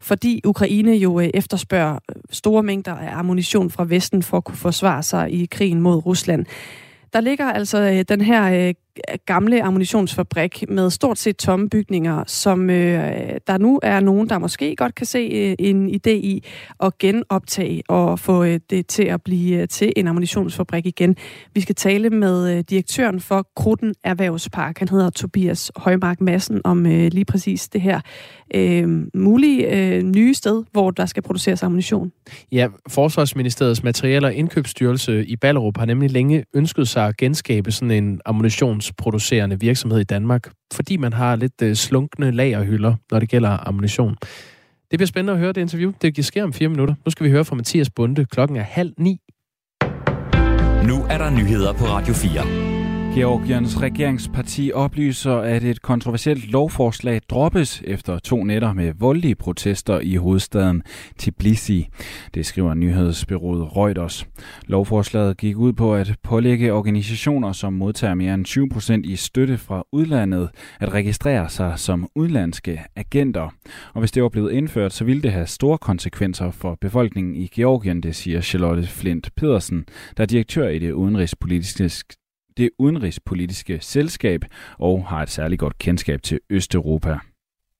fordi 0.00 0.40
Ukraine 0.44 0.92
jo 0.92 1.20
øh, 1.20 1.30
efterspørger 1.34 1.98
store 2.30 2.62
mængder 2.62 2.94
af 2.94 3.18
ammunition 3.18 3.70
fra 3.70 3.84
Vesten 3.88 4.22
for 4.22 4.36
at 4.36 4.44
kunne 4.44 4.56
forsvare 4.56 5.02
sig 5.02 5.32
i 5.32 5.46
krigen 5.46 5.80
mod 5.80 6.06
Rusland. 6.06 6.46
Der 7.12 7.20
ligger 7.20 7.44
altså 7.44 8.04
den 8.08 8.20
her 8.20 8.72
gamle 9.26 9.62
ammunitionsfabrik 9.62 10.64
med 10.68 10.90
stort 10.90 11.18
set 11.18 11.36
tomme 11.36 11.68
bygninger, 11.68 12.24
som 12.26 12.70
øh, 12.70 13.40
der 13.46 13.58
nu 13.58 13.80
er 13.82 14.00
nogen, 14.00 14.28
der 14.28 14.38
måske 14.38 14.76
godt 14.76 14.94
kan 14.94 15.06
se 15.06 15.18
øh, 15.18 15.56
en 15.58 15.88
idé 15.88 16.10
i 16.10 16.44
at 16.80 16.98
genoptage 16.98 17.82
og 17.88 18.18
få 18.18 18.44
øh, 18.44 18.60
det 18.70 18.86
til 18.86 19.02
at 19.02 19.22
blive 19.22 19.62
øh, 19.62 19.68
til 19.68 19.92
en 19.96 20.06
ammunitionsfabrik 20.06 20.86
igen. 20.86 21.16
Vi 21.54 21.60
skal 21.60 21.74
tale 21.74 22.10
med 22.10 22.56
øh, 22.56 22.64
direktøren 22.70 23.20
for 23.20 23.46
Kruden 23.56 23.94
Erhvervspark. 24.04 24.78
Han 24.78 24.88
hedder 24.88 25.10
Tobias 25.10 25.72
Højmark 25.76 26.20
Madsen 26.20 26.60
om 26.64 26.86
øh, 26.86 27.12
lige 27.12 27.24
præcis 27.24 27.68
det 27.68 27.80
her 27.80 28.00
øh, 28.54 29.06
mulige 29.14 29.76
øh, 29.76 30.02
nye 30.02 30.34
sted, 30.34 30.64
hvor 30.72 30.90
der 30.90 31.06
skal 31.06 31.22
produceres 31.22 31.62
ammunition. 31.62 32.12
Ja, 32.52 32.68
Forsvarsministeriets 32.88 33.82
Materiel- 33.82 34.24
og 34.24 34.34
Indkøbsstyrelse 34.34 35.26
i 35.26 35.36
Ballerup 35.36 35.78
har 35.78 35.86
nemlig 35.86 36.10
længe 36.10 36.44
ønsket 36.54 36.88
sig 36.88 37.06
at 37.06 37.16
genskabe 37.16 37.72
sådan 37.72 37.90
en 37.90 38.20
ammunitions 38.24 38.89
ammunitionsproducerende 38.90 39.60
virksomhed 39.60 40.00
i 40.00 40.04
Danmark, 40.04 40.50
fordi 40.72 40.96
man 40.96 41.12
har 41.12 41.36
lidt 41.36 41.62
øh, 41.62 41.74
slunkne 41.74 42.30
lagerhylder, 42.30 42.94
når 43.10 43.20
det 43.20 43.28
gælder 43.28 43.68
ammunition. 43.68 44.16
Det 44.90 44.98
bliver 44.98 45.06
spændende 45.06 45.32
at 45.32 45.38
høre 45.38 45.52
det 45.52 45.60
interview. 45.60 45.92
Det 46.02 46.24
sker 46.24 46.44
om 46.44 46.52
fire 46.52 46.68
minutter. 46.68 46.94
Nu 47.04 47.10
skal 47.10 47.26
vi 47.26 47.30
høre 47.30 47.44
fra 47.44 47.56
Mathias 47.56 47.90
Bunde. 47.90 48.24
Klokken 48.24 48.56
er 48.56 48.62
halv 48.62 48.92
ni. 48.98 49.20
Nu 50.86 51.04
er 51.10 51.18
der 51.18 51.30
nyheder 51.30 51.72
på 51.72 51.84
Radio 51.84 52.14
4. 52.14 52.69
Georgiens 53.14 53.82
regeringsparti 53.82 54.72
oplyser, 54.74 55.34
at 55.34 55.64
et 55.64 55.82
kontroversielt 55.82 56.50
lovforslag 56.50 57.20
droppes 57.30 57.82
efter 57.84 58.18
to 58.18 58.44
nætter 58.44 58.72
med 58.72 58.92
voldelige 58.98 59.34
protester 59.34 60.00
i 60.00 60.16
hovedstaden 60.16 60.82
Tbilisi. 61.18 61.88
Det 62.34 62.46
skriver 62.46 62.74
nyhedsbyrået 62.74 63.76
Reuters. 63.76 64.26
Lovforslaget 64.66 65.36
gik 65.36 65.56
ud 65.56 65.72
på 65.72 65.94
at 65.94 66.14
pålægge 66.22 66.72
organisationer, 66.72 67.52
som 67.52 67.72
modtager 67.72 68.14
mere 68.14 68.34
end 68.34 68.44
20 68.44 68.68
procent 68.68 69.06
i 69.06 69.16
støtte 69.16 69.58
fra 69.58 69.84
udlandet, 69.92 70.50
at 70.80 70.94
registrere 70.94 71.48
sig 71.48 71.72
som 71.76 72.08
udlandske 72.14 72.80
agenter. 72.96 73.54
Og 73.94 74.00
hvis 74.00 74.12
det 74.12 74.22
var 74.22 74.28
blevet 74.28 74.52
indført, 74.52 74.92
så 74.92 75.04
ville 75.04 75.22
det 75.22 75.32
have 75.32 75.46
store 75.46 75.78
konsekvenser 75.78 76.50
for 76.50 76.78
befolkningen 76.80 77.36
i 77.36 77.46
Georgien, 77.46 78.00
det 78.00 78.16
siger 78.16 78.40
Charlotte 78.40 78.86
Flint 78.86 79.30
Pedersen, 79.36 79.84
der 80.16 80.22
er 80.22 80.26
direktør 80.26 80.68
i 80.68 80.78
det 80.78 80.92
udenrigspolitiske 80.92 82.16
det 82.60 82.70
udenrigspolitiske 82.78 83.78
selskab 83.80 84.44
og 84.78 85.06
har 85.08 85.22
et 85.22 85.30
særligt 85.30 85.60
godt 85.60 85.78
kendskab 85.78 86.22
til 86.22 86.40
Østeuropa. 86.50 87.18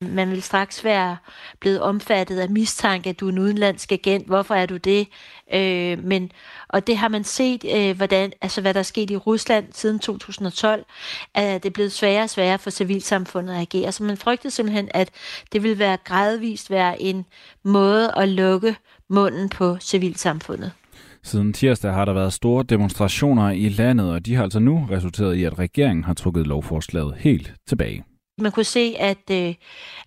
Man 0.03 0.31
vil 0.31 0.43
straks 0.43 0.85
være 0.85 1.17
blevet 1.61 1.81
omfattet 1.81 2.39
af 2.39 2.51
mistanke, 2.51 3.11
at 3.11 3.21
du 3.21 3.27
er 3.27 3.33
en 3.33 3.39
udenlandsk 3.39 3.93
agent. 3.93 4.27
Hvorfor 4.27 4.55
er 4.55 4.67
du 4.67 4.77
det? 4.77 5.09
Øh, 5.55 6.05
men, 6.05 6.33
og 6.69 6.87
det 6.87 6.97
har 6.97 7.09
man 7.09 7.25
set, 7.25 7.65
øh, 7.77 7.97
hvordan, 7.97 8.33
altså 8.41 8.61
hvad 8.61 8.75
der 8.75 8.81
er 8.81 8.85
sket 8.85 9.11
i 9.11 9.17
Rusland 9.17 9.67
siden 9.73 9.99
2012, 9.99 10.85
at 11.35 11.63
det 11.63 11.69
er 11.69 11.73
blevet 11.73 11.93
sværere 11.93 12.23
og 12.23 12.31
sværere 12.31 12.59
for 12.59 12.71
civilsamfundet 12.71 13.55
at 13.55 13.61
agere. 13.61 13.93
Så 13.93 14.05
man 14.05 14.17
frygtede 14.17 14.51
simpelthen, 14.51 14.89
at 14.95 15.11
det 15.53 15.63
vil 15.63 15.79
være 15.79 15.97
gradvist 16.05 16.71
være 16.71 17.03
en 17.03 17.25
måde 17.63 18.13
at 18.17 18.29
lukke 18.29 18.77
munden 19.09 19.49
på 19.49 19.77
civilsamfundet. 19.81 20.73
Siden 21.23 21.53
tirsdag 21.53 21.93
har 21.93 22.05
der 22.05 22.13
været 22.13 22.33
store 22.33 22.65
demonstrationer 22.69 23.51
i 23.51 23.69
landet, 23.69 24.13
og 24.13 24.27
de 24.27 24.35
har 24.35 24.43
altså 24.43 24.59
nu 24.59 24.87
resulteret 24.91 25.35
i, 25.35 25.45
at 25.45 25.59
regeringen 25.59 26.05
har 26.05 26.15
trukket 26.15 26.47
lovforslaget 26.47 27.15
helt 27.19 27.55
tilbage. 27.69 28.05
Man 28.39 28.53
kunne 28.53 28.65
se, 28.65 28.95
at, 28.99 29.31
øh, 29.31 29.55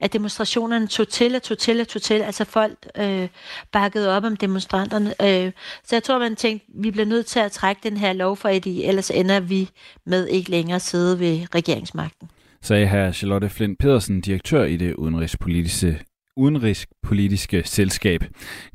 at 0.01 0.13
demonstrationerne 0.13 0.87
tog 0.87 1.07
til 1.07 1.35
og 1.35 1.43
tog 1.43 1.57
til 1.57 1.81
og 1.81 1.87
tog 1.87 2.01
til. 2.01 2.21
Altså 2.21 2.45
folk 2.45 2.77
øh, 2.97 3.27
bakkede 3.71 4.17
op 4.17 4.23
om 4.23 4.35
demonstranterne. 4.35 5.09
Øh, 5.09 5.51
så 5.83 5.95
jeg 5.95 6.03
tror, 6.03 6.19
man 6.19 6.35
tænkte, 6.35 6.67
vi 6.75 6.91
bliver 6.91 7.05
nødt 7.05 7.25
til 7.25 7.39
at 7.39 7.51
trække 7.51 7.79
den 7.83 7.97
her 7.97 8.13
lov 8.13 8.37
for, 8.37 8.49
at 8.49 8.67
ellers 8.67 9.11
ender 9.11 9.39
vi 9.39 9.69
med 10.05 10.27
ikke 10.27 10.49
længere 10.49 10.79
sidde 10.79 11.19
ved 11.19 11.55
regeringsmagten 11.55 12.29
sagde 12.63 12.87
her 12.87 13.11
Charlotte 13.11 13.49
Flint 13.49 13.79
Pedersen, 13.79 14.21
direktør 14.21 14.63
i 14.63 14.77
det 14.77 14.93
udenrigspolitiske 14.93 15.99
udenrigspolitiske 16.35 17.63
selskab. 17.65 18.23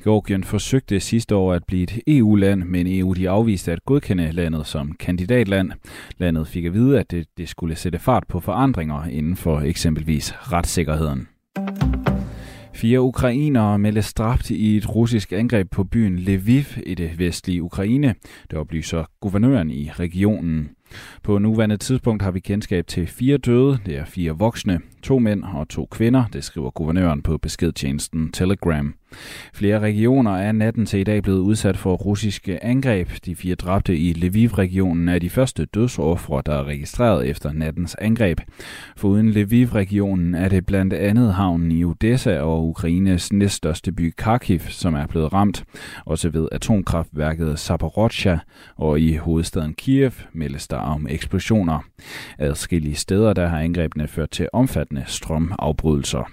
Georgien 0.05 0.45
forsøgte 0.45 1.01
sidste 1.01 1.35
år 1.35 1.53
at 1.53 1.65
blive 1.67 1.83
et 1.83 2.01
EU-land, 2.07 2.65
men 2.65 2.87
EU 2.87 3.15
de 3.15 3.31
afviste 3.31 3.73
at 3.73 3.85
godkende 3.85 4.33
landet 4.33 4.67
som 4.67 4.93
kandidatland. 5.01 5.73
Landet 6.19 6.49
fik 6.49 6.65
at 6.65 6.75
vide, 6.75 7.01
at 7.01 7.11
det, 7.11 7.27
det 7.37 7.49
skulle 7.49 7.77
sætte 7.77 7.99
fart 7.99 8.25
på 8.29 8.41
forandringer 8.41 9.05
inden 9.05 9.37
for 9.37 9.61
eksempelvis 9.61 10.35
retssikkerheden. 10.53 11.29
Fire 12.75 13.01
ukrainere 13.01 13.79
meldes 13.79 14.15
dræbt 14.15 14.51
i 14.51 14.77
et 14.77 14.95
russisk 14.95 15.33
angreb 15.33 15.71
på 15.71 15.85
byen 15.85 16.19
Lviv 16.19 16.65
i 16.87 16.95
det 16.95 17.19
vestlige 17.19 17.63
Ukraine. 17.63 18.15
Det 18.51 18.59
oplyser 18.59 19.05
guvernøren 19.21 19.71
i 19.71 19.91
regionen. 19.91 20.71
På 21.23 21.39
nuværende 21.39 21.77
tidspunkt 21.77 22.23
har 22.23 22.31
vi 22.31 22.41
kendskab 22.41 22.87
til 22.87 23.07
fire 23.07 23.37
døde. 23.37 23.79
Det 23.87 23.97
er 23.97 24.05
fire 24.05 24.33
voksne, 24.33 24.81
to 25.03 25.19
mænd 25.19 25.45
og 25.45 25.69
to 25.69 25.87
kvinder, 25.91 26.25
det 26.33 26.45
skriver 26.45 26.71
guvernøren 26.71 27.23
på 27.23 27.39
beskedtjenesten 27.39 28.33
Telegram. 28.33 28.98
Flere 29.55 29.79
regioner 29.79 30.37
er 30.37 30.53
natten 30.53 30.87
til 30.87 31.01
i 31.01 31.05
dag 31.05 31.23
blevet 31.23 31.39
udsat 31.39 31.77
for 31.77 31.95
russiske 31.95 32.65
angreb. 32.65 33.09
De 33.25 33.37
fire 33.37 33.55
dræbte 33.55 33.97
i 33.97 34.13
Lviv-regionen 34.13 35.09
er 35.09 35.19
de 35.19 35.31
første 35.31 35.65
dødsoffre, 35.65 36.43
der 36.47 36.55
er 36.55 36.65
registreret 36.65 37.27
efter 37.29 37.53
nattens 37.53 37.95
angreb. 37.95 38.41
Foruden 38.97 39.31
Lviv-regionen 39.31 40.35
er 40.35 40.49
det 40.49 40.67
blandt 40.67 40.93
andet 40.93 41.35
havnen 41.35 41.73
i 41.73 41.85
Odessa 41.85 42.41
og 42.41 42.69
Ukraines 42.69 43.33
næststørste 43.33 43.93
by 43.93 44.15
Kharkiv, 44.17 44.61
som 44.61 44.95
er 44.95 45.07
blevet 45.07 45.33
ramt. 45.33 45.65
Også 46.05 46.29
ved 46.29 46.49
atomkraftværket 46.53 47.59
Zaporozhia 47.59 48.39
og 48.77 49.01
i 49.01 49.17
hovedstaden 49.17 49.75
Kiev 49.75 50.13
meldes 50.33 50.69
der 50.69 50.77
om 50.77 51.07
eksplosioner. 51.11 51.85
Adskillige 52.39 52.95
steder 52.95 53.33
der 53.33 53.47
har 53.47 53.59
angrebene 53.59 54.09
ført 54.09 54.31
til 54.31 54.49
omfattende 54.53 55.05
strømafbrydelser. 55.07 56.31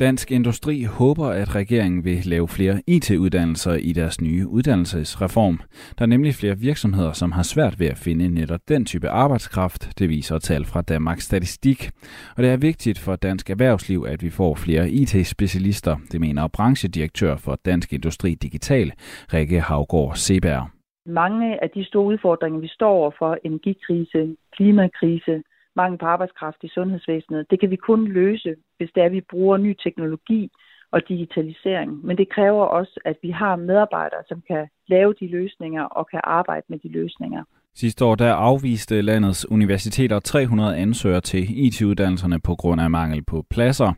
Dansk 0.00 0.30
Industri 0.30 0.82
håber, 0.82 1.26
at 1.26 1.54
regeringen 1.54 2.04
vil 2.04 2.22
lave 2.26 2.48
flere 2.48 2.82
IT-uddannelser 2.86 3.74
i 3.74 3.92
deres 3.92 4.20
nye 4.20 4.46
uddannelsesreform. 4.48 5.60
Der 5.98 6.02
er 6.02 6.06
nemlig 6.06 6.34
flere 6.34 6.58
virksomheder, 6.58 7.12
som 7.12 7.32
har 7.32 7.42
svært 7.42 7.80
ved 7.80 7.86
at 7.86 7.98
finde 7.98 8.28
netop 8.28 8.60
den 8.68 8.84
type 8.84 9.08
arbejdskraft, 9.08 9.98
det 9.98 10.08
viser 10.08 10.38
tal 10.38 10.64
fra 10.64 10.82
Danmarks 10.82 11.24
Statistik. 11.24 11.90
Og 12.36 12.42
det 12.42 12.50
er 12.50 12.56
vigtigt 12.56 12.98
for 12.98 13.16
dansk 13.16 13.50
erhvervsliv, 13.50 14.06
at 14.08 14.22
vi 14.22 14.30
får 14.30 14.54
flere 14.54 14.90
IT-specialister, 14.90 15.96
det 16.12 16.20
mener 16.20 16.48
branchedirektør 16.48 17.36
for 17.36 17.58
Dansk 17.64 17.92
Industri 17.92 18.34
Digital, 18.34 18.92
Rikke 19.34 19.60
Havgård 19.60 20.14
Seberg. 20.14 20.68
Mange 21.06 21.62
af 21.62 21.70
de 21.70 21.84
store 21.84 22.06
udfordringer, 22.06 22.60
vi 22.60 22.68
står 22.68 22.90
overfor, 22.90 23.38
energikrise, 23.44 24.36
klimakrise, 24.56 25.42
mangel 25.76 25.98
på 25.98 26.06
arbejdskraft 26.06 26.64
i 26.64 26.68
sundhedsvæsenet, 26.68 27.50
det 27.50 27.60
kan 27.60 27.70
vi 27.70 27.76
kun 27.76 28.08
løse, 28.08 28.56
hvis 28.76 28.90
det 28.94 29.00
er, 29.00 29.06
at 29.06 29.12
vi 29.12 29.20
bruger 29.20 29.56
ny 29.56 29.76
teknologi 29.84 30.50
og 30.90 31.08
digitalisering. 31.08 32.06
Men 32.06 32.18
det 32.18 32.28
kræver 32.28 32.64
også, 32.64 33.00
at 33.04 33.16
vi 33.22 33.30
har 33.30 33.56
medarbejdere, 33.56 34.22
som 34.28 34.42
kan 34.48 34.68
lave 34.86 35.14
de 35.20 35.28
løsninger 35.28 35.84
og 35.84 36.08
kan 36.08 36.20
arbejde 36.24 36.66
med 36.68 36.78
de 36.78 36.88
løsninger. 36.88 37.44
Sidste 37.76 38.04
år 38.04 38.14
der 38.14 38.32
afviste 38.32 39.02
landets 39.02 39.50
universiteter 39.50 40.20
300 40.20 40.76
ansøgere 40.76 41.20
til 41.20 41.66
IT-uddannelserne 41.66 42.40
på 42.40 42.54
grund 42.54 42.80
af 42.80 42.90
mangel 42.90 43.24
på 43.24 43.46
pladser. 43.50 43.92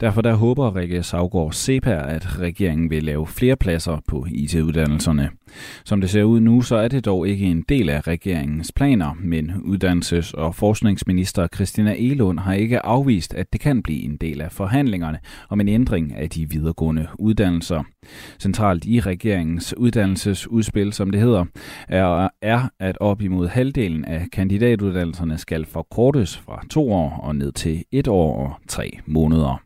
Derfor 0.00 0.20
der 0.20 0.34
håber 0.34 0.76
Rikke 0.76 1.02
Savgaard 1.02 1.52
Sepa, 1.52 2.04
at 2.08 2.38
regeringen 2.38 2.90
vil 2.90 3.02
lave 3.02 3.26
flere 3.26 3.56
pladser 3.56 3.98
på 4.08 4.26
IT-uddannelserne. 4.30 5.30
Som 5.84 6.00
det 6.00 6.10
ser 6.10 6.22
ud 6.22 6.40
nu, 6.40 6.62
så 6.62 6.76
er 6.76 6.88
det 6.88 7.04
dog 7.04 7.28
ikke 7.28 7.46
en 7.46 7.64
del 7.68 7.88
af 7.88 8.06
regeringens 8.06 8.72
planer, 8.72 9.14
men 9.20 9.50
uddannelses- 9.50 10.34
og 10.34 10.54
forskningsminister 10.54 11.46
Christina 11.54 11.94
Elund 11.98 12.38
har 12.38 12.52
ikke 12.52 12.86
afvist, 12.86 13.34
at 13.34 13.52
det 13.52 13.60
kan 13.60 13.82
blive 13.82 14.02
en 14.02 14.16
del 14.16 14.40
af 14.40 14.52
forhandlingerne 14.52 15.18
om 15.48 15.60
en 15.60 15.68
ændring 15.68 16.16
af 16.16 16.30
de 16.30 16.50
videregående 16.50 17.06
uddannelser. 17.18 17.82
Centralt 18.40 18.84
i 18.84 19.00
regeringens 19.00 19.76
uddannelsesudspil, 19.76 20.92
som 20.92 21.10
det 21.10 21.20
hedder, 21.20 21.44
er, 21.88 22.28
er 22.42 22.68
at 22.78 22.96
op 23.12 23.22
imod 23.22 23.48
halvdelen 23.48 24.04
af 24.04 24.26
kandidatuddannelserne 24.32 25.38
skal 25.38 25.66
forkortes 25.66 26.38
fra 26.38 26.62
to 26.70 26.92
år 26.92 27.20
og 27.22 27.36
ned 27.36 27.52
til 27.52 27.84
et 27.92 28.08
år 28.08 28.36
og 28.36 28.54
tre 28.68 28.90
måneder. 29.06 29.62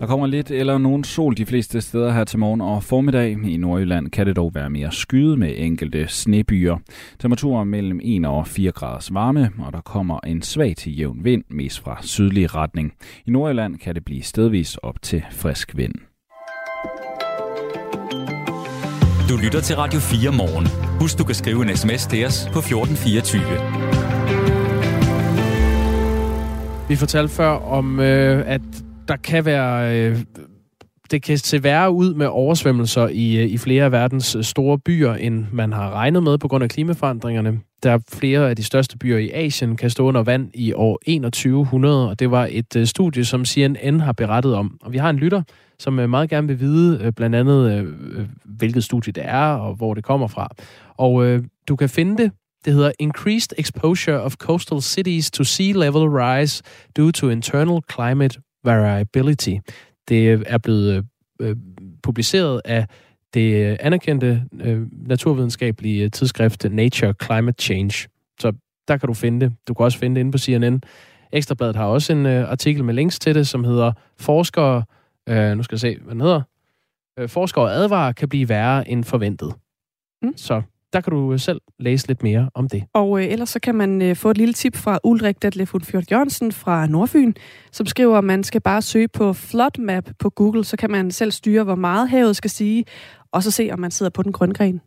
Der 0.00 0.06
kommer 0.06 0.26
lidt 0.26 0.50
eller 0.50 0.78
nogen 0.78 1.04
sol 1.04 1.36
de 1.36 1.46
fleste 1.46 1.80
steder 1.80 2.12
her 2.12 2.24
til 2.24 2.38
morgen 2.38 2.60
og 2.60 2.82
formiddag. 2.82 3.32
I 3.44 3.56
Nordjylland 3.56 4.10
kan 4.10 4.26
det 4.26 4.36
dog 4.36 4.54
være 4.54 4.70
mere 4.70 4.92
skyet 4.92 5.38
med 5.38 5.54
enkelte 5.56 6.08
snebyer. 6.08 6.76
Temperaturen 7.18 7.68
mellem 7.68 8.00
1 8.02 8.26
og 8.26 8.46
4 8.46 8.72
graders 8.72 9.14
varme, 9.14 9.50
og 9.58 9.72
der 9.72 9.80
kommer 9.80 10.20
en 10.26 10.42
svag 10.42 10.76
til 10.76 10.98
jævn 10.98 11.24
vind, 11.24 11.44
mest 11.48 11.80
fra 11.80 11.98
sydlig 12.02 12.54
retning. 12.54 12.92
I 13.26 13.30
Nordjylland 13.30 13.76
kan 13.78 13.94
det 13.94 14.04
blive 14.04 14.22
stedvis 14.22 14.76
op 14.76 15.02
til 15.02 15.22
frisk 15.30 15.76
vind. 15.76 16.07
Du 19.28 19.36
lytter 19.36 19.60
til 19.60 19.76
Radio 19.76 20.00
4 20.00 20.32
morgen. 20.32 20.66
Husk, 21.00 21.18
du 21.18 21.24
kan 21.24 21.34
skrive 21.34 21.62
en 21.62 21.76
sms 21.76 22.06
til 22.06 22.26
os 22.26 22.48
på 22.52 22.58
1424. 22.58 23.42
Vi 26.88 26.96
fortalte 26.96 27.34
før 27.34 27.48
om, 27.48 28.00
øh, 28.00 28.44
at 28.46 28.60
der 29.08 29.16
kan 29.16 29.44
være... 29.44 29.96
Øh, 29.96 30.18
det 31.10 31.22
kan 31.22 31.38
se 31.38 31.62
værre 31.62 31.90
ud 31.90 32.14
med 32.14 32.26
oversvømmelser 32.26 33.08
i, 33.08 33.36
øh, 33.36 33.48
i 33.48 33.58
flere 33.58 33.84
af 33.84 33.92
verdens 33.92 34.36
øh, 34.36 34.44
store 34.44 34.78
byer, 34.78 35.14
end 35.14 35.46
man 35.52 35.72
har 35.72 35.90
regnet 35.90 36.22
med 36.22 36.38
på 36.38 36.48
grund 36.48 36.64
af 36.64 36.70
klimaforandringerne. 36.70 37.60
Der 37.82 37.90
er 37.90 37.98
flere 38.12 38.50
af 38.50 38.56
de 38.56 38.64
største 38.64 38.98
byer 38.98 39.18
i 39.18 39.30
Asien, 39.30 39.76
kan 39.76 39.90
stå 39.90 40.04
under 40.04 40.22
vand 40.22 40.50
i 40.54 40.72
år 40.72 40.98
2100, 41.06 42.08
og 42.08 42.18
det 42.18 42.30
var 42.30 42.48
et 42.50 42.76
øh, 42.76 42.86
studie, 42.86 43.24
som 43.24 43.44
CNN 43.44 44.00
har 44.00 44.12
berettet 44.12 44.54
om. 44.54 44.78
Og 44.82 44.92
vi 44.92 44.98
har 44.98 45.10
en 45.10 45.16
lytter, 45.16 45.42
som 45.78 45.92
meget 45.92 46.30
gerne 46.30 46.46
vil 46.48 46.60
vide 46.60 47.12
blandt 47.12 47.36
andet, 47.36 47.86
hvilket 48.44 48.84
studie 48.84 49.12
det 49.12 49.24
er, 49.26 49.46
og 49.54 49.74
hvor 49.74 49.94
det 49.94 50.04
kommer 50.04 50.26
fra. 50.26 50.48
Og 50.98 51.24
øh, 51.24 51.42
du 51.68 51.76
kan 51.76 51.88
finde 51.88 52.22
det 52.22 52.32
det 52.64 52.72
hedder 52.72 52.92
Increased 52.98 53.58
Exposure 53.58 54.20
of 54.20 54.34
Coastal 54.34 54.82
Cities 54.82 55.30
to 55.30 55.44
Sea 55.44 55.72
Level 55.72 56.08
Rise 56.08 56.62
Due 56.96 57.12
to 57.12 57.28
Internal 57.28 57.80
Climate 57.92 58.40
Variability. 58.64 59.56
Det 60.08 60.44
er 60.46 60.58
blevet 60.58 61.06
øh, 61.40 61.56
publiceret 62.02 62.62
af 62.64 62.86
det 63.34 63.76
anerkendte 63.80 64.44
øh, 64.60 64.86
naturvidenskabelige 64.92 66.08
tidsskrift 66.08 66.64
Nature 66.70 67.14
Climate 67.24 67.62
Change. 67.62 68.08
Så 68.40 68.52
der 68.88 68.96
kan 68.96 69.06
du 69.06 69.14
finde 69.14 69.46
det. 69.46 69.52
Du 69.68 69.74
kan 69.74 69.84
også 69.84 69.98
finde 69.98 70.14
det 70.14 70.20
inde 70.20 70.32
på 70.32 70.38
CNN. 70.38 70.82
Ekstrabladet 71.32 71.76
har 71.76 71.84
også 71.84 72.12
en 72.12 72.26
øh, 72.26 72.50
artikel 72.50 72.84
med 72.84 72.94
links 72.94 73.18
til 73.18 73.34
det, 73.34 73.48
som 73.48 73.64
hedder 73.64 73.92
Forskere, 74.18 74.84
øh, 75.28 75.56
nu 75.56 75.62
skal 75.62 75.74
jeg 75.74 75.80
se, 75.80 75.98
hvad 76.00 76.12
den 76.12 76.20
hedder, 76.20 76.42
øh, 77.18 77.28
Forskere 77.28 77.72
advarer 77.72 78.12
kan 78.12 78.28
blive 78.28 78.48
værre 78.48 78.88
end 78.88 79.04
forventet. 79.04 79.54
Mm. 80.22 80.36
Så 80.36 80.62
der 80.92 81.00
kan 81.00 81.12
du 81.12 81.38
selv 81.38 81.60
læse 81.78 82.08
lidt 82.08 82.22
mere 82.22 82.50
om 82.54 82.68
det. 82.68 82.84
Og 82.92 83.20
øh, 83.20 83.32
ellers 83.32 83.48
så 83.48 83.60
kan 83.60 83.74
man 83.74 84.02
øh, 84.02 84.16
få 84.16 84.30
et 84.30 84.38
lille 84.38 84.54
tip 84.54 84.76
fra 84.76 84.98
Ulrik 85.04 85.42
Detlefund 85.42 85.82
Fjord 85.82 86.04
Jørgensen 86.10 86.52
fra 86.52 86.86
Nordfyn, 86.86 87.32
som 87.72 87.86
skriver, 87.86 88.18
at 88.18 88.24
man 88.24 88.44
skal 88.44 88.60
bare 88.60 88.82
søge 88.82 89.08
på 89.08 89.32
Flood 89.32 89.80
Map 89.80 90.04
på 90.18 90.30
Google, 90.30 90.64
så 90.64 90.76
kan 90.76 90.90
man 90.90 91.10
selv 91.10 91.30
styre, 91.30 91.64
hvor 91.64 91.74
meget 91.74 92.08
havet 92.08 92.36
skal 92.36 92.50
sige, 92.50 92.84
og 93.32 93.42
så 93.42 93.50
se, 93.50 93.70
om 93.72 93.80
man 93.80 93.90
sidder 93.90 94.10
på 94.10 94.22
den 94.22 94.32
grønne 94.32 94.54
gren. 94.54 94.80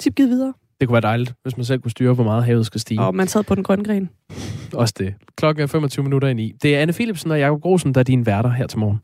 Tip 0.00 0.14
givet 0.14 0.30
videre. 0.30 0.52
Det 0.80 0.88
kunne 0.88 0.92
være 0.92 1.00
dejligt, 1.00 1.34
hvis 1.42 1.56
man 1.56 1.64
selv 1.64 1.80
kunne 1.80 1.90
styre, 1.90 2.14
hvor 2.14 2.24
meget 2.24 2.44
havet 2.44 2.66
skal 2.66 2.80
stige. 2.80 3.00
Og 3.00 3.14
man 3.14 3.28
sad 3.28 3.42
på 3.42 3.54
den 3.54 3.64
grønne 3.64 3.84
gren. 3.84 4.10
Også 4.74 4.94
det. 4.98 5.14
Klokken 5.36 5.62
er 5.62 5.66
25 5.66 6.02
minutter 6.02 6.28
ind 6.28 6.40
i. 6.40 6.52
Det 6.62 6.76
er 6.76 6.82
Anne 6.82 6.92
Philipsen 6.92 7.30
og 7.30 7.38
Jakob 7.38 7.60
Grosen, 7.60 7.94
der 7.94 8.00
er 8.00 8.04
dine 8.04 8.26
værter 8.26 8.50
her 8.50 8.66
til 8.66 8.78
morgen. 8.78 8.98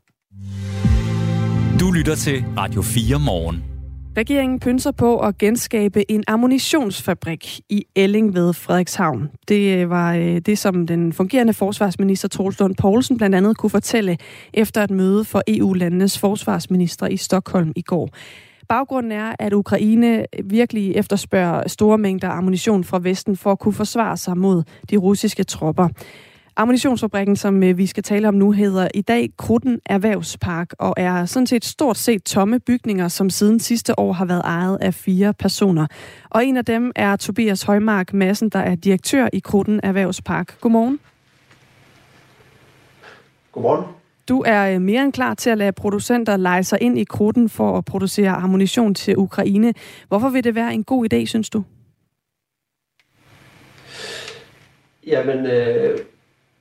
Du 1.79 1.91
lytter 1.91 2.15
til 2.15 2.45
Radio 2.57 2.81
4 2.81 3.19
morgen. 3.19 3.76
Regeringen 4.17 4.59
pynser 4.59 4.91
på 4.91 5.19
at 5.19 5.37
genskabe 5.37 6.11
en 6.11 6.23
ammunitionsfabrik 6.27 7.59
i 7.69 7.85
Elling 7.95 8.33
ved 8.33 8.53
Frederikshavn. 8.53 9.29
Det 9.47 9.77
øh, 9.77 9.89
var 9.89 10.13
øh, 10.13 10.37
det, 10.37 10.57
som 10.57 10.87
den 10.87 11.13
fungerende 11.13 11.53
forsvarsminister 11.53 12.27
Troels 12.27 12.59
Lund 12.59 12.75
Poulsen 12.75 13.17
blandt 13.17 13.35
andet 13.35 13.57
kunne 13.57 13.69
fortælle 13.69 14.17
efter 14.53 14.83
et 14.83 14.91
møde 14.91 15.25
for 15.25 15.41
EU-landenes 15.47 16.19
forsvarsminister 16.19 17.07
i 17.07 17.17
Stockholm 17.17 17.71
i 17.75 17.81
går. 17.81 18.09
Baggrunden 18.69 19.11
er, 19.11 19.35
at 19.39 19.53
Ukraine 19.53 20.25
virkelig 20.43 20.95
efterspørger 20.95 21.67
store 21.67 21.97
mængder 21.97 22.29
ammunition 22.29 22.83
fra 22.83 22.99
Vesten 23.03 23.37
for 23.37 23.51
at 23.51 23.59
kunne 23.59 23.73
forsvare 23.73 24.17
sig 24.17 24.37
mod 24.37 24.63
de 24.89 24.97
russiske 24.97 25.43
tropper. 25.43 25.89
Ammunitionsfabrikken, 26.59 27.35
som 27.35 27.63
øh, 27.63 27.77
vi 27.77 27.85
skal 27.85 28.03
tale 28.03 28.27
om 28.27 28.33
nu, 28.33 28.51
hedder 28.51 28.87
i 28.93 29.01
dag 29.01 29.29
Kruden 29.37 29.79
Erhvervspark 29.85 30.73
og 30.79 30.93
er 30.97 31.25
sådan 31.25 31.47
set 31.47 31.65
stort 31.65 31.97
set 31.97 32.23
tomme 32.23 32.59
bygninger, 32.59 33.07
som 33.07 33.29
siden 33.29 33.59
sidste 33.59 33.99
år 33.99 34.13
har 34.13 34.25
været 34.25 34.41
ejet 34.45 34.77
af 34.81 34.93
fire 34.93 35.33
personer. 35.33 35.87
Og 36.29 36.45
en 36.45 36.57
af 36.57 36.65
dem 36.65 36.91
er 36.95 37.15
Tobias 37.15 37.63
Højmark 37.63 38.13
Madsen, 38.13 38.49
der 38.49 38.59
er 38.59 38.75
direktør 38.75 39.27
i 39.33 39.39
Kruden 39.39 39.79
Erhvervspark. 39.83 40.61
Godmorgen. 40.61 40.99
Godmorgen. 43.51 43.83
Du 44.29 44.43
er 44.45 44.75
øh, 44.75 44.81
mere 44.81 45.03
end 45.03 45.13
klar 45.13 45.33
til 45.33 45.49
at 45.49 45.57
lade 45.57 45.71
producenter 45.71 46.37
lege 46.37 46.63
sig 46.63 46.77
ind 46.81 46.99
i 46.99 47.03
kruden 47.03 47.49
for 47.49 47.77
at 47.77 47.85
producere 47.85 48.31
ammunition 48.31 48.93
til 48.93 49.17
Ukraine. 49.17 49.73
Hvorfor 50.07 50.29
vil 50.29 50.43
det 50.43 50.55
være 50.55 50.73
en 50.73 50.83
god 50.83 51.13
idé, 51.13 51.25
synes 51.25 51.49
du? 51.49 51.63
Jamen, 55.07 55.45
øh, 55.45 55.97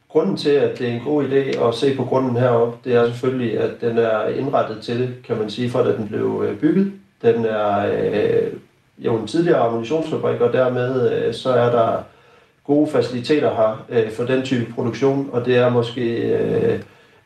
grunden 0.08 0.36
til, 0.36 0.50
at 0.50 0.78
det 0.78 0.88
er 0.88 0.92
en 0.92 1.04
god 1.04 1.24
idé 1.24 1.66
at 1.68 1.74
se 1.74 1.96
på 1.96 2.04
grunden 2.04 2.36
heroppe, 2.36 2.76
det 2.84 2.94
er 2.94 3.06
selvfølgelig, 3.06 3.58
at 3.58 3.70
den 3.80 3.98
er 3.98 4.28
indrettet 4.28 4.82
til 4.82 4.98
det, 4.98 5.14
kan 5.26 5.38
man 5.38 5.50
sige, 5.50 5.70
for 5.70 5.78
at 5.78 5.98
den 5.98 6.08
blev 6.08 6.44
øh, 6.48 6.58
bygget. 6.58 6.92
Den 7.22 7.44
er 7.44 7.86
øh, 7.86 8.52
jo 8.98 9.16
en 9.16 9.26
tidligere 9.26 9.58
ammunitionsfabrik, 9.58 10.40
og 10.40 10.52
dermed 10.52 11.12
øh, 11.12 11.34
så 11.34 11.50
er 11.50 11.70
der 11.70 12.02
gode 12.64 12.90
faciliteter 12.90 13.54
her 13.54 13.86
øh, 13.88 14.10
for 14.10 14.24
den 14.24 14.42
type 14.42 14.72
produktion, 14.72 15.30
og 15.32 15.44
det 15.46 15.56
er 15.56 15.70
måske... 15.70 16.16
Øh, 16.16 16.80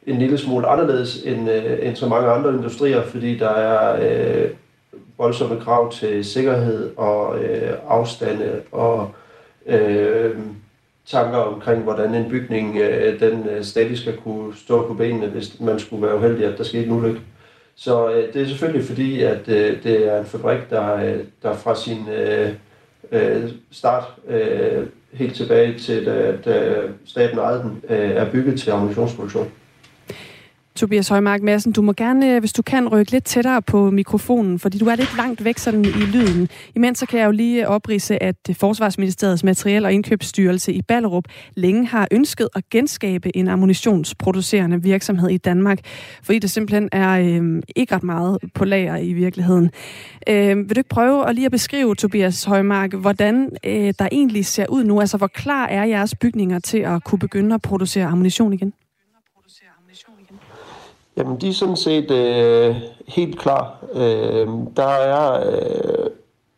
en 0.07 0.19
lille 0.19 0.38
smule 0.38 0.66
anderledes 0.66 1.23
end, 1.25 1.51
øh, 1.51 1.79
end 1.83 1.97
så 1.97 2.09
mange 2.09 2.31
andre 2.31 2.51
industrier, 2.51 3.03
fordi 3.03 3.38
der 3.38 3.49
er 3.49 3.99
øh, 4.03 4.51
voldsomme 5.19 5.61
krav 5.61 5.93
til 5.93 6.25
sikkerhed 6.25 6.90
og 6.97 7.38
øh, 7.38 7.73
afstande 7.88 8.61
og 8.73 9.11
øh, 9.66 10.37
tanker 11.11 11.38
omkring, 11.38 11.83
hvordan 11.83 12.14
en 12.14 12.31
bygning 12.31 12.77
øh, 12.77 13.20
den 13.20 13.49
øh, 13.49 13.64
stadig 13.64 13.99
skal 13.99 14.16
kunne 14.16 14.57
stå 14.57 14.87
på 14.87 14.94
benene, 14.94 15.27
hvis 15.27 15.61
man 15.61 15.79
skulle 15.79 16.07
være 16.07 16.16
uheldig, 16.16 16.44
at 16.46 16.59
der 16.59 16.64
skete 16.64 16.85
en 16.87 16.92
ulykke. 16.92 17.20
Så 17.77 18.11
øh, 18.11 18.33
det 18.33 18.42
er 18.42 18.46
selvfølgelig 18.46 18.87
fordi, 18.87 19.23
at 19.23 19.49
øh, 19.49 19.83
det 19.83 20.09
er 20.09 20.18
en 20.18 20.27
fabrik, 20.27 20.70
der, 20.70 20.94
øh, 20.94 21.18
der 21.42 21.55
fra 21.55 21.75
sin 21.75 22.09
øh, 22.09 22.53
øh, 23.12 23.51
start 23.70 24.05
øh, 24.29 24.87
helt 25.12 25.35
tilbage 25.35 25.79
til, 25.79 26.07
da, 26.07 26.37
da 26.44 26.77
staten 27.07 27.38
ejede 27.38 27.62
den, 27.62 27.83
øh, 27.88 28.11
er 28.11 28.31
bygget 28.31 28.61
til 28.61 28.70
ammunitionsproduktion. 28.70 29.51
Tobias 30.77 31.09
Højmark 31.09 31.43
Madsen, 31.43 31.73
du 31.73 31.83
må 31.83 31.93
gerne, 31.93 32.35
øh, 32.35 32.41
hvis 32.41 32.53
du 32.53 32.63
kan, 32.63 32.89
rykke 32.89 33.13
lidt 33.13 33.25
tættere 33.25 33.63
på 33.63 33.91
mikrofonen, 33.91 34.59
fordi 34.59 34.79
du 34.79 34.87
er 34.87 34.95
lidt 34.95 35.17
langt 35.17 35.45
væk 35.45 35.59
sådan 35.59 35.85
i 35.85 35.89
lyden. 35.89 36.49
Imens 36.77 36.99
så 36.99 37.07
kan 37.07 37.21
jeg 37.21 37.27
jo 37.27 37.31
lige 37.31 37.63
øh, 37.63 37.71
oprise, 37.71 38.23
at 38.23 38.37
øh, 38.49 38.57
Forsvarsministeriets 38.57 39.45
Materiel- 39.45 39.85
og 39.85 39.93
Indkøbsstyrelse 39.93 40.73
i 40.73 40.83
Ballerup 40.83 41.25
længe 41.55 41.87
har 41.87 42.09
ønsket 42.11 42.49
at 42.55 42.65
genskabe 42.71 43.37
en 43.37 43.49
ammunitionsproducerende 43.49 44.83
virksomhed 44.83 45.31
i 45.31 45.37
Danmark, 45.37 45.79
fordi 46.23 46.39
det 46.39 46.51
simpelthen 46.51 46.89
er 46.93 47.11
øh, 47.11 47.63
ikke 47.77 47.95
ret 47.95 48.03
meget 48.03 48.39
på 48.55 48.65
lager 48.65 48.97
i 48.97 49.13
virkeligheden. 49.13 49.71
Øh, 50.29 50.57
vil 50.57 50.77
du 50.77 50.81
ikke 50.81 50.89
prøve 50.89 51.29
at 51.29 51.35
lige 51.35 51.45
at 51.45 51.53
beskrive, 51.53 51.95
Tobias 51.95 52.45
Højmark, 52.45 52.93
hvordan 52.93 53.51
øh, 53.65 53.95
der 53.99 54.09
egentlig 54.13 54.47
ser 54.47 54.67
ud 54.69 54.85
nu? 54.85 55.01
Altså, 55.01 55.17
hvor 55.17 55.27
klar 55.27 55.67
er 55.67 55.85
jeres 55.85 56.15
bygninger 56.15 56.59
til 56.59 56.79
at 56.79 57.05
kunne 57.05 57.19
begynde 57.19 57.55
at 57.55 57.63
producere 57.63 58.07
ammunition 58.07 58.53
igen? 58.53 58.73
Jamen, 61.16 61.37
de 61.37 61.49
er 61.49 61.53
sådan 61.53 61.77
set 61.77 62.11
øh, 62.11 62.77
helt 63.09 63.38
klar. 63.38 63.85
Øh, 63.94 64.49
der 64.77 64.87
er... 64.87 65.51
Øh, 65.51 66.11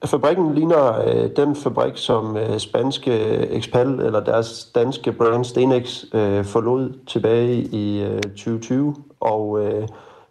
fabrikken 0.04 0.54
ligner 0.54 1.04
øh, 1.06 1.30
den 1.36 1.56
fabrik, 1.56 1.96
som 1.96 2.36
øh, 2.36 2.58
spanske 2.58 3.12
Expal, 3.56 3.88
eller 3.88 4.20
deres 4.20 4.64
danske 4.74 5.12
brand 5.12 5.44
Stenex, 5.44 6.04
øh, 6.14 6.44
forlod 6.44 6.92
tilbage 7.06 7.62
i 7.62 8.02
øh, 8.02 8.22
2020. 8.22 8.94
Og 9.20 9.64
øh, 9.64 9.88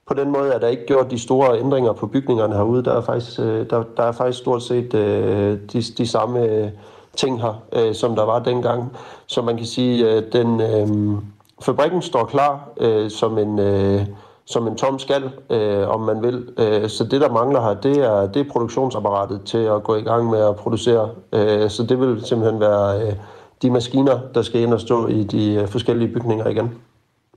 på 0.08 0.14
den 0.14 0.32
måde 0.32 0.54
er 0.54 0.60
der 0.60 0.68
ikke 0.68 0.86
gjort 0.86 1.12
de 1.12 1.20
store 1.20 1.60
ændringer 1.60 1.94
på 1.94 2.08
bygningerne 2.08 2.56
herude. 2.56 2.84
Der 2.84 2.94
er 2.94 3.02
faktisk, 3.02 3.40
øh, 3.40 3.70
der, 3.70 3.84
der 3.98 4.04
er 4.04 4.12
faktisk 4.12 4.40
stort 4.40 4.64
set 4.64 4.94
øh, 4.94 5.60
de, 5.74 5.82
de 5.82 6.08
samme 6.08 6.46
øh, 6.46 6.70
ting 7.16 7.42
her, 7.42 7.64
øh, 7.74 7.96
som 7.96 8.16
der 8.16 8.24
var 8.24 8.40
dengang. 8.40 8.92
Så 9.28 9.42
man 9.42 9.58
kan 9.58 9.66
sige, 9.66 10.10
at 10.10 10.24
øh, 10.24 10.34
den... 10.34 10.62
Øh, 10.62 11.18
fabrikken 11.62 12.02
står 12.02 12.26
klar 12.26 12.70
øh, 12.78 13.12
som 13.12 13.38
en... 13.38 13.60
Øh, 13.60 14.06
som 14.46 14.68
en 14.68 14.76
tom 14.76 15.00
skal, 15.00 15.32
øh, 15.50 15.88
om 15.88 16.00
man 16.00 16.24
vil. 16.24 16.50
Øh, 16.58 16.90
så 16.90 17.04
det, 17.04 17.22
der 17.22 17.32
mangler 17.32 17.62
her, 17.62 17.74
det 17.74 17.98
er, 17.98 18.32
det 18.32 18.40
er 18.40 18.52
produktionsapparatet 18.52 19.42
til 19.46 19.58
at 19.58 19.84
gå 19.84 19.96
i 19.96 20.02
gang 20.02 20.30
med 20.30 20.40
at 20.40 20.56
producere. 20.56 21.10
Øh, 21.34 21.70
så 21.70 21.84
det 21.84 22.00
vil 22.00 22.26
simpelthen 22.26 22.60
være 22.60 23.02
øh, 23.02 23.14
de 23.62 23.72
maskiner, 23.72 24.20
der 24.34 24.42
skal 24.42 24.62
ind 24.62 24.74
og 24.74 24.82
stå 24.82 25.08
i 25.08 25.24
de 25.24 25.54
øh, 25.54 25.68
forskellige 25.68 26.14
bygninger 26.14 26.48
igen. 26.48 26.72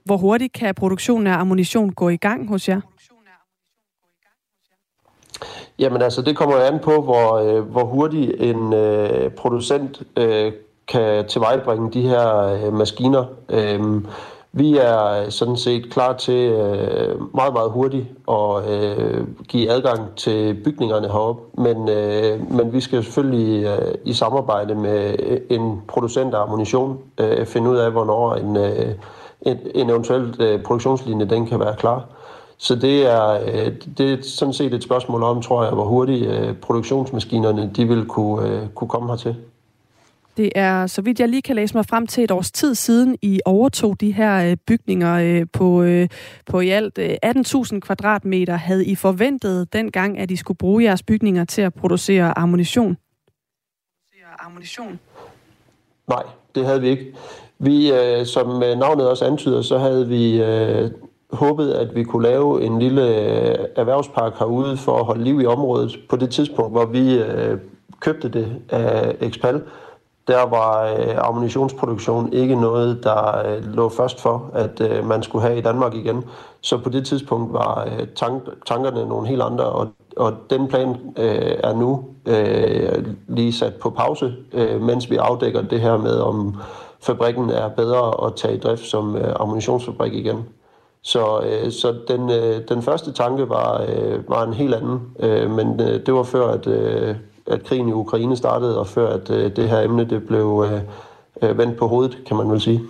Hvor 0.05 0.17
hurtigt 0.17 0.53
kan 0.53 0.75
produktionen 0.75 1.27
af 1.27 1.39
ammunition 1.39 1.91
gå 1.93 2.09
i 2.09 2.17
gang 2.17 2.49
hos 2.49 2.69
jer? 2.69 2.81
Jamen 5.79 6.03
altså, 6.03 6.23
det 6.23 6.37
kommer 6.37 6.57
an 6.57 6.79
på, 6.79 7.03
hvor, 7.03 7.35
øh, 7.35 7.63
hvor 7.63 7.85
hurtigt 7.85 8.33
en 8.41 8.73
øh, 8.73 9.31
producent 9.31 10.03
øh, 10.17 10.53
kan 10.88 11.27
tilvejebringe 11.27 11.90
de 11.90 12.03
her 12.03 12.38
øh, 12.38 12.73
maskiner. 12.73 13.25
Øh, 13.49 14.03
vi 14.57 14.77
er 14.77 15.31
sådan 15.31 15.57
set 15.57 15.90
klar 15.90 16.12
til 16.12 16.51
øh, 16.51 17.35
meget, 17.35 17.53
meget 17.53 17.70
hurtigt 17.70 18.07
at 18.29 18.70
øh, 18.70 19.27
give 19.49 19.70
adgang 19.70 20.16
til 20.16 20.55
bygningerne 20.64 21.09
heroppe, 21.09 21.62
men, 21.62 21.88
øh, 21.88 22.53
men 22.53 22.73
vi 22.73 22.81
skal 22.81 23.05
selvfølgelig 23.05 23.64
øh, 23.64 23.94
i 24.05 24.12
samarbejde 24.12 24.75
med 24.75 25.16
øh, 25.18 25.40
en 25.51 25.83
producent 25.88 26.35
af 26.35 26.42
ammunition 26.42 26.99
øh, 27.18 27.47
finde 27.47 27.70
ud 27.70 27.77
af, 27.77 27.92
hvornår 27.92 28.35
en, 28.35 28.57
øh, 28.57 28.94
en, 29.42 29.59
en 29.75 29.90
eventuel 29.90 30.35
øh, 30.40 30.62
produktionslinje 30.62 31.25
den 31.25 31.47
kan 31.47 31.61
være 31.61 31.77
klar. 31.77 32.05
Så 32.59 32.75
det 32.75 33.07
er, 33.12 33.31
øh, 33.33 33.73
det 33.99 34.12
er 34.12 34.16
sådan 34.23 34.55
set 34.55 34.75
et 34.75 34.83
spørgsmål 34.83 35.23
om, 35.23 35.42
tror 35.42 35.64
jeg, 35.64 35.73
hvor 35.73 35.85
hurtigt 35.85 36.31
øh, 36.31 36.55
produktionsmaskinerne 36.57 37.70
de 37.77 37.88
vil 37.88 38.07
kunne, 38.07 38.49
øh, 38.49 38.68
kunne 38.75 38.88
komme 38.88 39.09
hertil. 39.09 39.37
Det 40.37 40.53
er, 40.55 40.87
så 40.87 41.03
vidt 41.03 41.21
jeg 41.21 41.29
lige 41.29 41.43
kan 41.43 41.57
læse 41.57 41.75
mig 41.77 41.87
frem 41.87 42.07
til 42.07 42.25
et 42.25 42.31
års 42.31 42.51
tid 42.51 42.75
siden, 42.75 43.17
I 43.23 43.41
overtog 43.45 44.01
de 44.01 44.13
her 44.13 44.51
øh, 44.51 44.57
bygninger 44.67 45.15
øh, 45.15 45.47
på, 45.53 45.83
øh, 45.83 46.09
på 46.47 46.61
i 46.61 46.69
alt 46.69 46.99
18.000 46.99 47.81
kvadratmeter. 47.81 48.57
Havde 48.57 48.87
I 48.87 48.95
forventet 48.95 49.73
dengang, 49.73 50.19
at 50.19 50.31
I 50.31 50.37
skulle 50.37 50.59
bruge 50.59 50.85
jeres 50.85 51.03
bygninger 51.03 51.45
til 51.45 51.63
at 51.63 51.75
producere 51.75 52.39
ammunition? 52.39 52.97
ammunition? 54.39 54.99
Nej, 56.09 56.23
det 56.55 56.67
havde 56.67 56.81
vi 56.81 56.89
ikke. 56.89 57.15
Vi, 57.59 57.93
som 58.25 58.47
navnet 58.59 59.09
også 59.09 59.25
antyder, 59.25 59.63
så 59.63 59.79
havde 59.79 60.09
vi 60.09 60.43
håbet, 61.31 61.73
at 61.73 61.95
vi 61.95 62.05
kunne 62.05 62.23
lave 62.23 62.63
en 62.63 62.79
lille 62.79 63.03
erhvervspark 63.79 64.39
herude 64.39 64.77
for 64.77 64.99
at 64.99 65.05
holde 65.05 65.25
liv 65.25 65.41
i 65.41 65.47
området 65.47 65.99
på 66.09 66.17
det 66.17 66.31
tidspunkt, 66.31 66.73
hvor 66.73 66.87
vi 66.87 67.23
købte 68.01 68.29
det 68.29 68.63
af 68.69 69.17
Expal 69.21 69.63
der 70.29 70.42
var 70.42 70.85
øh, 70.85 71.29
ammunitionsproduktion 71.29 72.33
ikke 72.33 72.56
noget, 72.56 73.04
der 73.04 73.46
øh, 73.46 73.64
lå 73.64 73.88
først 73.88 74.20
for, 74.20 74.50
at 74.54 74.81
øh, 74.81 75.06
man 75.06 75.22
skulle 75.22 75.42
have 75.42 75.58
i 75.58 75.60
Danmark 75.60 75.94
igen. 75.94 76.25
Så 76.60 76.79
på 76.79 76.88
det 76.88 77.06
tidspunkt 77.06 77.52
var 77.52 77.85
øh, 77.85 78.06
tank, 78.16 78.42
tankerne 78.66 79.08
nogle 79.08 79.29
helt 79.29 79.42
andre, 79.42 79.64
og, 79.64 79.88
og 80.16 80.33
den 80.50 80.68
plan 80.68 80.88
øh, 81.16 81.56
er 81.64 81.75
nu 81.75 82.04
øh, 82.27 83.04
lige 83.29 83.52
sat 83.52 83.75
på 83.75 83.90
pause, 83.90 84.35
øh, 84.52 84.83
mens 84.83 85.10
vi 85.10 85.16
afdækker 85.16 85.62
det 85.62 85.81
her 85.81 85.96
med, 85.96 86.18
om 86.18 86.56
fabrikken 87.00 87.50
er 87.50 87.68
bedre 87.68 88.27
at 88.27 88.35
tage 88.37 88.54
i 88.54 88.58
drift 88.58 88.87
som 88.87 89.16
øh, 89.16 89.35
ammunitionsfabrik 89.40 90.14
igen. 90.14 90.44
Så, 91.02 91.40
øh, 91.40 91.72
så 91.72 91.94
den, 92.08 92.31
øh, 92.31 92.60
den 92.68 92.83
første 92.83 93.12
tanke 93.12 93.48
var, 93.48 93.85
øh, 93.88 94.29
var 94.29 94.44
en 94.44 94.54
helt 94.54 94.75
anden, 94.75 95.00
øh, 95.20 95.50
men 95.50 95.81
øh, 95.81 96.06
det 96.06 96.14
var 96.14 96.22
før, 96.22 96.48
at, 96.48 96.66
øh, 96.66 97.16
at 97.47 97.65
krigen 97.65 97.88
i 97.88 97.92
Ukraine 97.92 98.37
startede, 98.37 98.79
og 98.79 98.87
før 98.87 99.09
at 99.09 99.31
øh, 99.31 99.57
det 99.57 99.69
her 99.69 99.81
emne 99.81 100.05
det 100.05 100.27
blev 100.27 100.67
øh, 100.71 100.81
øh, 101.51 101.59
vendt 101.59 101.79
på 101.79 101.87
hovedet, 101.87 102.19
kan 102.27 102.37
man 102.37 102.51
vel 102.51 102.61
sige. 102.61 102.81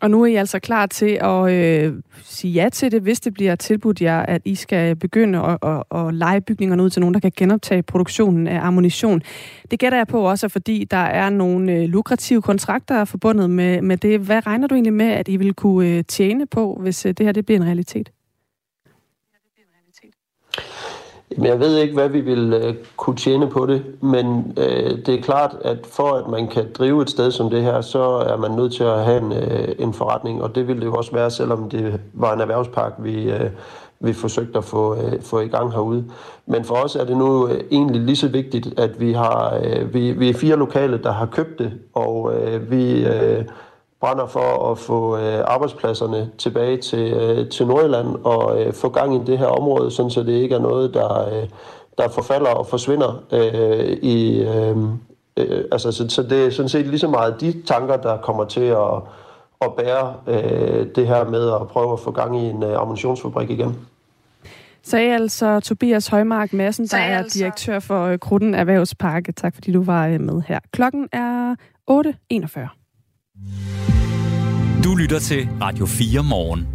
Og 0.00 0.10
nu 0.10 0.22
er 0.22 0.26
I 0.26 0.34
altså 0.34 0.58
klar 0.58 0.86
til 0.86 1.18
at 1.20 1.50
øh, 1.50 1.94
sige 2.24 2.52
ja 2.52 2.68
til 2.68 2.92
det, 2.92 3.02
hvis 3.02 3.20
det 3.20 3.34
bliver 3.34 3.54
tilbudt 3.54 4.02
jer, 4.02 4.20
at 4.20 4.42
I 4.44 4.54
skal 4.54 4.96
begynde 4.96 5.38
at, 5.38 5.58
at, 5.62 5.82
at 5.98 6.14
lege 6.14 6.40
bygningerne 6.40 6.82
ud 6.82 6.90
til 6.90 7.00
nogen, 7.00 7.14
der 7.14 7.20
kan 7.20 7.32
genoptage 7.36 7.82
produktionen 7.82 8.46
af 8.46 8.66
ammunition. 8.66 9.22
Det 9.70 9.78
gætter 9.78 9.98
jeg 9.98 10.06
på 10.06 10.20
også, 10.20 10.48
fordi 10.48 10.84
der 10.90 10.96
er 10.96 11.30
nogle 11.30 11.72
øh, 11.72 11.82
lukrative 11.82 12.42
kontrakter 12.42 13.04
forbundet 13.04 13.50
med, 13.50 13.82
med 13.82 13.96
det. 13.96 14.20
Hvad 14.20 14.46
regner 14.46 14.66
du 14.66 14.74
egentlig 14.74 14.92
med, 14.92 15.06
at 15.06 15.28
I 15.28 15.36
vil 15.36 15.54
kunne 15.54 15.88
øh, 15.88 16.04
tjene 16.04 16.46
på, 16.46 16.78
hvis 16.80 17.06
øh, 17.06 17.12
det 17.12 17.26
her 17.26 17.32
det 17.32 17.46
bliver 17.46 17.60
en 17.60 17.66
realitet? 17.66 18.10
Jamen, 21.25 21.25
jeg 21.42 21.60
ved 21.60 21.78
ikke, 21.78 21.94
hvad 21.94 22.08
vi 22.08 22.20
vil 22.20 22.52
øh, 22.52 22.74
kunne 22.96 23.16
tjene 23.16 23.46
på 23.50 23.66
det, 23.66 23.82
men 24.00 24.54
øh, 24.56 24.98
det 25.06 25.08
er 25.08 25.22
klart, 25.22 25.56
at 25.64 25.78
for 25.86 26.12
at 26.12 26.28
man 26.28 26.48
kan 26.48 26.64
drive 26.78 27.02
et 27.02 27.10
sted 27.10 27.30
som 27.30 27.50
det 27.50 27.62
her, 27.62 27.80
så 27.80 28.02
er 28.02 28.36
man 28.36 28.50
nødt 28.50 28.72
til 28.72 28.84
at 28.84 29.04
have 29.04 29.20
en, 29.20 29.32
øh, 29.32 29.68
en 29.78 29.92
forretning, 29.92 30.42
og 30.42 30.54
det 30.54 30.68
ville 30.68 30.80
det 30.80 30.86
jo 30.86 30.94
også 30.94 31.12
være, 31.12 31.30
selvom 31.30 31.70
det 31.70 32.00
var 32.12 32.34
en 32.34 32.40
erhvervspark, 32.40 32.92
vi, 32.98 33.30
øh, 33.30 33.50
vi 34.00 34.12
forsøgte 34.12 34.58
at 34.58 34.64
få, 34.64 34.94
øh, 34.94 35.22
få 35.22 35.40
i 35.40 35.48
gang 35.48 35.72
herude. 35.72 36.04
Men 36.46 36.64
for 36.64 36.74
os 36.74 36.96
er 36.96 37.04
det 37.04 37.16
nu 37.16 37.48
øh, 37.48 37.60
egentlig 37.70 38.00
lige 38.00 38.16
så 38.16 38.28
vigtigt, 38.28 38.78
at 38.80 39.00
vi 39.00 39.12
har 39.12 39.60
øh, 39.64 39.94
vi, 39.94 40.12
vi 40.12 40.28
er 40.30 40.34
fire 40.34 40.56
lokale, 40.56 40.98
der 41.02 41.12
har 41.12 41.26
købt 41.26 41.58
det, 41.58 41.72
og 41.94 42.32
øh, 42.34 42.70
vi... 42.70 43.06
Øh, 43.06 43.44
brænder 44.00 44.26
for 44.26 44.70
at 44.70 44.78
få 44.78 45.18
øh, 45.18 45.44
arbejdspladserne 45.46 46.30
tilbage 46.38 46.76
til, 46.76 47.12
øh, 47.12 47.48
til 47.48 47.66
Nordjylland 47.66 48.06
og 48.24 48.62
øh, 48.62 48.72
få 48.72 48.88
gang 48.88 49.14
i 49.14 49.20
det 49.26 49.38
her 49.38 49.46
område, 49.46 49.90
sådan 49.90 50.10
så 50.10 50.22
det 50.22 50.32
ikke 50.32 50.54
er 50.54 50.60
noget, 50.60 50.94
der, 50.94 51.28
øh, 51.28 51.48
der 51.98 52.08
forfalder 52.08 52.50
og 52.50 52.66
forsvinder 52.66 53.22
øh, 53.32 53.96
i... 54.02 54.42
Øh, 54.42 54.76
øh, 55.36 55.64
altså, 55.72 55.92
så, 55.92 56.08
så 56.08 56.22
det 56.22 56.46
er 56.46 56.50
sådan 56.50 56.68
set 56.68 56.86
lige 56.86 56.98
så 56.98 57.08
meget 57.08 57.40
de 57.40 57.62
tanker, 57.66 57.96
der 57.96 58.16
kommer 58.16 58.44
til 58.44 58.60
at, 58.60 59.02
at 59.60 59.72
bære 59.78 60.14
øh, 60.26 60.86
det 60.94 61.06
her 61.06 61.24
med 61.24 61.52
at 61.52 61.68
prøve 61.68 61.92
at 61.92 62.00
få 62.00 62.10
gang 62.10 62.36
i 62.36 62.48
en 62.50 62.62
øh, 62.62 62.80
ammunitionsfabrik 62.80 63.50
igen. 63.50 63.76
Sagde 64.82 65.14
altså 65.14 65.60
Tobias 65.60 66.08
Højmark 66.08 66.52
Madsen, 66.52 66.86
der 66.86 66.96
er 66.96 67.18
altså. 67.18 67.38
direktør 67.38 67.78
for 67.78 68.04
øh, 68.04 68.18
Krutten 68.18 68.54
Erhvervsparke. 68.54 69.32
Tak 69.32 69.54
fordi 69.54 69.72
du 69.72 69.82
var 69.82 70.06
øh, 70.06 70.20
med 70.20 70.42
her. 70.46 70.58
Klokken 70.72 71.08
er 71.12 71.54
8.41. 71.90 73.85
Du 74.86 74.94
lytter 74.94 75.18
til 75.18 75.48
Radio 75.60 75.86
4 75.86 76.22
morgen. 76.22 76.66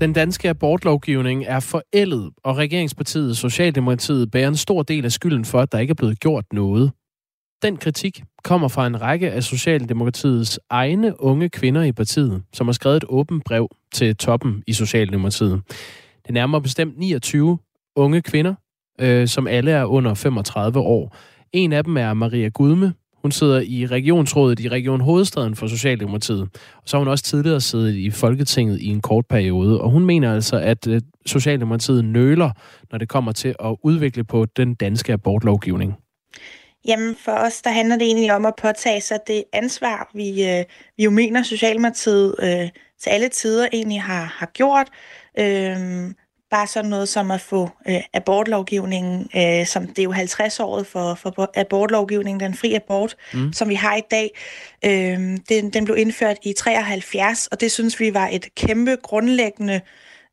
Den 0.00 0.12
danske 0.12 0.48
abortlovgivning 0.48 1.44
er 1.44 1.60
forældet, 1.60 2.30
og 2.44 2.56
regeringspartiet 2.56 3.36
Socialdemokratiet 3.36 4.30
bærer 4.30 4.48
en 4.48 4.56
stor 4.56 4.82
del 4.82 5.04
af 5.04 5.12
skylden 5.12 5.44
for, 5.44 5.60
at 5.60 5.72
der 5.72 5.78
ikke 5.78 5.90
er 5.90 5.94
blevet 5.94 6.20
gjort 6.20 6.44
noget. 6.52 6.92
Den 7.62 7.76
kritik 7.76 8.22
kommer 8.44 8.68
fra 8.68 8.86
en 8.86 9.00
række 9.00 9.30
af 9.30 9.42
Socialdemokratiets 9.42 10.60
egne 10.70 11.22
unge 11.22 11.48
kvinder 11.48 11.82
i 11.82 11.92
partiet, 11.92 12.42
som 12.52 12.66
har 12.66 12.72
skrevet 12.72 12.96
et 12.96 13.04
åbent 13.08 13.44
brev 13.44 13.68
til 13.92 14.16
toppen 14.16 14.62
i 14.66 14.72
Socialdemokratiet. 14.72 15.62
Det 16.26 16.34
nærmer 16.34 16.60
bestemt 16.60 16.98
29 16.98 17.58
unge 17.96 18.22
kvinder, 18.22 18.54
øh, 19.00 19.28
som 19.28 19.46
alle 19.46 19.70
er 19.70 19.84
under 19.84 20.14
35 20.14 20.78
år. 20.78 21.16
En 21.52 21.72
af 21.72 21.84
dem 21.84 21.96
er 21.96 22.14
Maria 22.14 22.48
Gudme, 22.48 22.94
hun 23.22 23.32
sidder 23.32 23.60
i 23.60 23.86
regionsrådet 23.86 24.60
i 24.60 24.68
Region 24.68 25.00
Hovedstaden 25.00 25.56
for 25.56 25.66
Socialdemokratiet. 25.66 26.42
Og 26.76 26.82
så 26.84 26.96
har 26.96 26.98
hun 26.98 27.08
også 27.08 27.24
tidligere 27.24 27.60
siddet 27.60 27.94
i 27.94 28.10
Folketinget 28.10 28.80
i 28.80 28.86
en 28.86 29.00
kort 29.00 29.26
periode. 29.26 29.80
Og 29.80 29.90
hun 29.90 30.04
mener 30.04 30.34
altså, 30.34 30.56
at 30.56 30.86
øh, 30.86 31.00
Socialdemokratiet 31.26 32.04
nøler, 32.04 32.50
når 32.90 32.98
det 32.98 33.08
kommer 33.08 33.32
til 33.32 33.54
at 33.64 33.76
udvikle 33.82 34.24
på 34.24 34.44
den 34.44 34.74
danske 34.74 35.12
abortlovgivning. 35.12 35.94
Jamen 36.88 37.16
for 37.24 37.32
os, 37.32 37.62
der 37.62 37.70
handler 37.70 37.96
det 37.96 38.06
egentlig 38.06 38.32
om 38.32 38.46
at 38.46 38.54
påtage 38.62 39.00
sig 39.00 39.18
det 39.26 39.44
ansvar, 39.52 40.10
vi, 40.14 40.28
øh, 40.28 40.64
vi 40.96 41.04
jo 41.04 41.10
mener 41.10 41.42
Socialdemokratiet 41.42 42.34
øh, 42.42 42.68
til 43.00 43.10
alle 43.10 43.28
tider 43.28 43.68
egentlig 43.72 44.02
har, 44.02 44.34
har 44.38 44.46
gjort. 44.46 44.88
Øh, 45.38 46.10
bare 46.50 46.66
sådan 46.66 46.90
noget 46.90 47.08
som 47.08 47.30
at 47.30 47.40
få 47.40 47.70
øh, 47.88 48.00
abortlovgivningen, 48.14 49.30
øh, 49.36 49.66
som 49.66 49.86
det 49.86 49.98
er 49.98 50.02
jo 50.02 50.12
50-året 50.12 50.86
for, 50.86 51.14
for 51.14 51.50
abortlovgivningen, 51.54 52.40
den 52.40 52.54
fri 52.54 52.74
abort, 52.74 53.16
mm. 53.34 53.52
som 53.52 53.68
vi 53.68 53.74
har 53.74 53.96
i 53.96 54.02
dag, 54.10 54.30
øh, 54.84 55.38
den, 55.48 55.70
den 55.70 55.84
blev 55.84 55.96
indført 55.96 56.36
i 56.42 56.52
73, 56.52 57.46
og 57.46 57.60
det 57.60 57.72
synes 57.72 58.00
vi 58.00 58.14
var 58.14 58.28
et 58.32 58.54
kæmpe 58.54 58.96
grundlæggende 59.02 59.80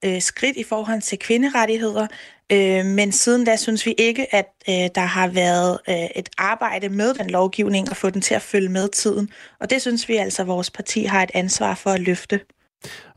øh, 0.05 0.21
skridt 0.21 0.57
i 0.57 0.63
forhold 0.63 1.01
til 1.01 1.19
kvinderettigheder. 1.19 2.07
Øh, 2.51 2.85
men 2.85 3.11
siden 3.11 3.45
da 3.45 3.55
synes 3.55 3.85
vi 3.85 3.95
ikke, 3.97 4.35
at 4.35 4.53
øh, 4.69 4.89
der 4.95 5.01
har 5.01 5.27
været 5.27 5.79
øh, 5.89 6.05
et 6.15 6.29
arbejde 6.37 6.89
med 6.89 7.13
den 7.13 7.29
lovgivning 7.29 7.89
og 7.89 7.97
få 7.97 8.09
den 8.09 8.21
til 8.21 8.33
at 8.33 8.41
følge 8.41 8.69
med 8.69 8.89
tiden. 8.89 9.29
Og 9.59 9.69
det 9.69 9.81
synes 9.81 10.09
vi 10.09 10.15
altså, 10.15 10.41
at 10.41 10.47
vores 10.47 10.71
parti 10.71 11.03
har 11.03 11.23
et 11.23 11.31
ansvar 11.33 11.75
for 11.75 11.89
at 11.89 11.99
løfte. 11.99 12.39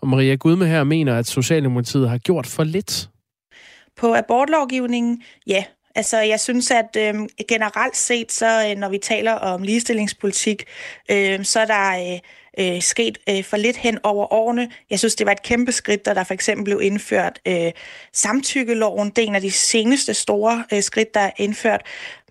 Og 0.01 0.09
Maria 0.09 0.35
Gudme 0.35 0.67
her 0.67 0.85
mener, 0.85 1.19
at 1.19 1.27
Socialdemokratiet 1.27 2.09
har 2.11 2.19
gjort 2.19 2.47
for 2.47 2.65
lidt. 2.65 3.09
På 3.97 4.15
abortlovgivningen, 4.15 5.23
ja. 5.47 5.65
Altså, 5.95 6.21
jeg 6.21 6.41
synes, 6.41 6.71
at 6.71 6.97
øh, 6.99 7.15
generelt 7.49 7.97
set, 7.97 8.33
så 8.33 8.69
øh, 8.71 8.77
når 8.77 8.89
vi 8.89 8.99
taler 8.99 9.33
om 9.33 9.63
ligestillingspolitik, 9.63 10.65
øh, 11.11 11.45
så 11.45 11.61
er 11.61 11.67
der... 11.67 12.13
Øh, 12.13 12.19
øh, 12.61 12.83
sket 12.83 13.19
øh, 13.29 13.45
for 13.45 13.57
lidt 13.57 13.77
hen 13.77 13.99
over 14.03 14.33
årene. 14.33 14.71
Jeg 14.91 14.99
synes, 14.99 15.15
det 15.15 15.27
var 15.27 15.33
et 15.33 15.43
kæmpe 15.43 15.73
skridt, 15.73 16.07
da 16.07 16.15
der 16.15 16.25
for 16.25 16.35
eksempel 16.35 16.65
blev 16.65 16.81
indført 16.83 17.39
øh, 17.47 17.73
samtykkeloven. 18.13 19.11
Det 19.11 19.25
er 19.25 19.29
en 19.29 19.35
af 19.35 19.41
de 19.41 19.51
seneste 19.51 20.15
store 20.15 20.65
øh, 20.73 20.83
skridt, 20.83 21.15
der 21.15 21.21
er 21.21 21.31
indført. 21.37 21.83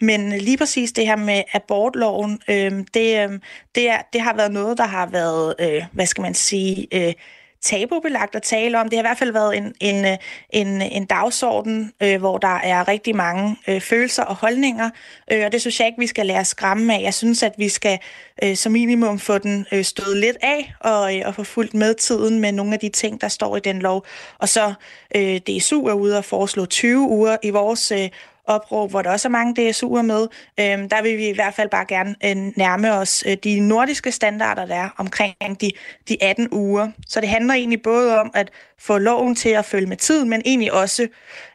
Men 0.02 0.32
lige 0.32 0.58
præcis 0.58 0.92
det 0.92 1.08
her 1.08 1.16
med 1.16 1.44
abortloven, 1.54 2.42
øh, 2.50 2.72
det, 2.94 3.30
øh, 3.30 3.40
det, 3.76 3.90
er, 3.90 4.02
det 4.14 4.22
har 4.22 4.36
været 4.36 4.52
noget, 4.52 4.78
der 4.78 4.88
har 4.88 5.06
været, 5.06 5.56
øh, 5.60 5.84
hvad 5.92 6.06
skal 6.06 6.22
man 6.22 6.34
sige... 6.34 6.88
Øh, 6.94 7.14
tabubelagt 7.62 8.36
at 8.36 8.44
tale 8.44 8.80
om. 8.80 8.90
Det 8.90 8.98
har 8.98 9.04
i 9.04 9.08
hvert 9.08 9.18
fald 9.18 9.32
været 9.32 9.58
en, 9.58 9.74
en, 9.80 10.18
en, 10.50 10.82
en 10.82 11.06
dagsorden, 11.06 11.94
øh, 12.04 12.20
hvor 12.20 12.38
der 12.38 12.60
er 12.64 12.88
rigtig 12.88 13.16
mange 13.16 13.58
øh, 13.68 13.82
følelser 13.82 14.24
og 14.24 14.36
holdninger, 14.36 14.90
øh, 15.32 15.46
og 15.46 15.52
det 15.52 15.62
synes 15.62 15.80
jeg 15.80 15.88
ikke, 15.88 16.00
vi 16.00 16.08
skal 16.08 16.26
lade 16.26 16.40
os 16.40 16.48
skræmme 16.48 16.96
af. 16.96 17.02
Jeg 17.02 17.14
synes, 17.14 17.44
at 17.44 17.54
vi 17.58 17.70
skal 17.70 18.00
øh, 18.44 18.56
som 18.56 18.72
minimum 18.72 19.20
få 19.20 19.38
den 19.38 19.66
øh, 19.72 19.84
stået 19.84 20.18
lidt 20.18 20.38
af 20.42 20.74
og, 20.80 21.18
øh, 21.18 21.22
og 21.26 21.36
få 21.36 21.44
fuldt 21.44 21.74
med 21.74 21.94
tiden 21.94 22.40
med 22.40 22.52
nogle 22.52 22.74
af 22.74 22.80
de 22.80 22.90
ting, 22.90 23.22
der 23.22 23.28
står 23.28 23.58
i 23.58 23.60
den 23.60 23.80
lov. 23.80 24.06
Og 24.38 24.50
så 24.50 24.74
øh, 25.16 25.38
DSU 25.38 25.86
er 25.86 25.94
ude 25.94 26.18
og 26.18 26.26
foreslå 26.26 26.66
20 26.66 27.00
uger 27.00 27.38
i 27.44 27.50
vores 27.50 27.92
øh, 27.92 28.10
opråb, 28.50 28.90
hvor 28.90 29.02
der 29.02 29.12
også 29.12 29.28
er 29.28 29.30
mange 29.30 29.70
DSU'er 29.70 30.02
med. 30.02 30.28
øh, 30.60 30.90
der 30.90 31.02
vil 31.02 31.18
vi 31.18 31.30
i 31.30 31.34
hvert 31.34 31.54
fald 31.54 31.70
bare 31.70 31.86
gerne 31.86 32.16
øh, 32.26 32.36
nærme 32.58 32.94
os 32.94 33.24
øh, 33.28 33.38
de 33.44 33.60
nordiske 33.60 34.12
standarder, 34.12 34.66
der 34.66 34.76
er 34.76 34.90
omkring 34.98 35.62
de, 35.62 35.72
de 36.10 36.24
18 36.24 36.48
uger. 36.52 36.92
Så 37.08 37.22
det 37.22 37.30
handler 37.30 37.54
egentlig 37.54 37.82
både 37.82 38.20
om 38.20 38.32
at 38.34 38.52
få 38.80 38.98
loven 38.98 39.36
til 39.36 39.50
at 39.50 39.66
følge 39.66 39.88
med 39.88 39.98
tiden, 39.98 40.30
men 40.30 40.42
egentlig 40.46 40.74
også 40.74 41.08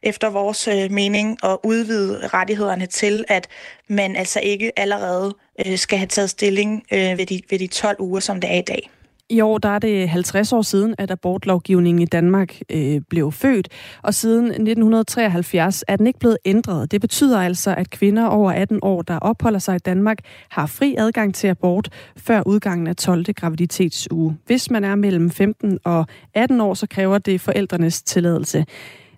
efter 0.03 0.31
vores 0.31 0.69
øh, 0.69 0.91
mening 0.91 1.39
at 1.45 1.59
udvide 1.63 2.27
rettighederne 2.27 2.87
til, 2.87 3.25
at 3.29 3.49
man 3.89 4.17
altså 4.17 4.41
ikke 4.41 4.79
allerede 4.79 5.35
øh, 5.67 5.79
skal 5.79 5.99
have 5.99 6.09
taget 6.09 6.31
stilling 6.31 6.85
øh, 6.93 7.19
ved, 7.19 7.27
de, 7.27 7.41
ved 7.51 7.59
de 7.59 7.67
12 7.67 7.97
uger, 8.01 8.21
som 8.21 8.41
det 8.41 8.51
er 8.51 8.59
i 8.59 8.63
dag. 8.63 8.91
I 9.31 9.41
år 9.41 9.59
der 9.59 9.69
er 9.69 9.79
det 9.79 10.09
50 10.09 10.53
år 10.53 10.63
siden, 10.63 10.95
at 10.99 11.11
abortlovgivningen 11.11 12.03
i 12.03 12.05
Danmark 12.05 12.59
øh, 12.71 13.01
blev 13.11 13.33
født, 13.33 13.69
og 14.03 14.15
siden 14.15 14.45
1973 14.45 15.85
er 15.89 15.97
den 15.97 16.07
ikke 16.07 16.19
blevet 16.19 16.39
ændret. 16.45 16.91
Det 16.91 17.01
betyder 17.01 17.41
altså, 17.41 17.75
at 17.75 17.91
kvinder 17.91 18.27
over 18.27 18.53
18 18.53 18.79
år, 18.83 19.03
der 19.03 19.19
opholder 19.19 19.59
sig 19.59 19.77
i 19.77 19.79
Danmark, 19.79 20.19
har 20.49 20.67
fri 20.67 20.95
adgang 20.99 21.35
til 21.35 21.49
abort 21.49 21.89
før 22.17 22.43
udgangen 22.47 22.87
af 22.87 22.97
12. 22.97 23.33
graviditetsuge. 23.33 24.37
Hvis 24.47 24.71
man 24.71 24.85
er 24.85 24.95
mellem 24.95 25.31
15 25.31 25.79
og 25.85 26.07
18 26.35 26.61
år, 26.61 26.75
så 26.75 26.87
kræver 26.87 27.19
det 27.19 27.41
forældrenes 27.41 28.03
tilladelse. 28.03 28.65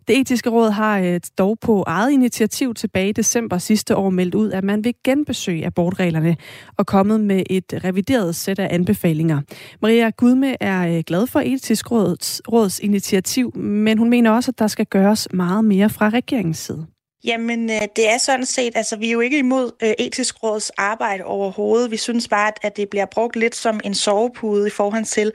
Det 0.08 0.18
etiske 0.18 0.50
råd 0.50 0.70
har 0.70 0.98
øh, 0.98 1.20
dog 1.38 1.58
på 1.60 1.84
eget 1.86 2.12
initiativ 2.12 2.74
tilbage 2.74 3.08
i 3.08 3.12
december 3.12 3.58
sidste 3.58 3.96
år 3.96 4.10
meldt 4.10 4.34
ud, 4.34 4.50
at 4.50 4.64
man 4.64 4.84
vil 4.84 4.94
genbesøge 5.04 5.66
abortreglerne 5.66 6.36
og 6.76 6.86
kommet 6.86 7.20
med 7.20 7.42
et 7.50 7.80
revideret 7.84 8.36
sæt 8.36 8.58
af 8.58 8.68
anbefalinger. 8.74 9.40
Maria 9.82 10.10
Gudme 10.10 10.62
er 10.62 10.96
øh, 10.96 11.02
glad 11.06 11.26
for 11.26 11.40
etisk 11.40 11.90
råds, 11.90 12.42
råds 12.52 12.80
initiativ, 12.80 13.56
men 13.56 13.98
hun 13.98 14.10
mener 14.10 14.30
også, 14.30 14.50
at 14.50 14.58
der 14.58 14.66
skal 14.66 14.86
gøres 14.86 15.28
meget 15.32 15.64
mere 15.64 15.90
fra 15.90 16.08
regeringens 16.08 16.58
side. 16.58 16.86
Jamen, 17.24 17.70
øh, 17.70 17.82
det 17.96 18.10
er 18.10 18.18
sådan 18.18 18.46
set, 18.46 18.76
altså 18.76 18.96
vi 18.96 19.08
er 19.08 19.12
jo 19.12 19.20
ikke 19.20 19.38
imod 19.38 19.70
øh, 19.82 19.92
etisk 19.98 20.42
råds 20.42 20.70
arbejde 20.70 21.24
overhovedet. 21.24 21.90
Vi 21.90 21.96
synes 21.96 22.28
bare, 22.28 22.52
at 22.62 22.76
det 22.76 22.88
bliver 22.90 23.06
brugt 23.06 23.36
lidt 23.36 23.54
som 23.54 23.80
en 23.84 23.94
sovepude 23.94 24.66
i 24.66 24.70
forhold 24.70 25.04
til 25.04 25.32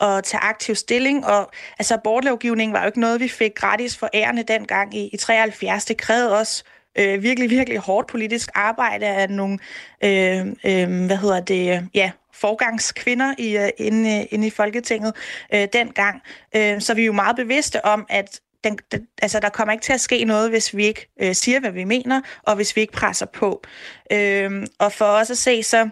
at 0.00 0.24
tage 0.24 0.40
aktiv 0.40 0.74
stilling. 0.74 1.26
Og 1.26 1.50
altså, 1.78 1.94
abortlovgivningen 1.94 2.72
var 2.72 2.80
jo 2.80 2.86
ikke 2.86 3.00
noget, 3.00 3.20
vi 3.20 3.28
fik 3.28 3.54
gratis 3.54 3.96
for 3.96 4.08
ærende 4.14 4.42
dengang 4.42 4.94
i, 4.94 5.10
i 5.12 5.16
73. 5.16 5.84
Det 5.84 5.96
krævede 5.96 6.38
også 6.38 6.64
øh, 6.98 7.22
virkelig, 7.22 7.50
virkelig 7.50 7.78
hårdt 7.78 8.08
politisk 8.08 8.50
arbejde 8.54 9.06
af 9.06 9.30
nogle, 9.30 9.58
øh, 10.04 10.46
øh, 10.64 11.06
hvad 11.06 11.16
hedder 11.16 11.40
det, 11.40 11.88
ja, 11.94 12.10
forgangskvinder 12.34 13.34
i, 13.38 13.56
uh, 13.58 13.68
inde, 13.86 14.20
uh, 14.20 14.26
inde 14.30 14.46
i 14.46 14.50
Folketinget 14.50 15.14
øh, 15.54 15.68
dengang. 15.72 16.22
Øh, 16.56 16.80
så 16.80 16.94
vi 16.94 17.02
er 17.02 17.06
jo 17.06 17.12
meget 17.12 17.36
bevidste 17.36 17.84
om, 17.84 18.06
at 18.08 18.40
den, 18.64 18.78
den, 18.92 19.06
altså, 19.22 19.40
der 19.40 19.48
kommer 19.48 19.72
ikke 19.72 19.84
til 19.84 19.92
at 19.92 20.00
ske 20.00 20.24
noget, 20.24 20.50
hvis 20.50 20.76
vi 20.76 20.84
ikke 20.84 21.08
øh, 21.22 21.34
siger, 21.34 21.60
hvad 21.60 21.70
vi 21.70 21.84
mener, 21.84 22.20
og 22.42 22.56
hvis 22.56 22.76
vi 22.76 22.80
ikke 22.80 22.92
presser 22.92 23.26
på. 23.26 23.62
Øh, 24.12 24.66
og 24.78 24.92
for 24.92 25.04
os 25.04 25.30
at 25.30 25.38
se, 25.38 25.62
så 25.62 25.88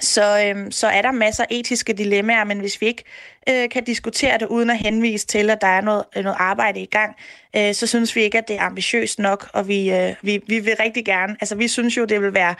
så, 0.00 0.44
øhm, 0.46 0.70
så 0.70 0.86
er 0.86 1.02
der 1.02 1.12
masser 1.12 1.44
af 1.44 1.46
etiske 1.50 1.92
dilemmaer, 1.92 2.44
men 2.44 2.60
hvis 2.60 2.80
vi 2.80 2.86
ikke 2.86 3.04
øh, 3.48 3.68
kan 3.68 3.84
diskutere 3.84 4.38
det 4.38 4.46
uden 4.46 4.70
at 4.70 4.78
henvise 4.78 5.26
til, 5.26 5.50
at 5.50 5.60
der 5.60 5.66
er 5.66 5.80
noget, 5.80 6.04
øh, 6.16 6.22
noget 6.24 6.36
arbejde 6.40 6.80
i 6.80 6.86
gang, 6.86 7.16
øh, 7.56 7.74
så 7.74 7.86
synes 7.86 8.16
vi 8.16 8.22
ikke, 8.22 8.38
at 8.38 8.48
det 8.48 8.56
er 8.56 8.62
ambitiøst 8.62 9.18
nok, 9.18 9.50
og 9.52 9.68
vi, 9.68 9.90
øh, 9.90 10.14
vi, 10.22 10.40
vi 10.46 10.58
vil 10.58 10.76
rigtig 10.80 11.04
gerne, 11.04 11.36
altså 11.40 11.54
vi 11.54 11.68
synes 11.68 11.96
jo, 11.96 12.04
det 12.04 12.22
vil 12.22 12.34
være 12.34 12.54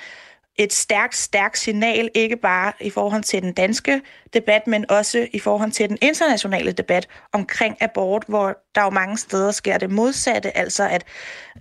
et 0.58 0.72
stærkt, 0.72 1.16
stærkt 1.16 1.58
signal, 1.58 2.10
ikke 2.14 2.36
bare 2.36 2.72
i 2.80 2.90
forhold 2.90 3.22
til 3.22 3.42
den 3.42 3.52
danske 3.52 4.00
debat, 4.34 4.66
men 4.66 4.90
også 4.90 5.28
i 5.32 5.38
forhold 5.38 5.70
til 5.70 5.88
den 5.88 5.98
internationale 6.02 6.72
debat 6.72 7.08
omkring 7.32 7.76
abort, 7.80 8.24
hvor 8.28 8.56
der 8.74 8.82
jo 8.82 8.90
mange 8.90 9.18
steder 9.18 9.50
sker 9.50 9.78
det 9.78 9.90
modsatte, 9.90 10.56
altså 10.56 10.88
at 10.88 11.04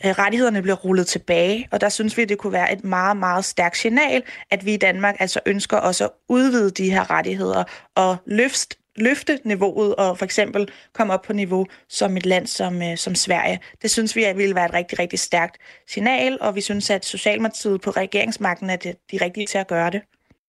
øh, 0.06 0.12
rettighederne 0.12 0.62
bliver 0.62 0.76
rullet 0.76 1.08
tilbage, 1.08 1.68
og 1.72 1.82
der 1.82 1.90
synes 1.90 2.18
vi, 2.18 2.26
det 2.26 2.38
kunne 2.38 2.54
være 2.54 2.74
et 2.74 2.84
meget, 2.84 3.18
meget 3.18 3.46
stærkt 3.46 3.78
signal, 3.78 4.24
at 4.52 4.66
vi 4.66 4.74
i 4.74 4.78
Danmark 4.78 5.16
altså 5.20 5.40
ønsker 5.46 5.78
også 5.78 6.04
at 6.04 6.12
udvide 6.30 6.72
de 6.72 6.92
her 6.92 7.12
rettigheder 7.12 7.64
og 7.96 8.18
løfte 8.26 8.78
løfte 8.96 9.40
niveauet 9.44 9.96
og 9.96 10.18
for 10.18 10.26
eksempel 10.26 10.70
komme 10.94 11.14
op 11.14 11.22
på 11.22 11.34
niveau 11.34 11.66
som 11.90 12.18
et 12.18 12.26
land 12.26 12.48
som, 12.48 12.82
øh, 12.82 12.98
som 12.98 13.16
Sverige. 13.16 13.60
Det 13.82 13.92
synes 13.92 14.16
vi 14.16 14.24
at 14.24 14.38
ville 14.38 14.56
være 14.56 14.66
et 14.66 14.74
rigtig, 14.74 15.00
rigtig 15.00 15.20
stærkt 15.20 15.58
signal, 15.88 16.38
og 16.42 16.56
vi 16.56 16.62
synes, 16.62 16.90
at 16.90 17.06
Socialdemokratiet 17.06 17.82
på 17.82 17.90
regeringsmagten 17.90 18.70
er 18.70 18.76
det, 18.76 18.96
de 19.12 19.18
rigtige 19.22 19.48
til 19.48 19.58
at 19.58 19.68
gøre 19.68 19.92
det. 19.92 20.02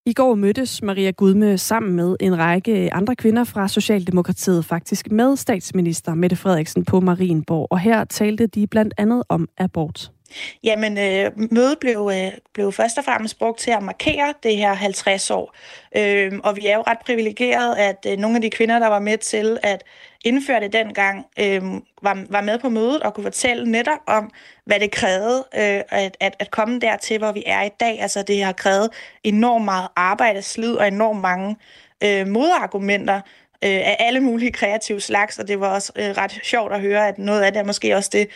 I 0.08 0.12
går 0.12 0.34
mødtes 0.34 0.82
Maria 0.82 1.10
Gudme 1.10 1.58
sammen 1.58 1.92
med 1.92 2.16
en 2.20 2.38
række 2.38 2.94
andre 2.94 3.16
kvinder 3.16 3.44
fra 3.44 3.68
Socialdemokratiet, 3.68 4.64
faktisk 4.64 5.10
med 5.10 5.36
statsminister 5.36 6.14
Mette 6.14 6.36
Frederiksen 6.36 6.84
på 6.84 7.00
Marienborg, 7.00 7.66
og 7.70 7.80
her 7.80 8.04
talte 8.04 8.46
de 8.46 8.66
blandt 8.66 8.94
andet 8.98 9.22
om 9.28 9.48
abort. 9.58 10.10
Jamen, 10.64 10.98
øh, 10.98 11.32
mødet 11.36 11.78
blev, 11.78 12.10
øh, 12.14 12.32
blev 12.54 12.72
først 12.72 12.98
og 12.98 13.04
fremmest 13.04 13.38
brugt 13.38 13.58
til 13.58 13.70
at 13.70 13.82
markere 13.82 14.34
det 14.42 14.56
her 14.56 14.74
50 14.74 15.30
år. 15.30 15.54
Øh, 15.96 16.32
og 16.44 16.56
vi 16.56 16.66
er 16.66 16.76
jo 16.76 16.82
ret 16.86 16.98
privilegeret, 17.06 17.76
at 17.76 18.06
øh, 18.08 18.18
nogle 18.18 18.36
af 18.36 18.42
de 18.42 18.50
kvinder, 18.50 18.78
der 18.78 18.86
var 18.86 18.98
med 18.98 19.18
til 19.18 19.58
at 19.62 19.84
indføre 20.24 20.60
det 20.60 20.72
dengang, 20.72 21.26
øh, 21.40 21.62
var, 22.02 22.24
var 22.30 22.40
med 22.40 22.58
på 22.58 22.68
mødet 22.68 23.02
og 23.02 23.14
kunne 23.14 23.24
fortælle 23.24 23.70
netop 23.70 23.98
om, 24.06 24.30
hvad 24.64 24.80
det 24.80 24.90
krævede 24.90 25.44
øh, 25.54 25.82
at, 25.88 26.16
at, 26.20 26.36
at 26.38 26.50
komme 26.50 26.80
dertil, 26.80 27.18
hvor 27.18 27.32
vi 27.32 27.42
er 27.46 27.62
i 27.62 27.70
dag. 27.80 28.00
Altså, 28.00 28.22
det 28.22 28.44
har 28.44 28.52
krævet 28.52 28.90
enormt 29.24 29.64
meget 29.64 29.88
arbejde, 29.96 30.42
slid 30.42 30.74
og 30.74 30.88
enormt 30.88 31.20
mange 31.20 31.56
øh, 32.04 32.26
modargumenter, 32.26 33.20
øh, 33.64 33.70
af 33.70 33.96
alle 33.98 34.20
mulige 34.20 34.52
kreative 34.52 35.00
slags, 35.00 35.38
og 35.38 35.48
det 35.48 35.60
var 35.60 35.74
også 35.74 35.92
øh, 35.96 36.10
ret 36.10 36.40
sjovt 36.42 36.72
at 36.72 36.80
høre, 36.80 37.08
at 37.08 37.18
noget 37.18 37.42
af 37.42 37.52
det 37.52 37.60
er 37.60 37.64
måske 37.64 37.96
også 37.96 38.10
det, 38.12 38.28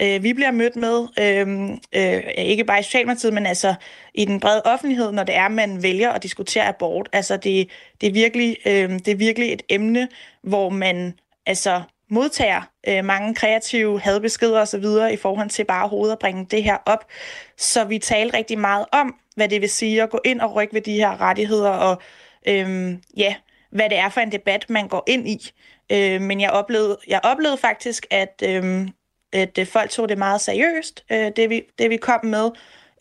øh, 0.00 0.22
vi 0.22 0.32
bliver 0.32 0.50
mødt 0.50 0.76
med, 0.76 1.06
øh, 1.20 1.70
øh, 1.92 2.22
ikke 2.36 2.64
bare 2.64 2.80
i 2.80 2.82
Socialdemokratiet, 2.82 3.32
men 3.32 3.46
altså 3.46 3.74
i 4.14 4.24
den 4.24 4.40
brede 4.40 4.62
offentlighed, 4.64 5.12
når 5.12 5.24
det 5.24 5.34
er, 5.34 5.48
man 5.48 5.82
vælger 5.82 6.10
at 6.10 6.22
diskutere 6.22 6.68
abort. 6.68 7.08
Altså 7.12 7.36
det, 7.36 7.68
det, 8.00 8.08
er, 8.08 8.12
virkelig, 8.12 8.56
øh, 8.66 8.90
det 8.90 9.08
er 9.08 9.16
virkelig 9.16 9.52
et 9.52 9.62
emne, 9.68 10.08
hvor 10.42 10.68
man 10.68 11.14
altså 11.46 11.82
modtager 12.10 12.62
øh, 12.88 13.04
mange 13.04 13.34
kreative 13.34 14.00
hadbeskeder 14.00 14.60
og 14.60 14.68
så 14.68 14.78
videre 14.78 15.12
i 15.12 15.16
forhold 15.16 15.48
til 15.48 15.64
bare 15.64 15.82
overhovedet 15.82 16.12
at 16.12 16.18
bringe 16.18 16.46
det 16.50 16.62
her 16.62 16.76
op. 16.86 17.06
Så 17.56 17.84
vi 17.84 17.98
talte 17.98 18.36
rigtig 18.36 18.58
meget 18.58 18.86
om, 18.92 19.14
hvad 19.36 19.48
det 19.48 19.60
vil 19.60 19.70
sige 19.70 20.02
at 20.02 20.10
gå 20.10 20.20
ind 20.24 20.40
og 20.40 20.54
rykke 20.54 20.74
ved 20.74 20.80
de 20.80 20.92
her 20.92 21.20
rettigheder 21.20 21.70
og 21.70 22.02
øhm, 22.48 23.02
ja, 23.16 23.34
hvad 23.74 23.90
det 23.90 23.98
er 23.98 24.08
for 24.08 24.20
en 24.20 24.32
debat, 24.32 24.70
man 24.70 24.88
går 24.88 25.04
ind 25.06 25.28
i. 25.28 25.50
Øh, 25.92 26.20
men 26.20 26.40
jeg 26.40 26.50
oplevede, 26.50 26.98
jeg 27.08 27.20
oplevede 27.22 27.56
faktisk, 27.56 28.06
at, 28.10 28.42
øhm, 28.46 28.82
øh, 29.34 29.46
at 29.56 29.68
folk 29.72 29.90
tog 29.90 30.08
det 30.08 30.18
meget 30.18 30.40
seriøst, 30.40 31.04
øh, 31.12 31.30
det, 31.36 31.50
vi, 31.50 31.62
det 31.78 31.90
vi 31.90 31.96
kom 31.96 32.24
med. 32.24 32.50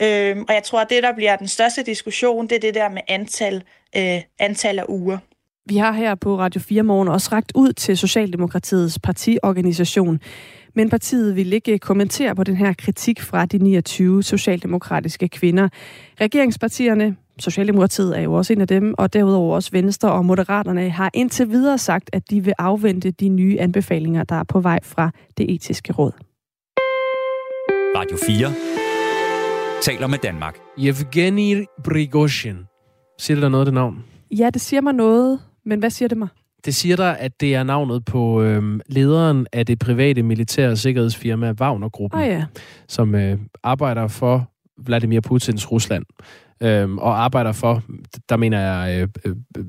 Øh, 0.01 0.37
og 0.47 0.53
jeg 0.53 0.63
tror, 0.63 0.81
at 0.81 0.89
det, 0.89 1.03
der 1.03 1.13
bliver 1.13 1.35
den 1.35 1.47
største 1.47 1.83
diskussion, 1.83 2.47
det 2.47 2.55
er 2.55 2.59
det 2.59 2.73
der 2.73 2.89
med 2.89 3.01
antal, 3.07 3.63
øh, 3.97 4.21
antal 4.39 4.79
af 4.79 4.85
uger. 4.89 5.17
Vi 5.65 5.77
har 5.77 5.91
her 5.91 6.15
på 6.15 6.39
Radio 6.39 6.61
4 6.61 6.83
Morgen 6.83 7.07
også 7.07 7.29
ragt 7.31 7.51
ud 7.55 7.73
til 7.73 7.97
Socialdemokratiets 7.97 8.99
partiorganisation, 8.99 10.19
men 10.73 10.89
partiet 10.89 11.35
vil 11.35 11.53
ikke 11.53 11.79
kommentere 11.79 12.35
på 12.35 12.43
den 12.43 12.55
her 12.55 12.73
kritik 12.73 13.21
fra 13.21 13.45
de 13.45 13.57
29 13.57 14.23
socialdemokratiske 14.23 15.27
kvinder. 15.27 15.69
Regeringspartierne 16.21 17.15
Socialdemokratiet 17.39 18.17
er 18.17 18.21
jo 18.21 18.33
også 18.33 18.53
en 18.53 18.61
af 18.61 18.67
dem, 18.67 18.93
og 18.97 19.13
derudover 19.13 19.55
også 19.55 19.69
Venstre 19.71 20.11
og 20.11 20.25
Moderaterne 20.25 20.89
har 20.89 21.11
indtil 21.13 21.49
videre 21.49 21.77
sagt, 21.77 22.09
at 22.13 22.29
de 22.29 22.43
vil 22.43 22.53
afvente 22.57 23.11
de 23.11 23.29
nye 23.29 23.59
anbefalinger, 23.59 24.23
der 24.23 24.35
er 24.35 24.43
på 24.43 24.59
vej 24.59 24.79
fra 24.83 25.11
det 25.37 25.53
etiske 25.53 25.93
råd. 25.93 26.11
Radio 27.97 28.17
4 28.25 28.53
taler 29.81 30.07
med 30.07 30.17
Danmark. 30.17 30.55
Evgeni 30.77 31.65
Prigozhin. 31.83 32.57
Siger 33.19 33.35
det 33.35 33.41
der 33.41 33.49
noget, 33.49 33.65
det 33.65 33.73
navn? 33.73 34.03
Ja, 34.31 34.49
det 34.53 34.61
siger 34.61 34.81
mig 34.81 34.93
noget, 34.93 35.39
men 35.65 35.79
hvad 35.79 35.89
siger 35.89 36.09
det 36.09 36.17
mig? 36.17 36.27
Det 36.65 36.75
siger 36.75 36.95
dig, 36.95 37.19
at 37.19 37.41
det 37.41 37.55
er 37.55 37.63
navnet 37.63 38.05
på 38.05 38.41
øhm, 38.41 38.81
lederen 38.87 39.47
af 39.53 39.65
det 39.65 39.79
private 39.79 40.23
militære 40.23 40.75
sikkerhedsfirma 40.75 41.51
Wagner-gruppen, 41.51 42.19
oh, 42.19 42.27
ja. 42.27 42.45
som 42.87 43.15
øh, 43.15 43.39
arbejder 43.63 44.07
for 44.07 44.49
Vladimir 44.77 45.21
Putins 45.21 45.71
Rusland 45.71 46.03
øhm, 46.61 46.97
og 46.97 47.23
arbejder 47.23 47.51
for, 47.51 47.83
der 48.29 48.37
mener 48.37 48.59
jeg, 48.59 49.01
øh, 49.25 49.35
øh, 49.57 49.65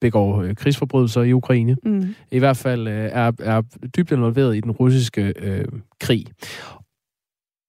begår 0.00 0.42
øh, 0.42 0.54
krigsforbrydelser 0.56 1.22
i 1.22 1.32
Ukraine. 1.32 1.76
Mm. 1.84 2.14
I 2.30 2.38
hvert 2.38 2.56
fald 2.56 2.88
øh, 2.88 3.10
er, 3.12 3.32
er 3.38 3.62
dybt 3.96 4.12
involveret 4.12 4.56
i 4.56 4.60
den 4.60 4.70
russiske 4.70 5.34
øh, 5.36 5.64
krig. 6.00 6.26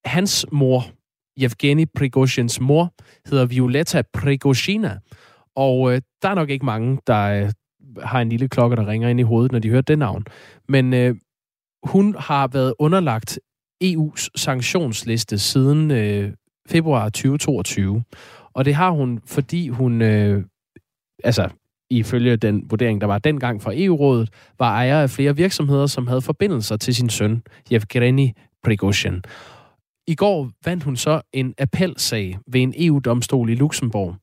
Hans 0.05 0.45
mor, 0.51 0.85
Evgeni 1.37 1.85
Prigozhins 1.85 2.59
mor, 2.59 2.93
hedder 3.29 3.45
Violetta 3.45 4.01
Prigozhina, 4.13 4.99
og 5.55 5.93
øh, 5.93 6.01
der 6.21 6.29
er 6.29 6.35
nok 6.35 6.49
ikke 6.49 6.65
mange, 6.65 6.99
der 7.07 7.23
øh, 7.23 7.51
har 8.03 8.21
en 8.21 8.29
lille 8.29 8.47
klokke, 8.47 8.75
der 8.75 8.87
ringer 8.87 9.09
ind 9.09 9.19
i 9.19 9.23
hovedet, 9.23 9.51
når 9.51 9.59
de 9.59 9.69
hører 9.69 9.81
det 9.81 9.99
navn. 9.99 10.25
Men 10.69 10.93
øh, 10.93 11.15
hun 11.83 12.15
har 12.19 12.47
været 12.47 12.73
underlagt 12.79 13.39
EU's 13.83 14.27
sanktionsliste 14.35 15.39
siden 15.39 15.91
øh, 15.91 16.33
februar 16.69 17.09
2022. 17.09 18.03
Og 18.53 18.65
det 18.65 18.75
har 18.75 18.91
hun, 18.91 19.19
fordi 19.25 19.67
hun, 19.67 20.01
øh, 20.01 20.43
altså 21.23 21.49
ifølge 21.89 22.37
den 22.37 22.65
vurdering, 22.69 23.01
der 23.01 23.07
var 23.07 23.17
dengang 23.17 23.61
fra 23.61 23.71
EU-rådet, 23.75 24.29
var 24.59 24.69
ejer 24.69 25.01
af 25.01 25.09
flere 25.09 25.35
virksomheder, 25.35 25.87
som 25.87 26.07
havde 26.07 26.21
forbindelser 26.21 26.77
til 26.77 26.95
sin 26.95 27.09
søn, 27.09 27.43
Yevgeny 27.71 28.29
Prigozhin. 28.63 29.23
I 30.07 30.15
går 30.15 30.49
vandt 30.65 30.83
hun 30.83 30.95
så 30.95 31.21
en 31.33 31.53
appelsag 31.57 32.37
ved 32.47 32.61
en 32.61 32.73
EU-domstol 32.77 33.49
i 33.49 33.55
Luxembourg, 33.55 34.15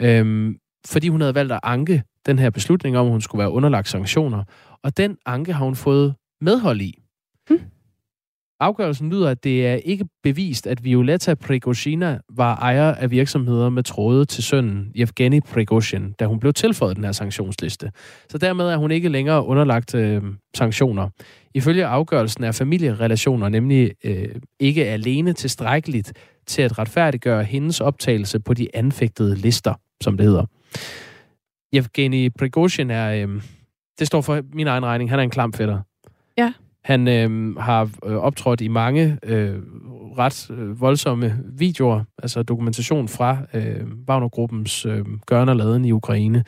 øhm, 0.00 0.58
fordi 0.86 1.08
hun 1.08 1.20
havde 1.20 1.34
valgt 1.34 1.52
at 1.52 1.60
anke 1.62 2.02
den 2.26 2.38
her 2.38 2.50
beslutning 2.50 2.98
om, 2.98 3.06
at 3.06 3.12
hun 3.12 3.20
skulle 3.20 3.40
være 3.40 3.50
underlagt 3.50 3.88
sanktioner. 3.88 4.44
Og 4.82 4.96
den 4.96 5.16
anke 5.26 5.52
har 5.52 5.64
hun 5.64 5.76
fået 5.76 6.14
medhold 6.40 6.80
i. 6.80 7.02
Hm. 7.48 7.60
Afgørelsen 8.60 9.10
lyder, 9.10 9.30
at 9.30 9.44
det 9.44 9.66
er 9.66 9.74
ikke 9.74 10.04
bevist, 10.22 10.66
at 10.66 10.84
Violetta 10.84 11.34
Prigozhina 11.34 12.18
var 12.30 12.56
ejer 12.56 12.94
af 12.94 13.10
virksomheder 13.10 13.68
med 13.68 13.82
tråde 13.82 14.24
til 14.24 14.44
sønnen 14.44 14.92
Evgeni 14.94 15.40
Prigozhin, 15.40 16.12
da 16.12 16.26
hun 16.26 16.40
blev 16.40 16.52
tilføjet 16.52 16.96
den 16.96 17.04
her 17.04 17.12
sanktionsliste. 17.12 17.90
Så 18.28 18.38
dermed 18.38 18.64
er 18.64 18.76
hun 18.76 18.90
ikke 18.90 19.08
længere 19.08 19.44
underlagt 19.44 19.94
øh, 19.94 20.22
sanktioner. 20.56 21.08
Ifølge 21.54 21.86
afgørelsen 21.86 22.44
er 22.44 22.52
familierelationer 22.52 23.48
nemlig 23.48 23.92
øh, 24.04 24.28
ikke 24.60 24.86
alene 24.86 25.32
tilstrækkeligt 25.32 26.12
til 26.46 26.62
at 26.62 26.78
retfærdiggøre 26.78 27.44
hendes 27.44 27.80
optagelse 27.80 28.40
på 28.40 28.54
de 28.54 28.68
anfægtede 28.74 29.36
lister, 29.36 29.74
som 30.00 30.16
det 30.16 30.26
hedder. 30.26 30.44
Evgeni 31.72 32.30
Prigozhin 32.30 32.90
er, 32.90 33.26
øh, 33.26 33.42
det 33.98 34.06
står 34.06 34.20
for 34.20 34.40
min 34.52 34.66
egen 34.66 34.84
regning, 34.84 35.10
han 35.10 35.18
er 35.18 35.22
en 35.22 35.30
klamfætter. 35.30 35.80
Ja. 36.38 36.52
Han 36.88 37.08
øh, 37.08 37.56
har 37.56 37.90
øh, 38.06 38.16
optrådt 38.16 38.60
i 38.60 38.68
mange 38.68 39.18
øh, 39.22 39.54
ret 40.18 40.50
øh, 40.50 40.80
voldsomme 40.80 41.38
videoer, 41.58 42.04
altså 42.22 42.42
dokumentation 42.42 43.08
fra 43.08 43.38
øh, 43.54 43.86
Wagner-gruppens 44.08 44.86
øh, 44.86 45.04
gørnerladen 45.26 45.84
i 45.84 45.92
Ukraine. 45.92 46.44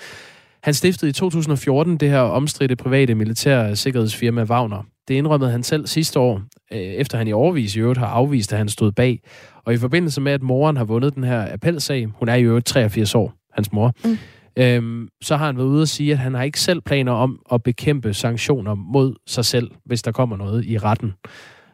Han 0.63 0.75
stiftede 0.75 1.11
i 1.11 1.13
2014 1.13 1.97
det 1.97 2.11
her 2.11 2.21
omstridte 2.21 2.77
private 2.77 3.15
militære 3.15 3.77
sikkerhedsfirma 3.77 4.43
Wagner. 4.43 4.83
Det 5.09 5.15
indrømmede 5.15 5.51
han 5.51 5.63
selv 5.63 5.87
sidste 5.87 6.19
år, 6.19 6.43
øh, 6.73 6.79
efter 6.79 7.19
han 7.19 7.29
i 7.29 7.33
overvis 7.33 7.77
i 7.77 7.81
øvrigt 7.81 7.99
har 7.99 8.07
afvist, 8.07 8.53
at 8.53 8.59
han 8.59 8.69
stod 8.69 8.93
bag. 8.93 9.21
Og 9.65 9.75
i 9.75 9.77
forbindelse 9.77 10.21
med, 10.21 10.33
at 10.33 10.43
moren 10.43 10.77
har 10.77 10.85
vundet 10.85 11.15
den 11.15 11.25
her 11.25 11.53
appelsag, 11.53 12.07
hun 12.15 12.29
er 12.29 12.35
i 12.35 12.43
øvrigt 12.43 12.67
83 12.67 13.15
år, 13.15 13.33
hans 13.53 13.73
mor, 13.73 13.93
mm 14.05 14.19
øhm, 14.57 15.09
så 15.23 15.37
har 15.37 15.47
han 15.47 15.57
været 15.57 15.67
ude 15.67 15.83
og 15.83 15.89
sige, 15.89 16.13
at 16.13 16.19
han 16.19 16.35
har 16.35 16.43
ikke 16.43 16.61
selv 16.61 16.81
planer 16.81 17.13
om 17.13 17.43
at 17.53 17.63
bekæmpe 17.63 18.15
sanktioner 18.15 18.75
mod 18.75 19.15
sig 19.27 19.45
selv, 19.45 19.71
hvis 19.85 20.03
der 20.03 20.13
kommer 20.13 20.37
noget 20.37 20.65
i 20.65 20.79
retten. 20.79 21.13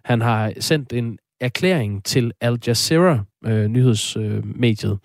Han 0.05 0.21
har 0.21 0.53
sendt 0.61 0.93
en 0.93 1.19
erklæring 1.41 2.05
til 2.05 2.33
Al 2.41 2.59
Jazeera, 2.67 3.25
øh, 3.45 3.67
nyhedsmediet, 3.67 4.93
øh, 4.93 4.99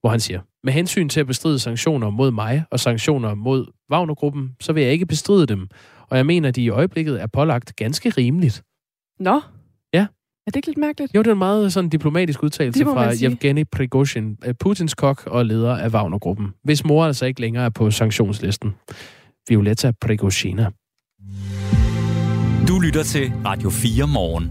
hvor 0.00 0.10
han 0.10 0.20
siger, 0.20 0.40
med 0.64 0.72
hensyn 0.72 1.08
til 1.08 1.20
at 1.20 1.26
bestride 1.26 1.58
sanktioner 1.58 2.10
mod 2.10 2.30
mig 2.30 2.64
og 2.70 2.80
sanktioner 2.80 3.34
mod 3.34 3.66
Wagner-gruppen, 3.92 4.56
så 4.60 4.72
vil 4.72 4.82
jeg 4.82 4.92
ikke 4.92 5.06
bestride 5.06 5.46
dem. 5.46 5.68
Og 6.08 6.16
jeg 6.16 6.26
mener, 6.26 6.48
at 6.48 6.56
de 6.56 6.62
i 6.62 6.68
øjeblikket 6.68 7.22
er 7.22 7.26
pålagt 7.26 7.76
ganske 7.76 8.10
rimeligt. 8.10 8.62
Nå? 9.20 9.40
Ja. 10.46 10.48
Er 10.48 10.50
det 10.50 10.56
ikke 10.56 10.68
lidt 10.68 10.78
mærkeligt? 10.78 11.14
Jo, 11.14 11.22
det 11.22 11.26
er 11.26 11.32
en 11.32 11.38
meget 11.38 11.72
sådan 11.72 11.90
diplomatisk 11.90 12.42
udtalelse 12.42 12.84
fra 12.84 13.14
Yevgeny 13.22 13.64
Prigozhin, 13.72 14.36
øh, 14.46 14.54
Putins 14.60 14.94
kok 14.94 15.26
og 15.26 15.46
leder 15.46 15.76
af 15.76 15.88
Wagner-gruppen, 15.88 16.46
hvis 16.64 16.84
mor 16.84 17.04
altså 17.04 17.26
ikke 17.26 17.40
længere 17.40 17.64
er 17.64 17.68
på 17.70 17.90
sanktionslisten. 17.90 18.74
Violetta 19.48 19.92
Prigozhina. 20.00 20.70
Du 22.68 22.78
lytter 22.78 23.02
til 23.02 23.32
Radio 23.44 23.70
4 23.70 24.06
morgen. 24.06 24.50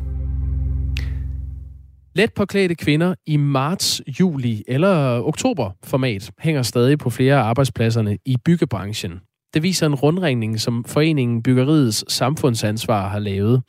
Let 2.16 2.34
påklædte 2.34 2.76
kvinder 2.76 3.16
i 3.28 3.38
marts, 3.38 4.02
juli 4.20 4.64
eller 4.68 5.22
oktober 5.24 5.72
format 5.84 6.32
hænger 6.40 6.62
stadig 6.62 7.00
på 7.00 7.10
flere 7.10 7.36
af 7.36 7.44
arbejdspladserne 7.44 8.18
i 8.26 8.38
byggebranchen. 8.46 9.20
Det 9.54 9.64
viser 9.64 9.86
en 9.86 9.96
rundringning, 9.96 10.60
som 10.60 10.84
Foreningen 10.84 11.44
Byggeriets 11.44 12.14
Samfundsansvar 12.14 13.10
har 13.10 13.20
lavet. 13.20 13.62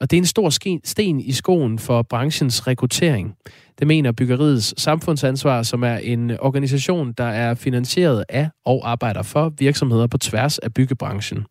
Og 0.00 0.10
det 0.10 0.16
er 0.16 0.20
en 0.20 0.26
stor 0.26 0.50
sten 0.84 1.20
i 1.20 1.32
skoen 1.32 1.78
for 1.78 2.02
branchens 2.02 2.66
rekruttering. 2.66 3.36
Det 3.78 3.86
mener 3.86 4.12
Byggeriets 4.12 4.82
Samfundsansvar, 4.82 5.62
som 5.62 5.82
er 5.82 5.96
en 5.96 6.40
organisation, 6.40 7.12
der 7.12 7.24
er 7.24 7.54
finansieret 7.54 8.24
af 8.28 8.48
og 8.64 8.90
arbejder 8.90 9.22
for 9.22 9.52
virksomheder 9.58 10.06
på 10.06 10.18
tværs 10.18 10.58
af 10.58 10.74
byggebranchen. 10.74 11.46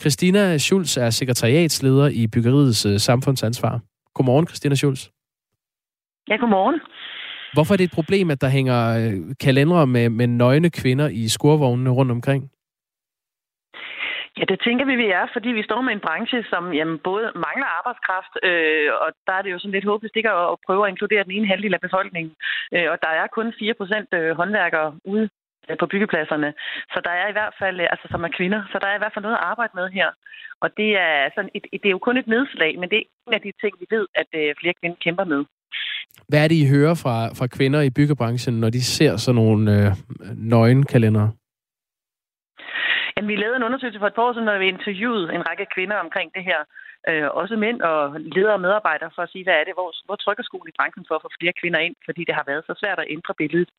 Christina 0.00 0.58
Schulz 0.58 0.96
er 0.96 1.10
sekretariatsleder 1.10 2.08
i 2.08 2.26
Byggeriets 2.26 2.86
øh, 2.86 3.00
Samfundsansvar. 3.00 3.80
Godmorgen, 4.14 4.46
Christina 4.46 4.74
Schulz. 4.74 5.08
Ja, 6.28 6.36
godmorgen. 6.36 6.80
Hvorfor 7.52 7.74
er 7.74 7.76
det 7.76 7.84
et 7.84 7.92
problem, 7.92 8.30
at 8.30 8.40
der 8.40 8.48
hænger 8.48 8.88
øh, 8.98 9.34
kalendere 9.40 9.86
med, 9.86 10.08
med 10.08 10.26
nøgne 10.26 10.70
kvinder 10.70 11.08
i 11.08 11.28
skurvognene 11.28 11.90
rundt 11.90 12.10
omkring? 12.10 12.50
Ja, 14.38 14.44
det 14.52 14.58
tænker 14.66 14.84
vi, 14.90 14.94
vi 15.04 15.08
er, 15.20 15.24
fordi 15.34 15.48
vi 15.58 15.62
står 15.68 15.80
med 15.82 15.92
en 15.92 16.04
branche, 16.06 16.38
som 16.52 16.62
jamen, 16.78 16.98
både 17.08 17.26
mangler 17.46 17.68
arbejdskraft, 17.78 18.34
øh, 18.48 18.88
og 19.02 19.08
der 19.26 19.34
er 19.36 19.42
det 19.42 19.52
jo 19.52 19.58
sådan 19.58 19.76
lidt 19.76 19.88
håbløst 19.90 20.16
ikke 20.16 20.30
at 20.30 20.58
prøve 20.66 20.82
at 20.84 20.90
inkludere 20.92 21.24
den 21.26 21.36
ene 21.36 21.50
halvdel 21.52 21.74
af 21.74 21.82
befolkningen. 21.86 22.32
Øh, 22.74 22.88
og 22.92 22.96
der 23.04 23.12
er 23.20 23.26
kun 23.36 23.48
4 23.58 23.74
procent 23.80 24.08
øh, 24.18 24.30
håndværkere 24.40 24.88
ude 25.12 25.26
øh, 25.68 25.76
på 25.80 25.86
byggepladserne. 25.92 26.48
Så 26.92 26.98
der 27.06 27.14
er 27.22 27.28
i 27.28 27.36
hvert 27.38 27.54
fald, 27.60 27.76
øh, 27.80 27.86
altså 27.92 28.06
som 28.10 28.24
er 28.26 28.32
kvinder, 28.38 28.60
så 28.72 28.76
der 28.82 28.88
er 28.88 28.96
i 28.96 29.02
hvert 29.02 29.14
fald 29.14 29.26
noget 29.26 29.40
at 29.40 29.46
arbejde 29.50 29.74
med 29.80 29.86
her. 29.98 30.08
Og 30.64 30.68
det 30.80 30.90
er, 31.06 31.30
sådan 31.34 31.50
et, 31.56 31.64
det 31.72 31.88
er 31.88 31.96
jo 31.96 32.06
kun 32.06 32.16
et 32.22 32.28
nedslag, 32.34 32.72
men 32.80 32.88
det 32.90 32.98
er 32.98 33.06
en 33.28 33.34
af 33.38 33.42
de 33.46 33.52
ting, 33.62 33.72
vi 33.82 33.86
ved, 33.96 34.04
at 34.20 34.28
flere 34.60 34.74
kvinder 34.80 34.98
kæmper 35.04 35.24
med. 35.24 35.42
Hvad 36.28 36.44
er 36.44 36.48
det, 36.48 36.54
I 36.64 36.72
hører 36.74 36.94
fra, 36.94 37.16
fra 37.38 37.46
kvinder 37.46 37.80
i 37.80 37.90
byggebranchen, 37.90 38.54
når 38.60 38.70
de 38.70 38.82
ser 38.82 39.16
sådan 39.16 39.34
nogle 39.42 39.62
øh, 39.76 39.90
nøgenkalendere? 40.36 41.30
Jamen, 43.16 43.28
vi 43.28 43.36
lavede 43.36 43.56
en 43.56 43.68
undersøgelse 43.68 43.98
for 44.00 44.06
et 44.06 44.14
par 44.14 44.22
år 44.22 44.32
siden, 44.32 44.48
hvor 44.48 44.58
vi 44.58 44.68
interviewede 44.68 45.34
en 45.34 45.48
række 45.48 45.66
kvinder 45.74 45.96
omkring 45.96 46.34
det 46.34 46.44
her. 46.44 46.60
Øh, 47.10 47.28
også 47.40 47.56
mænd 47.56 47.78
og 47.90 48.20
ledere 48.36 48.58
og 48.58 48.64
medarbejdere 48.66 49.10
for 49.14 49.22
at 49.22 49.32
sige, 49.32 49.44
hvad 49.44 49.54
er 49.54 49.64
det, 49.64 49.74
hvor, 49.78 49.90
hvor 50.06 50.16
trykker 50.16 50.44
skolen 50.44 50.68
i 50.68 50.76
branchen 50.78 51.04
for 51.08 51.14
at 51.14 51.22
få 51.24 51.28
flere 51.40 51.58
kvinder 51.60 51.80
ind, 51.86 51.96
fordi 52.04 52.22
det 52.28 52.34
har 52.34 52.44
været 52.50 52.64
så 52.66 52.74
svært 52.80 52.98
at 52.98 53.10
ændre 53.16 53.34
billedet. 53.40 53.70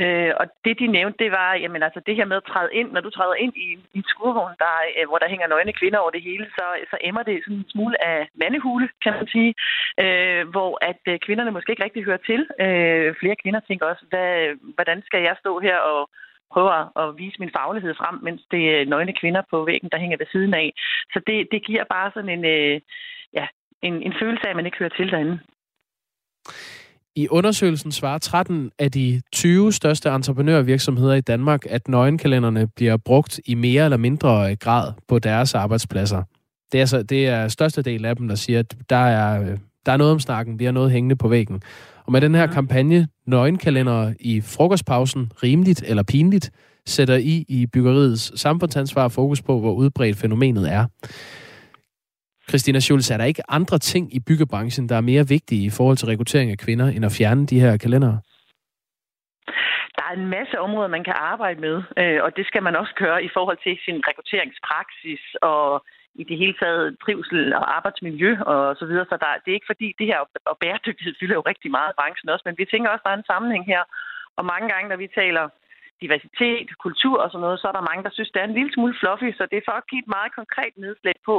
Øh, 0.00 0.32
og 0.40 0.46
det, 0.64 0.78
de 0.78 0.86
nævnte, 0.86 1.18
det 1.24 1.30
var, 1.38 1.50
jamen 1.62 1.82
altså 1.82 2.00
det 2.06 2.16
her 2.16 2.24
med 2.24 2.36
at 2.36 2.48
træde 2.52 2.74
ind, 2.80 2.88
når 2.92 3.00
du 3.00 3.10
træder 3.10 3.34
ind 3.44 3.52
i, 3.56 3.68
i 3.94 3.98
en 3.98 4.04
skurvogn, 4.12 4.54
der, 4.64 4.74
øh, 4.96 5.08
hvor 5.08 5.18
der 5.18 5.32
hænger 5.32 5.46
nøgne 5.46 5.72
kvinder 5.80 5.98
over 5.98 6.10
det 6.10 6.22
hele, 6.22 6.46
så, 6.56 6.64
så 6.90 6.96
emmer 7.00 7.22
det 7.22 7.44
sådan 7.44 7.56
en 7.56 7.72
smule 7.74 7.96
af 8.12 8.28
mandehule, 8.34 8.88
kan 9.04 9.12
man 9.12 9.26
sige, 9.34 9.54
øh, 10.02 10.42
hvor 10.54 10.72
at 10.90 11.02
øh, 11.12 11.18
kvinderne 11.18 11.50
måske 11.50 11.72
ikke 11.72 11.84
rigtig 11.84 12.04
hører 12.04 12.22
til. 12.30 12.40
Øh, 12.64 13.14
flere 13.20 13.36
kvinder 13.42 13.60
tænker 13.60 13.86
også, 13.86 14.04
hvad, 14.10 14.30
hvordan 14.76 15.02
skal 15.06 15.22
jeg 15.22 15.36
stå 15.42 15.58
her 15.58 15.78
og 15.78 16.10
prøver 16.52 16.98
at 17.02 17.08
vise 17.20 17.36
min 17.42 17.56
faglighed 17.58 17.94
frem, 18.00 18.16
mens 18.26 18.42
det 18.50 18.62
er 18.74 18.84
nøgne 18.92 19.14
kvinder 19.20 19.42
på 19.50 19.64
væggen, 19.70 19.88
der 19.92 19.98
hænger 20.02 20.16
ved 20.22 20.26
siden 20.32 20.54
af. 20.54 20.68
Så 21.12 21.18
det, 21.26 21.48
det 21.52 21.60
giver 21.68 21.84
bare 21.94 22.10
sådan 22.14 22.32
en, 22.36 22.44
øh, 22.44 22.80
ja, 23.38 23.46
en, 23.82 23.94
en 24.06 24.14
følelse 24.20 24.44
af, 24.46 24.50
at 24.50 24.56
man 24.56 24.66
ikke 24.66 24.78
hører 24.78 24.96
til 24.98 25.10
derinde. 25.10 25.38
I 27.16 27.28
undersøgelsen 27.30 27.92
svarer 27.92 28.18
13 28.18 28.70
af 28.78 28.92
de 28.92 29.22
20 29.32 29.72
største 29.72 30.08
entreprenørvirksomheder 30.08 31.14
i 31.14 31.20
Danmark, 31.20 31.60
at 31.70 31.88
nøgenkalenderne 31.88 32.68
bliver 32.76 32.96
brugt 32.96 33.40
i 33.46 33.54
mere 33.54 33.84
eller 33.84 33.96
mindre 33.96 34.56
grad 34.56 34.92
på 35.08 35.18
deres 35.18 35.54
arbejdspladser. 35.54 36.22
Det 36.72 36.78
er, 36.78 36.82
altså, 36.82 37.02
det 37.02 37.28
er 37.28 37.48
største 37.48 37.82
del 37.82 38.04
af 38.04 38.16
dem, 38.16 38.28
der 38.28 38.34
siger, 38.34 38.58
at 38.58 38.74
der 38.90 38.96
er, 38.96 39.42
øh, 39.42 39.58
der 39.86 39.92
er 39.92 39.96
noget 39.96 40.12
om 40.12 40.20
snakken, 40.20 40.58
vi 40.58 40.64
har 40.64 40.72
noget 40.72 40.90
hængende 40.90 41.16
på 41.16 41.28
væggen. 41.28 41.62
Og 42.12 42.14
med 42.14 42.20
den 42.20 42.34
her 42.34 42.46
kampagne, 42.46 43.08
Nøgenkalender 43.26 44.14
i 44.20 44.40
frokostpausen, 44.40 45.32
rimeligt 45.42 45.82
eller 45.90 46.04
pinligt, 46.12 46.50
sætter 46.86 47.16
I 47.16 47.44
i 47.48 47.66
byggeriets 47.72 48.40
samfundsansvar 48.40 49.08
fokus 49.08 49.42
på, 49.42 49.60
hvor 49.60 49.72
udbredt 49.72 50.16
fænomenet 50.22 50.72
er. 50.72 50.84
Christina 52.48 52.80
Schulz, 52.80 53.10
er 53.10 53.16
der 53.16 53.24
ikke 53.24 53.42
andre 53.48 53.78
ting 53.78 54.14
i 54.14 54.20
byggebranchen, 54.28 54.88
der 54.88 54.96
er 54.96 55.00
mere 55.00 55.28
vigtige 55.28 55.64
i 55.66 55.70
forhold 55.70 55.96
til 55.96 56.08
rekruttering 56.08 56.50
af 56.50 56.58
kvinder, 56.58 56.86
end 56.86 57.04
at 57.04 57.12
fjerne 57.18 57.46
de 57.46 57.60
her 57.60 57.76
kalendere? 57.76 58.20
Der 59.96 60.04
er 60.10 60.14
en 60.20 60.28
masse 60.36 60.60
områder, 60.60 60.88
man 60.88 61.04
kan 61.04 61.16
arbejde 61.32 61.60
med, 61.60 61.76
øh, 62.00 62.18
og 62.24 62.30
det 62.36 62.46
skal 62.46 62.62
man 62.62 62.76
også 62.76 62.94
gøre 63.04 63.24
i 63.24 63.30
forhold 63.36 63.58
til 63.66 63.74
sin 63.84 63.98
rekrutteringspraksis 64.08 65.22
og 65.42 65.84
i 66.20 66.24
det 66.24 66.36
hele 66.42 66.56
taget 66.62 66.96
trivsel 67.04 67.54
og 67.54 67.76
arbejdsmiljø 67.76 68.30
og 68.52 68.76
så 68.76 68.84
videre. 68.86 69.06
Så 69.08 69.16
der, 69.22 69.40
det 69.42 69.50
er 69.50 69.58
ikke 69.58 69.72
fordi, 69.72 69.88
det 69.98 70.06
her 70.06 70.20
og 70.50 70.58
bæredygtighed 70.58 71.14
fylder 71.20 71.34
jo 71.34 71.48
rigtig 71.50 71.70
meget 71.70 71.90
i 71.92 71.98
branchen 72.00 72.28
også, 72.28 72.44
men 72.46 72.58
vi 72.58 72.64
tænker 72.64 72.90
også, 72.90 73.02
at 73.02 73.06
der 73.06 73.14
er 73.14 73.20
en 73.20 73.30
sammenhæng 73.32 73.64
her. 73.66 73.82
Og 74.38 74.44
mange 74.52 74.68
gange, 74.72 74.88
når 74.88 74.96
vi 75.04 75.08
taler 75.20 75.44
diversitet, 76.02 76.68
kultur 76.86 77.16
og 77.24 77.30
sådan 77.30 77.44
noget, 77.46 77.60
så 77.60 77.66
er 77.68 77.76
der 77.76 77.88
mange, 77.90 78.04
der 78.06 78.12
synes, 78.14 78.30
det 78.30 78.40
er 78.40 78.48
en 78.48 78.58
lille 78.58 78.72
smule 78.72 78.94
fluffy, 79.00 79.28
så 79.38 79.42
det 79.50 79.56
er 79.58 79.68
for 79.68 79.76
at 79.78 79.88
give 79.90 80.02
et 80.04 80.14
meget 80.16 80.32
konkret 80.40 80.74
nedslag 80.76 81.16
på, 81.28 81.34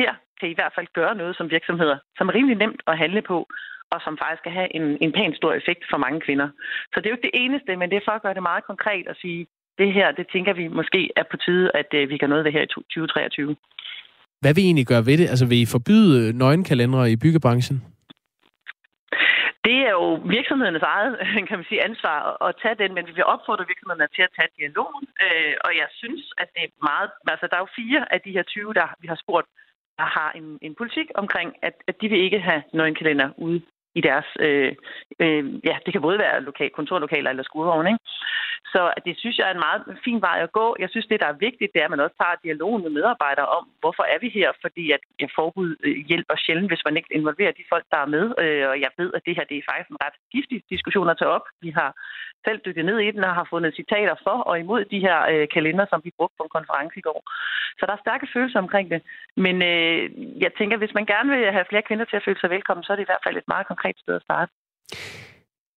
her 0.00 0.12
kan 0.38 0.48
I 0.48 0.52
i 0.52 0.58
hvert 0.58 0.76
fald 0.76 0.88
gøre 0.98 1.14
noget 1.14 1.36
som 1.36 1.50
virksomheder, 1.50 1.98
som 2.18 2.28
er 2.28 2.34
rimelig 2.34 2.56
nemt 2.56 2.82
at 2.86 2.98
handle 2.98 3.22
på, 3.22 3.38
og 3.92 3.98
som 4.04 4.18
faktisk 4.22 4.42
kan 4.42 4.52
have 4.52 4.70
en, 4.78 4.86
en 5.04 5.12
pæn 5.12 5.34
stor 5.34 5.52
effekt 5.52 5.82
for 5.90 5.98
mange 6.04 6.20
kvinder. 6.20 6.48
Så 6.92 6.96
det 6.96 7.06
er 7.06 7.10
jo 7.10 7.16
ikke 7.16 7.28
det 7.30 7.40
eneste, 7.44 7.76
men 7.76 7.90
det 7.90 7.96
er 7.96 8.06
for 8.08 8.12
at 8.12 8.22
gøre 8.22 8.34
det 8.34 8.42
meget 8.50 8.64
konkret 8.64 9.06
og 9.08 9.16
sige, 9.16 9.46
det 9.78 9.92
her, 9.92 10.12
det 10.12 10.26
tænker 10.32 10.52
vi 10.52 10.68
måske 10.68 11.10
er 11.16 11.26
på 11.30 11.36
tide, 11.36 11.70
at 11.74 11.90
øh, 11.94 12.08
vi 12.08 12.16
kan 12.18 12.28
noget 12.28 12.44
ved 12.44 12.52
her 12.52 12.62
i 12.62 12.66
2023. 12.66 13.56
Hvad 14.40 14.54
vil 14.54 14.64
I 14.64 14.66
egentlig 14.66 14.86
gøre 14.86 15.06
ved 15.06 15.18
det? 15.18 15.28
Altså 15.32 15.46
vil 15.46 15.62
I 15.62 15.72
forbyde 15.76 16.12
øh, 16.20 16.34
nøgenkalendere 16.34 17.10
i 17.10 17.16
byggebranchen? 17.16 17.76
Det 19.66 19.78
er 19.88 19.92
jo 20.00 20.08
virksomhedernes 20.36 20.86
eget 20.94 21.14
kan 21.48 21.58
man 21.58 21.68
sige, 21.68 21.84
ansvar 21.88 22.18
at 22.46 22.54
tage 22.62 22.80
den, 22.82 22.90
men 22.94 23.06
vi 23.08 23.12
vil 23.18 23.30
opfordre 23.34 23.70
virksomhederne 23.70 24.14
til 24.16 24.22
at 24.28 24.34
tage 24.36 24.54
dialogen. 24.58 25.04
Øh, 25.24 25.54
og 25.66 25.70
jeg 25.80 25.88
synes, 26.00 26.22
at 26.42 26.48
det 26.54 26.62
er 26.64 26.72
meget... 26.90 27.10
Altså, 27.32 27.46
der 27.50 27.56
er 27.56 27.64
jo 27.66 27.76
fire 27.80 28.00
af 28.14 28.20
de 28.20 28.34
her 28.36 28.42
20, 28.42 28.74
der 28.78 28.86
vi 29.02 29.06
har 29.12 29.18
spurgt, 29.24 29.48
der 30.00 30.06
har 30.18 30.30
en, 30.38 30.58
en 30.66 30.74
politik 30.80 31.08
omkring, 31.14 31.48
at, 31.62 31.74
at 31.88 31.96
de 32.00 32.08
vil 32.08 32.24
ikke 32.26 32.40
have 32.48 32.62
nøgenkalender 32.78 33.28
ude 33.36 33.60
i 33.98 34.00
deres... 34.00 34.28
Øh, 34.46 34.72
øh, 35.22 35.44
ja, 35.68 35.76
det 35.84 35.92
kan 35.92 36.02
både 36.06 36.18
være 36.18 36.42
lokal, 36.48 36.70
kontorlokaler 36.70 37.30
eller 37.30 37.42
skurvogn, 37.42 37.86
ikke? 37.86 38.00
Så 38.72 38.82
det 39.06 39.14
synes 39.18 39.36
jeg 39.38 39.46
er 39.48 39.54
en 39.54 39.66
meget 39.68 39.82
fin 40.04 40.20
vej 40.28 40.38
at 40.42 40.52
gå. 40.52 40.76
Jeg 40.82 40.88
synes, 40.90 41.06
det, 41.06 41.20
der 41.20 41.26
er 41.30 41.42
vigtigt, 41.48 41.72
det 41.72 41.80
er, 41.80 41.88
at 41.88 41.94
man 41.94 42.04
også 42.04 42.16
tager 42.20 42.42
dialogen 42.44 42.82
med 42.82 42.92
medarbejdere 42.98 43.48
om, 43.58 43.64
hvorfor 43.82 44.04
er 44.14 44.18
vi 44.24 44.28
her? 44.28 44.48
Fordi 44.64 44.84
at 44.96 45.02
en 45.18 45.30
forbud 45.38 45.70
øh, 45.86 45.96
hjælper 46.08 46.36
sjældent, 46.44 46.70
hvis 46.70 46.84
man 46.86 46.96
ikke 46.96 47.14
involverer 47.18 47.52
de 47.52 47.70
folk, 47.72 47.86
der 47.92 47.98
er 48.04 48.12
med. 48.16 48.24
Øh, 48.42 48.68
og 48.72 48.76
jeg 48.84 48.90
ved, 49.00 49.10
at 49.16 49.22
det 49.26 49.36
her 49.36 49.44
det 49.50 49.56
er 49.56 49.68
faktisk 49.70 49.90
en 49.90 50.02
ret 50.04 50.16
giftig 50.34 50.58
diskussion 50.74 51.08
at 51.10 51.18
tage 51.18 51.34
op. 51.36 51.46
Vi 51.64 51.70
har 51.78 51.90
selv 52.46 52.58
dykket 52.66 52.84
ned 52.84 52.98
i 52.98 53.10
den 53.10 53.24
og 53.24 53.34
har 53.40 53.46
fundet 53.52 53.76
citater 53.80 54.16
for 54.26 54.36
og 54.48 54.54
imod 54.58 54.84
de 54.84 55.00
her 55.06 55.18
øh, 55.32 55.48
kalender, 55.56 55.86
som 55.90 56.00
vi 56.04 56.10
brugte 56.18 56.36
på 56.38 56.44
en 56.44 56.56
konference 56.56 56.98
i 56.98 57.06
går. 57.08 57.20
Så 57.78 57.82
der 57.86 57.92
er 57.94 58.04
stærke 58.04 58.26
følelser 58.34 58.58
omkring 58.58 58.90
det. 58.90 59.00
Men 59.36 59.56
øh, 59.72 60.02
jeg 60.44 60.50
tænker, 60.58 60.76
hvis 60.76 60.94
man 60.98 61.06
gerne 61.06 61.28
vil 61.34 61.52
have 61.56 61.70
flere 61.70 61.86
kvinder 61.88 62.04
til 62.04 62.16
at 62.16 62.24
føle 62.26 62.40
sig 62.40 62.50
velkommen, 62.50 62.84
så 62.84 62.92
er 62.92 62.96
det 62.96 63.06
i 63.06 63.10
hvert 63.10 63.24
fald 63.26 63.36
et 63.36 63.52
meget 63.54 63.66
konkret 63.66 63.96
sted 63.98 64.14
at 64.14 64.22
starte. 64.22 64.52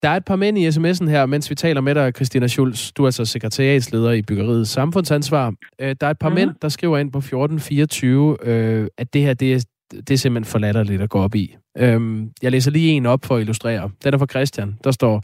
Der 0.04 0.10
er 0.10 0.16
et 0.16 0.26
par 0.26 0.36
mænd 0.36 0.58
i 0.58 0.68
sms'en 0.68 1.10
her, 1.10 1.26
mens 1.26 1.50
vi 1.50 1.56
taler 1.56 1.82
med 1.82 1.96
dig, 1.96 2.12
Christina 2.16 2.48
Schulz. 2.48 2.92
Du 2.92 3.04
er 3.04 3.08
altså 3.08 3.26
sekretariatsleder 3.26 4.12
i 4.12 4.22
Byggeriets 4.22 4.70
Samfundsansvar. 4.70 5.54
Øh, 5.80 5.96
der 6.02 6.08
er 6.08 6.12
et 6.12 6.20
par 6.20 6.30
mm-hmm. 6.30 6.48
mænd, 6.48 6.56
der 6.62 6.70
skriver 6.70 6.98
ind 6.98 7.12
på 7.12 7.18
1424, 7.18 8.38
øh, 8.44 8.88
at 8.98 9.14
det 9.14 9.22
her 9.22 9.34
det 9.34 9.54
er, 9.54 9.64
det 9.92 10.12
er 10.12 10.18
simpelthen 10.18 10.52
for 10.52 10.60
latterligt 10.60 11.02
at 11.02 11.10
gå 11.10 11.20
op 11.20 11.36
i. 11.36 11.56
Øh, 11.78 12.22
jeg 12.42 12.52
læser 12.52 12.72
lige 12.72 12.92
en 12.92 13.06
op 13.06 13.26
for 13.26 13.36
at 13.36 13.42
illustrere. 13.42 13.90
Den 14.04 14.14
er 14.14 14.18
fra 14.18 14.26
Christian. 14.26 14.78
Der 14.84 14.92
står, 14.92 15.24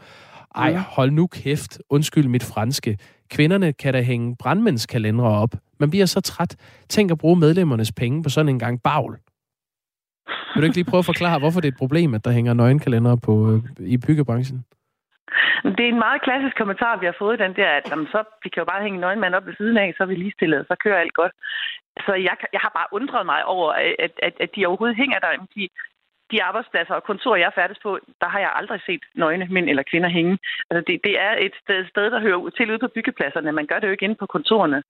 Ej, 0.56 0.74
hold 0.88 1.12
nu 1.12 1.28
kæft. 1.28 1.80
Undskyld 1.90 2.28
mit 2.28 2.44
franske. 2.44 2.98
Kvinderne 3.30 3.74
kan 3.74 3.94
da 3.94 4.02
hænge 4.02 4.36
brandmændskalendere 4.36 5.28
op. 5.28 5.56
Man 5.80 5.90
bliver 5.90 6.06
så 6.06 6.22
træt. 6.22 6.56
Tænk 6.90 7.12
at 7.12 7.18
bruge 7.18 7.40
medlemmernes 7.40 7.92
penge 7.92 8.24
på 8.24 8.30
sådan 8.30 8.50
en 8.50 8.60
gang 8.60 8.82
bagl. 8.84 9.18
Vil 10.54 10.62
du 10.62 10.66
ikke 10.66 10.80
lige 10.80 10.91
prøve 10.91 11.04
at 11.06 11.12
forklare, 11.14 11.39
hvorfor 11.39 11.60
det 11.60 11.68
er 11.68 11.76
et 11.76 11.84
problem, 11.84 12.14
at 12.14 12.26
der 12.26 12.32
hænger 12.32 12.54
nøgenkalendere 12.54 13.18
på, 13.28 13.34
øh, 13.52 13.60
i 13.95 13.97
byggebranchen? 13.97 14.66
Det 15.78 15.84
er 15.86 15.93
en 15.93 16.06
meget 16.08 16.22
klassisk 16.22 16.56
kommentar, 16.58 17.00
vi 17.00 17.06
har 17.06 17.16
fået, 17.20 17.39
den 17.39 17.56
der, 17.56 17.70
at 17.80 17.86
jamen, 17.91 18.08
så, 18.14 18.20
vi 18.43 18.50
kan 18.50 18.62
jo 18.62 18.66
bare 18.72 18.84
hænge 18.84 18.97
en 18.97 19.02
nøgenmand 19.02 19.36
op 19.36 19.45
ved 19.45 19.56
siden 19.58 19.78
af, 19.78 19.93
så 19.97 20.04
er 20.04 20.08
vi 20.08 20.16
ligestillet, 20.16 20.68
så 20.68 20.76
kører 20.84 21.00
alt 21.00 21.14
godt. 21.14 21.32
Så 22.06 22.14
jeg, 22.14 22.36
jeg 22.56 22.62
har 22.66 22.72
bare 22.80 22.93
undret 22.97 23.26
mig 23.26 23.45
over, 23.45 23.72
at, 24.06 24.14
at, 24.28 24.34
at 24.43 24.50
de 24.56 24.66
overhovedet 24.66 24.97
hænger 24.97 25.20
der. 25.20 25.32
De, 25.56 25.68
de 26.32 26.44
arbejdspladser 26.44 26.94
og 26.94 27.04
kontorer, 27.04 27.38
jeg 27.42 27.50
er 27.52 27.60
færdig 27.62 27.78
på, 27.84 27.92
der 28.22 28.30
har 28.34 28.40
jeg 28.40 28.52
aldrig 28.60 28.82
set 28.86 29.04
nøgne 29.16 29.48
mænd 29.56 29.70
eller 29.70 29.84
kvinder 29.92 30.10
hænge. 30.10 30.38
Altså, 30.70 30.82
det, 30.88 30.96
det 31.08 31.16
er 31.28 31.32
et 31.46 31.56
sted, 31.64 31.88
sted, 31.94 32.06
der 32.12 32.20
hører 32.26 32.40
ud- 32.44 32.52
til 32.52 32.72
ude 32.72 32.80
på 32.80 32.92
byggepladserne. 32.96 33.52
Man 33.52 33.68
gør 33.68 33.80
det 33.80 33.88
jo 33.88 33.92
ikke 33.92 34.08
inde 34.08 34.22
på 34.22 34.26
kontorerne. 34.26 34.84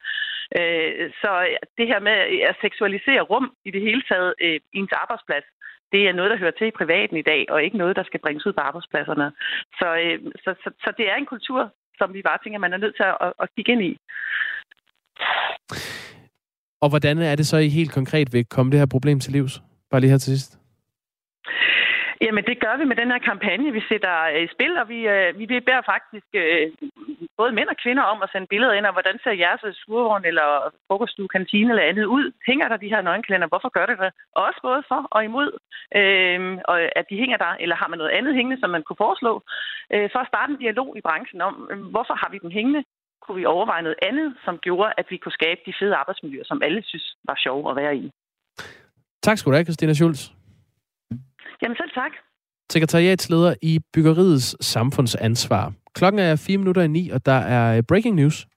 Øh, 0.59 1.11
så 1.21 1.31
det 1.77 1.87
her 1.87 1.99
med 1.99 2.17
at 2.49 2.55
seksualisere 2.61 3.21
rum 3.21 3.47
i 3.65 3.71
det 3.71 3.81
hele 3.81 4.03
taget 4.09 4.33
øh, 4.41 4.59
ens 4.73 4.91
arbejdsplads, 5.03 5.45
det 5.91 6.01
er 6.07 6.13
noget, 6.13 6.31
der 6.31 6.37
hører 6.37 6.57
til 6.57 6.67
i 6.67 6.77
privaten 6.79 7.17
i 7.17 7.27
dag, 7.31 7.45
og 7.49 7.63
ikke 7.63 7.77
noget, 7.77 7.95
der 7.95 8.03
skal 8.03 8.19
bringes 8.19 8.45
ud 8.45 8.53
på 8.53 8.61
arbejdspladserne. 8.69 9.31
Så, 9.79 9.87
øh, 10.03 10.19
så, 10.43 10.49
så, 10.63 10.69
så 10.83 10.93
det 10.97 11.09
er 11.11 11.15
en 11.15 11.25
kultur, 11.25 11.73
som 11.97 12.13
vi 12.13 12.21
bare 12.21 12.37
tænker, 12.43 12.59
man 12.59 12.73
er 12.73 12.77
nødt 12.77 12.95
til 12.95 13.03
at, 13.03 13.17
at, 13.21 13.33
at 13.39 13.49
kigge 13.55 13.71
ind 13.71 13.81
i. 13.81 13.97
Og 16.81 16.89
hvordan 16.89 17.17
er 17.17 17.35
det 17.35 17.47
så, 17.47 17.57
I 17.57 17.69
helt 17.69 17.93
konkret 17.93 18.33
vil 18.33 18.45
komme 18.45 18.71
det 18.71 18.79
her 18.79 18.85
problem 18.85 19.19
til 19.19 19.33
livs? 19.33 19.61
Bare 19.91 20.01
lige 20.01 20.11
her 20.11 20.17
til 20.17 20.37
sidst. 20.37 20.58
Jamen, 22.25 22.43
det 22.49 22.57
gør 22.63 22.75
vi 22.77 22.85
med 22.85 22.97
den 23.01 23.11
her 23.11 23.21
kampagne, 23.31 23.71
vi 23.77 23.81
sætter 23.89 24.13
øh, 24.33 24.43
i 24.43 24.53
spil, 24.55 24.73
og 24.81 24.89
vi, 24.93 24.99
øh, 25.13 25.39
vi 25.39 25.45
beder 25.67 25.81
faktisk 25.93 26.29
øh, 26.43 26.65
både 27.39 27.51
mænd 27.57 27.69
og 27.73 27.77
kvinder 27.83 28.03
om 28.03 28.19
at 28.23 28.31
sende 28.31 28.47
billeder 28.53 28.73
ind 28.73 28.87
af, 28.87 28.93
hvordan 28.93 29.17
ser 29.23 29.41
jeres 29.43 29.77
skurvogn 29.81 30.25
eller 30.25 30.47
frokoststue, 30.87 31.33
kantine 31.37 31.69
eller 31.69 31.89
andet 31.89 32.05
ud. 32.17 32.25
Hænger 32.49 32.67
der 32.67 32.77
de 32.77 32.91
her 32.93 33.01
nøgenkalender? 33.01 33.47
Hvorfor 33.47 33.69
gør 33.77 33.85
det 33.85 33.97
det? 34.03 34.11
Også 34.45 34.59
både 34.67 34.81
for 34.89 35.01
og 35.15 35.21
imod, 35.29 35.49
øh, 35.99 36.39
og 36.71 36.77
at 36.99 37.05
de 37.09 37.21
hænger 37.21 37.37
der, 37.37 37.51
eller 37.63 37.75
har 37.81 37.87
man 37.89 37.99
noget 38.01 38.15
andet 38.17 38.33
hængende, 38.35 38.61
som 38.61 38.69
man 38.75 38.83
kunne 38.83 39.03
foreslå, 39.05 39.33
øh, 39.93 40.09
for 40.13 40.19
at 40.21 40.31
starte 40.31 40.51
en 40.51 40.63
dialog 40.65 40.89
i 40.97 41.01
branchen 41.07 41.41
om, 41.41 41.53
hvorfor 41.93 42.15
har 42.21 42.29
vi 42.31 42.37
dem 42.43 42.51
hængende? 42.57 42.83
Kunne 43.23 43.39
vi 43.41 43.45
overveje 43.45 43.81
noget 43.87 43.99
andet, 44.09 44.27
som 44.45 44.57
gjorde, 44.57 44.93
at 44.97 45.05
vi 45.09 45.17
kunne 45.17 45.39
skabe 45.39 45.61
de 45.65 45.73
fede 45.79 45.95
arbejdsmiljøer, 45.95 46.47
som 46.51 46.61
alle 46.65 46.81
synes 46.85 47.15
var 47.29 47.37
sjove 47.43 47.69
at 47.71 47.75
være 47.75 47.95
i? 47.97 48.11
Tak 49.21 49.37
skal 49.37 49.49
du 49.49 49.55
have, 49.55 49.65
Christina 49.65 49.93
Schulz. 49.93 50.38
Jamen 51.61 51.75
selv 51.77 51.91
tak. 51.95 52.11
Sekretariatsleder 52.71 53.53
i 53.61 53.79
Byggeriets 53.93 54.65
Samfundsansvar. 54.65 55.73
Klokken 55.95 56.19
er 56.19 56.35
4 56.35 56.57
minutter 56.57 56.81
i 56.81 56.87
9, 56.87 57.09
og 57.09 57.25
der 57.25 57.31
er 57.55 57.77
øh, 57.77 57.83
breaking 57.83 58.15
news. 58.15 58.47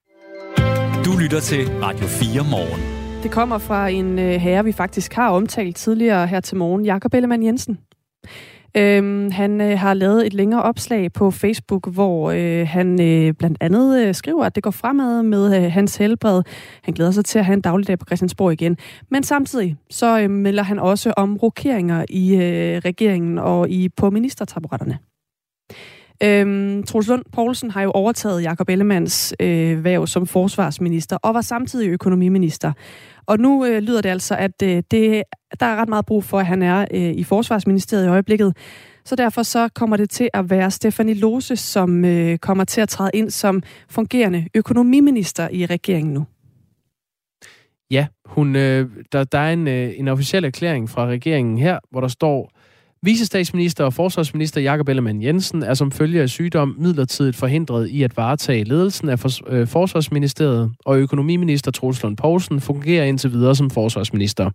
Du 1.04 1.10
lytter 1.22 1.40
til 1.40 1.68
Radio 1.82 2.06
4 2.06 2.44
morgen. 2.50 2.80
Det 3.22 3.30
kommer 3.30 3.58
fra 3.58 3.88
en 3.88 4.18
øh, 4.18 4.24
herre, 4.24 4.64
vi 4.64 4.72
faktisk 4.72 5.12
har 5.12 5.30
omtalt 5.30 5.76
tidligere 5.76 6.26
her 6.26 6.40
til 6.40 6.56
morgen, 6.56 6.84
Jakob 6.84 7.14
Ellemann 7.14 7.42
Jensen. 7.42 7.78
Øhm, 8.76 9.30
han 9.30 9.60
øh, 9.60 9.78
har 9.78 9.94
lavet 9.94 10.26
et 10.26 10.34
længere 10.34 10.62
opslag 10.62 11.12
på 11.12 11.30
Facebook, 11.30 11.88
hvor 11.88 12.30
øh, 12.30 12.68
han 12.68 13.00
øh, 13.00 13.34
blandt 13.34 13.58
andet 13.60 14.06
øh, 14.06 14.14
skriver, 14.14 14.44
at 14.44 14.54
det 14.54 14.62
går 14.62 14.70
fremad 14.70 15.22
med 15.22 15.56
øh, 15.56 15.72
hans 15.72 15.96
helbred. 15.96 16.42
Han 16.82 16.94
glæder 16.94 17.10
sig 17.10 17.24
til 17.24 17.38
at 17.38 17.44
have 17.44 17.54
en 17.54 17.60
dagligdag 17.60 17.98
på 17.98 18.06
Christiansborg 18.06 18.52
igen. 18.52 18.76
Men 19.10 19.22
samtidig 19.22 19.76
så 19.90 20.20
øh, 20.20 20.30
melder 20.30 20.62
han 20.62 20.78
også 20.78 21.14
om 21.16 21.36
rokeringer 21.36 22.04
i 22.08 22.34
øh, 22.34 22.78
regeringen 22.78 23.38
og 23.38 23.70
i 23.70 23.88
på 23.88 24.10
ministertaburetterne. 24.10 24.98
Øhm, 26.22 26.82
Troels 26.82 27.08
Lund 27.08 27.22
Poulsen 27.32 27.70
har 27.70 27.82
jo 27.82 27.90
overtaget 27.90 28.42
Jakob 28.42 28.68
Ellemands 28.68 29.34
øh, 29.40 29.84
værv 29.84 30.06
som 30.06 30.26
forsvarsminister 30.26 31.16
og 31.16 31.34
var 31.34 31.40
samtidig 31.40 31.88
økonomiminister. 31.88 32.72
Og 33.26 33.38
nu 33.38 33.64
øh, 33.64 33.82
lyder 33.82 34.00
det 34.00 34.08
altså, 34.08 34.36
at 34.36 34.62
øh, 34.62 34.82
det, 34.90 35.22
der 35.60 35.66
er 35.66 35.76
ret 35.76 35.88
meget 35.88 36.06
brug 36.06 36.24
for, 36.24 36.38
at 36.38 36.46
han 36.46 36.62
er 36.62 36.86
øh, 36.90 37.00
i 37.00 37.24
forsvarsministeriet 37.24 38.06
i 38.06 38.08
øjeblikket. 38.08 38.56
Så 39.04 39.16
derfor 39.16 39.42
så 39.42 39.68
kommer 39.74 39.96
det 39.96 40.10
til 40.10 40.28
at 40.34 40.50
være 40.50 40.70
Stefanie 40.70 41.14
Lose, 41.14 41.56
som 41.56 42.04
øh, 42.04 42.38
kommer 42.38 42.64
til 42.64 42.80
at 42.80 42.88
træde 42.88 43.10
ind 43.14 43.30
som 43.30 43.62
fungerende 43.88 44.46
økonomiminister 44.54 45.48
i 45.52 45.66
regeringen 45.66 46.14
nu. 46.14 46.26
Ja, 47.90 48.06
hun, 48.24 48.56
øh, 48.56 48.90
der, 49.12 49.24
der 49.24 49.38
er 49.38 49.52
en, 49.52 49.68
øh, 49.68 49.92
en 49.96 50.08
officiel 50.08 50.44
erklæring 50.44 50.90
fra 50.90 51.06
regeringen 51.06 51.58
her, 51.58 51.78
hvor 51.90 52.00
der 52.00 52.08
står, 52.08 52.50
Visestatsminister 53.04 53.84
og 53.84 53.94
forsvarsminister 53.94 54.60
Jakob 54.60 54.88
Ellemann 54.88 55.22
Jensen 55.22 55.62
er 55.62 55.74
som 55.74 55.92
følge 55.92 56.22
af 56.22 56.28
sygdom 56.28 56.76
midlertidigt 56.78 57.36
forhindret 57.36 57.88
i 57.88 58.02
at 58.02 58.16
varetage 58.16 58.64
ledelsen 58.64 59.08
af 59.08 59.40
øh, 59.46 59.66
forsvarsministeriet, 59.66 60.72
og 60.84 60.98
økonomiminister 60.98 61.70
Troels 61.70 62.02
Lund 62.02 62.16
Poulsen 62.16 62.60
fungerer 62.60 63.04
indtil 63.04 63.32
videre 63.32 63.54
som 63.54 63.70
forsvarsminister. 63.70 64.50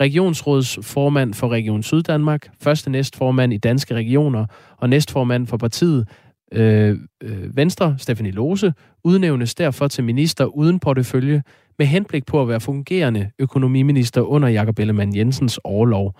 Regionsrådsformand 0.00 1.34
for 1.34 1.48
Region 1.48 1.82
Syddanmark, 1.82 2.48
første 2.60 2.90
næstformand 2.90 3.52
i 3.52 3.58
Danske 3.58 3.94
Regioner 3.94 4.46
og 4.76 4.88
næstformand 4.88 5.46
for 5.46 5.56
partiet 5.56 6.08
øh, 6.52 6.98
øh, 7.22 7.56
Venstre, 7.56 7.94
Stefanie 7.98 8.32
Lose, 8.32 8.72
udnævnes 9.04 9.54
derfor 9.54 9.88
til 9.88 10.04
minister 10.04 10.44
uden 10.44 10.78
portefølje 10.78 11.42
med 11.78 11.86
henblik 11.86 12.26
på 12.26 12.42
at 12.42 12.48
være 12.48 12.60
fungerende 12.60 13.30
økonomiminister 13.38 14.20
under 14.20 14.48
Jakob 14.48 14.78
Ellemann 14.78 15.16
Jensens 15.16 15.60
overlov. 15.64 16.14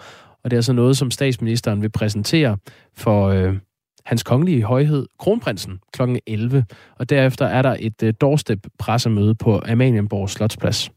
Og 0.44 0.50
det 0.50 0.56
er 0.56 0.58
altså 0.58 0.72
noget, 0.72 0.96
som 0.96 1.10
statsministeren 1.10 1.82
vil 1.82 1.90
præsentere 1.90 2.56
for 2.96 3.28
øh, 3.28 3.54
hans 4.04 4.22
kongelige 4.22 4.62
højhed, 4.62 5.06
kronprinsen, 5.18 5.80
kl. 5.92 6.02
11. 6.26 6.64
Og 6.98 7.10
derefter 7.10 7.46
er 7.46 7.62
der 7.62 7.76
et 7.80 8.02
øh, 8.02 8.14
doorstep-pressemøde 8.20 9.34
på 9.34 9.60
Amalienborg 9.66 10.30
Slotsplads. 10.30 10.90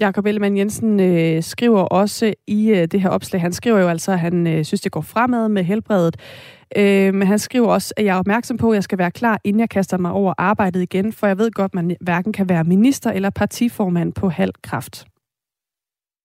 Jakob 0.00 0.26
Ellemann 0.26 0.56
Jensen 0.56 1.00
øh, 1.00 1.42
skriver 1.42 1.80
også 1.80 2.34
i 2.46 2.70
øh, 2.70 2.88
det 2.88 3.00
her 3.00 3.08
opslag, 3.08 3.40
han 3.40 3.52
skriver 3.52 3.78
jo 3.78 3.88
altså, 3.88 4.12
at 4.12 4.20
han 4.20 4.46
øh, 4.46 4.64
synes, 4.64 4.80
det 4.80 4.92
går 4.92 5.00
fremad 5.00 5.48
med 5.48 5.64
helbredet. 5.64 6.16
Øh, 6.76 7.14
men 7.14 7.28
han 7.28 7.38
skriver 7.38 7.68
også, 7.68 7.94
at 7.96 8.04
jeg 8.04 8.14
er 8.14 8.18
opmærksom 8.18 8.56
på, 8.56 8.70
at 8.70 8.74
jeg 8.74 8.84
skal 8.84 8.98
være 8.98 9.10
klar, 9.10 9.40
inden 9.44 9.60
jeg 9.60 9.70
kaster 9.70 9.98
mig 9.98 10.10
over 10.10 10.34
arbejdet 10.38 10.82
igen, 10.82 11.12
for 11.12 11.26
jeg 11.26 11.38
ved 11.38 11.50
godt, 11.50 11.70
at 11.70 11.74
man 11.74 11.96
hverken 12.00 12.32
kan 12.32 12.48
være 12.48 12.64
minister 12.64 13.10
eller 13.10 13.30
partiformand 13.30 14.12
på 14.12 14.28
halv 14.28 14.52
kraft. 14.62 15.06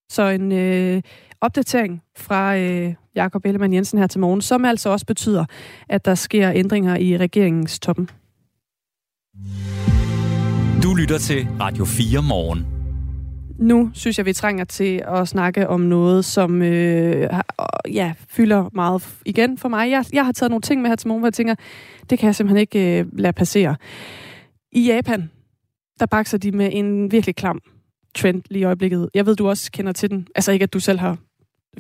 Så 0.09 0.23
en 0.23 0.51
øh, 0.51 1.01
opdatering 1.41 2.01
fra 2.17 2.57
øh, 2.57 2.93
Jakob 3.15 3.45
Ellemann 3.45 3.73
Jensen 3.73 3.99
her 3.99 4.07
til 4.07 4.19
morgen, 4.19 4.41
som 4.41 4.65
altså 4.65 4.89
også 4.89 5.05
betyder, 5.05 5.45
at 5.89 6.05
der 6.05 6.15
sker 6.15 6.51
ændringer 6.51 6.95
i 6.97 7.17
regeringens 7.17 7.79
toppen. 7.79 8.09
Du 10.83 10.93
lytter 10.93 11.17
til 11.17 11.47
Radio 11.59 11.85
4 11.85 12.23
morgen. 12.23 12.65
Nu 13.59 13.91
synes 13.93 14.17
jeg, 14.17 14.25
vi 14.25 14.33
trænger 14.33 14.65
til 14.65 15.03
at 15.07 15.27
snakke 15.27 15.67
om 15.67 15.81
noget, 15.81 16.25
som 16.25 16.61
øh, 16.61 17.27
ja, 17.91 18.13
fylder 18.29 18.69
meget 18.73 19.09
igen 19.25 19.57
for 19.57 19.69
mig. 19.69 19.91
Jeg, 19.91 20.05
jeg 20.13 20.25
har 20.25 20.31
taget 20.31 20.49
nogle 20.49 20.61
ting 20.61 20.81
med 20.81 20.89
her 20.89 20.95
til 20.95 21.07
morgen, 21.07 21.21
hvor 21.21 21.27
jeg 21.27 21.33
tænker, 21.33 21.55
det 22.09 22.19
kan 22.19 22.25
jeg 22.27 22.35
simpelthen 22.35 22.59
ikke 22.61 22.99
øh, 22.99 23.05
lade 23.13 23.33
passere. 23.33 23.75
I 24.71 24.85
Japan, 24.85 25.31
der 25.99 26.05
bakser 26.05 26.37
de 26.37 26.51
med 26.51 26.69
en 26.73 27.11
virkelig 27.11 27.35
klam 27.35 27.61
trend 28.15 28.41
lige 28.49 28.61
i 28.61 28.63
øjeblikket. 28.63 29.09
Jeg 29.13 29.25
ved, 29.25 29.35
du 29.35 29.49
også 29.49 29.71
kender 29.71 29.91
til 29.91 30.09
den. 30.09 30.27
Altså 30.35 30.51
ikke, 30.51 30.63
at 30.63 30.73
du 30.73 30.79
selv 30.79 30.99
har 30.99 31.17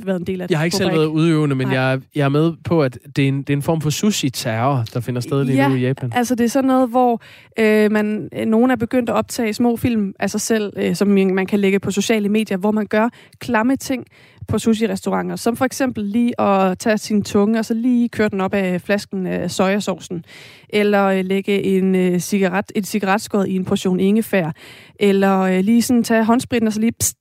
været 0.05 0.19
en 0.19 0.27
del 0.27 0.41
af 0.41 0.47
det. 0.47 0.51
Jeg 0.51 0.59
har 0.59 0.65
ikke 0.65 0.77
selv 0.77 0.91
været 0.91 1.05
udøvende, 1.05 1.55
men 1.55 1.67
Nej. 1.67 1.79
jeg, 1.79 2.01
jeg 2.15 2.25
er 2.25 2.29
med 2.29 2.53
på, 2.63 2.83
at 2.83 2.99
det 3.15 3.23
er 3.23 3.27
en, 3.27 3.37
det 3.37 3.49
er 3.49 3.57
en 3.57 3.61
form 3.61 3.81
for 3.81 3.89
sushi-terror, 3.89 4.83
der 4.93 4.99
finder 4.99 5.21
sted 5.21 5.43
lige 5.43 5.69
nu 5.69 5.75
i 5.75 5.79
Japan. 5.79 6.11
altså 6.15 6.35
det 6.35 6.43
er 6.43 6.47
sådan 6.49 6.67
noget, 6.67 6.89
hvor 6.89 7.21
øh, 7.59 7.91
man, 7.91 8.29
øh, 8.35 8.45
nogen 8.45 8.71
er 8.71 8.75
begyndt 8.75 9.09
at 9.09 9.15
optage 9.15 9.53
små 9.53 9.75
film 9.75 10.13
af 10.19 10.29
sig 10.29 10.41
selv, 10.41 10.73
øh, 10.75 10.95
som 10.95 11.07
man 11.07 11.45
kan 11.45 11.59
lægge 11.59 11.79
på 11.79 11.91
sociale 11.91 12.29
medier, 12.29 12.57
hvor 12.57 12.71
man 12.71 12.87
gør 12.87 13.09
klamme 13.39 13.75
ting 13.75 14.05
på 14.49 14.59
sushi-restauranter, 14.59 15.35
som 15.35 15.57
for 15.57 15.65
eksempel 15.65 16.03
lige 16.03 16.41
at 16.41 16.79
tage 16.79 16.97
sin 16.97 17.23
tunge 17.23 17.59
og 17.59 17.65
så 17.65 17.73
lige 17.73 18.09
køre 18.09 18.29
den 18.29 18.41
op 18.41 18.53
af 18.53 18.81
flasken 18.81 19.27
af 19.27 19.51
sojasaucen, 19.51 20.25
eller 20.69 21.05
øh, 21.05 21.25
lægge 21.25 21.63
en 21.63 21.95
øh, 21.95 22.19
cigaret, 22.19 22.71
et 22.75 22.87
cigaretskod 22.87 23.45
i 23.45 23.55
en 23.55 23.65
portion 23.65 23.99
ingefær, 23.99 24.51
eller 24.99 25.39
øh, 25.39 25.59
lige 25.59 25.81
sådan 25.81 26.03
tage 26.03 26.23
håndspritten 26.23 26.67
og 26.67 26.73
så 26.73 26.79
lige 26.79 26.91
pst, 26.99 27.17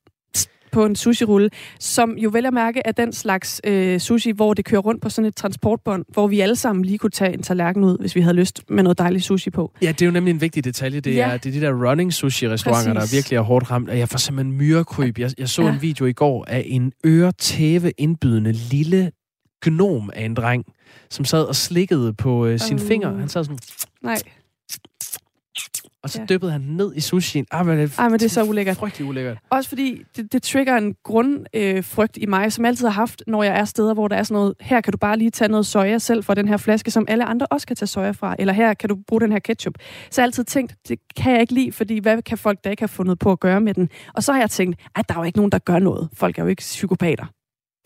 på 0.72 0.84
en 0.84 0.96
sushi-rulle, 0.96 1.50
som 1.80 2.10
jo 2.18 2.30
vel 2.32 2.46
at 2.46 2.52
mærke 2.52 2.82
er 2.84 2.92
den 2.92 3.12
slags 3.12 3.60
øh, 3.64 4.00
sushi, 4.00 4.30
hvor 4.30 4.54
det 4.54 4.64
kører 4.64 4.80
rundt 4.80 5.02
på 5.02 5.08
sådan 5.08 5.28
et 5.28 5.36
transportbånd, 5.36 6.04
hvor 6.12 6.26
vi 6.26 6.40
alle 6.40 6.56
sammen 6.56 6.84
lige 6.84 6.98
kunne 6.98 7.10
tage 7.10 7.32
en 7.34 7.42
tallerken 7.42 7.84
ud, 7.84 7.98
hvis 8.00 8.14
vi 8.14 8.20
havde 8.20 8.36
lyst 8.36 8.62
med 8.70 8.82
noget 8.82 8.98
dejligt 8.98 9.24
sushi 9.24 9.50
på. 9.50 9.72
Ja, 9.82 9.88
det 9.88 10.02
er 10.02 10.06
jo 10.06 10.12
nemlig 10.12 10.30
en 10.30 10.40
vigtig 10.40 10.64
detalje. 10.64 11.00
Det, 11.00 11.14
Ja. 11.14 11.28
er, 11.28 11.36
det 11.36 11.56
er 11.56 11.60
de 11.60 11.66
der 11.66 11.88
running 11.90 12.12
sushi-restauranter, 12.12 12.92
der 12.92 13.14
virkelig 13.14 13.36
er 13.36 13.40
hårdt 13.40 13.70
ramt. 13.70 13.90
Og 13.90 13.98
jeg 13.98 14.08
får 14.08 14.18
simpelthen 14.18 14.56
myrekryb. 14.56 15.18
Jeg, 15.18 15.30
jeg 15.38 15.48
så 15.48 15.62
Ja. 15.62 15.72
en 15.72 15.82
video 15.82 16.06
i 16.06 16.12
går 16.12 16.44
af 16.48 16.62
en 16.66 16.92
øretæve 17.06 17.90
indbydende 17.98 18.52
lille 18.52 19.10
gnom 19.62 20.10
af 20.14 20.24
en 20.24 20.34
dreng, 20.34 20.64
som 21.10 21.24
sad 21.24 21.42
og 21.44 21.56
slikkede 21.56 22.14
på 22.14 22.46
øh, 22.46 22.58
sin 22.60 22.76
Uh. 22.76 22.82
finger. 22.82 23.18
Han 23.18 23.28
sad 23.28 23.44
sådan... 23.44 23.58
Nej. 24.02 24.16
Og 26.02 26.10
så 26.10 26.20
ja. 26.20 26.26
dyppede 26.26 26.52
han 26.52 26.60
ned 26.60 26.92
i 26.96 27.00
sushien. 27.00 27.46
Ej, 27.52 27.62
men 27.62 27.78
det, 27.78 27.98
Ej, 27.98 28.08
men 28.08 28.18
det 28.18 28.24
er 28.24 28.30
så 28.30 28.44
ulækkert. 28.44 28.76
Frygtelig 28.76 29.08
ulækkert. 29.08 29.38
Også 29.50 29.68
fordi 29.68 30.02
det, 30.16 30.32
det 30.32 30.42
trigger 30.42 30.76
en 30.76 30.94
grundfrygt 31.04 32.18
øh, 32.18 32.22
i 32.22 32.26
mig, 32.26 32.52
som 32.52 32.64
jeg 32.64 32.68
altid 32.68 32.86
har 32.86 32.92
haft, 32.92 33.22
når 33.26 33.42
jeg 33.42 33.58
er 33.58 33.64
steder, 33.64 33.94
hvor 33.94 34.08
der 34.08 34.16
er 34.16 34.22
sådan 34.22 34.34
noget, 34.34 34.54
her 34.60 34.80
kan 34.80 34.92
du 34.92 34.98
bare 34.98 35.18
lige 35.18 35.30
tage 35.30 35.48
noget 35.48 35.66
soja 35.66 35.98
selv 35.98 36.24
fra 36.24 36.34
den 36.34 36.48
her 36.48 36.56
flaske, 36.56 36.90
som 36.90 37.04
alle 37.08 37.24
andre 37.24 37.46
også 37.46 37.66
kan 37.66 37.76
tage 37.76 37.86
soja 37.86 38.10
fra, 38.10 38.36
eller 38.38 38.52
her 38.52 38.74
kan 38.74 38.88
du 38.88 38.96
bruge 39.06 39.20
den 39.20 39.32
her 39.32 39.38
ketchup. 39.38 39.74
Så 40.10 40.20
jeg 40.20 40.22
har 40.22 40.26
altid 40.26 40.44
tænkt, 40.44 40.74
det 40.88 40.98
kan 41.16 41.32
jeg 41.32 41.40
ikke 41.40 41.54
lide, 41.54 41.72
fordi 41.72 41.98
hvad 41.98 42.22
kan 42.22 42.38
folk 42.38 42.64
da 42.64 42.70
ikke 42.70 42.82
have 42.82 42.88
fundet 42.88 43.18
på 43.18 43.32
at 43.32 43.40
gøre 43.40 43.60
med 43.60 43.74
den? 43.74 43.88
Og 44.14 44.22
så 44.22 44.32
har 44.32 44.40
jeg 44.40 44.50
tænkt, 44.50 44.80
at 44.96 45.08
der 45.08 45.14
er 45.14 45.18
jo 45.18 45.24
ikke 45.24 45.38
nogen, 45.38 45.52
der 45.52 45.58
gør 45.58 45.78
noget. 45.78 46.08
Folk 46.12 46.38
er 46.38 46.42
jo 46.42 46.48
ikke 46.48 46.60
psykopater. 46.60 47.26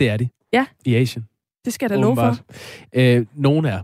Det 0.00 0.08
er 0.08 0.16
de. 0.16 0.28
Ja. 0.52 0.66
I 0.84 0.94
Asien. 0.94 1.26
Det 1.64 1.72
skal 1.72 1.90
jeg 1.90 1.98
da 1.98 2.02
love 2.02 2.16
for. 2.16 2.36
Øh, 2.94 3.26
nogen 3.34 3.64
er. 3.64 3.82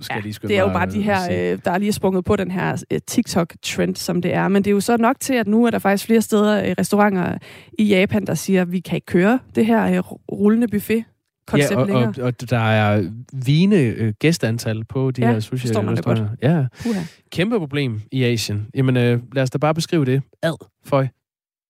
Skal 0.00 0.14
Ja, 0.16 0.20
lige 0.20 0.34
det 0.48 0.56
er 0.56 0.60
jo 0.62 0.68
bare 0.68 0.90
de 0.90 1.02
her, 1.02 1.52
øh, 1.52 1.58
der 1.64 1.70
er 1.70 1.78
lige 1.78 1.92
sprunget 1.92 2.24
på 2.24 2.36
den 2.36 2.50
her 2.50 2.84
øh, 2.90 3.00
TikTok-trend, 3.06 3.96
som 3.96 4.22
det 4.22 4.34
er. 4.34 4.48
Men 4.48 4.64
det 4.64 4.70
er 4.70 4.74
jo 4.74 4.80
så 4.80 4.96
nok 4.96 5.16
til, 5.20 5.34
at 5.34 5.46
nu 5.46 5.64
er 5.64 5.70
der 5.70 5.78
faktisk 5.78 6.06
flere 6.06 6.20
steder, 6.22 6.64
øh, 6.64 6.74
restauranter 6.78 7.38
i 7.78 7.84
Japan, 7.84 8.26
der 8.26 8.34
siger, 8.34 8.62
at 8.62 8.72
vi 8.72 8.80
kan 8.80 8.96
ikke 8.96 9.06
køre 9.06 9.38
det 9.54 9.66
her 9.66 9.96
øh, 9.96 9.98
rullende 10.32 10.68
buffet 10.68 11.04
ja, 11.56 11.76
og, 11.76 11.86
længere. 11.86 12.14
og, 12.18 12.24
og 12.24 12.50
der 12.50 12.58
er 12.58 13.10
vigende 13.32 13.76
øh, 13.84 14.12
gæsteantal 14.18 14.84
på 14.84 15.10
de 15.10 15.20
Ja, 15.20 15.32
her 15.32 15.40
sushi 15.40 15.68
godt. 16.02 16.22
Ja, 16.42 16.66
Puha. 16.82 17.00
kæmpe 17.30 17.58
problem 17.58 18.00
i 18.12 18.24
Asien. 18.24 18.66
Jamen, 18.74 18.96
øh, 18.96 19.20
lad 19.32 19.42
os 19.42 19.50
da 19.50 19.58
bare 19.58 19.74
beskrive 19.74 20.04
det. 20.04 20.22
Ad, 20.42 20.66
føj. 20.84 21.06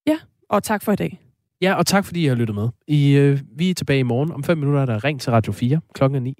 Ja, 0.07 0.17
og 0.51 0.63
tak 0.63 0.83
for 0.83 0.93
i 0.93 0.97
dag. 0.97 1.21
Ja, 1.63 1.75
og 1.75 1.87
tak 1.87 2.05
fordi 2.05 2.25
I 2.25 2.27
har 2.27 2.35
lyttet 2.35 2.55
med. 2.55 2.69
I, 2.89 3.13
øh, 3.13 3.41
vi 3.57 3.71
er 3.71 3.75
tilbage 3.75 3.99
i 4.01 4.03
morgen. 4.03 4.33
Om 4.33 4.45
fem 4.45 4.59
minutter 4.59 4.81
er 4.83 4.87
der 4.87 5.05
ring 5.05 5.21
til 5.21 5.33
Radio 5.33 5.53
4. 5.53 5.81
Klokken 5.95 6.17
er 6.17 6.21
9. 6.21 6.35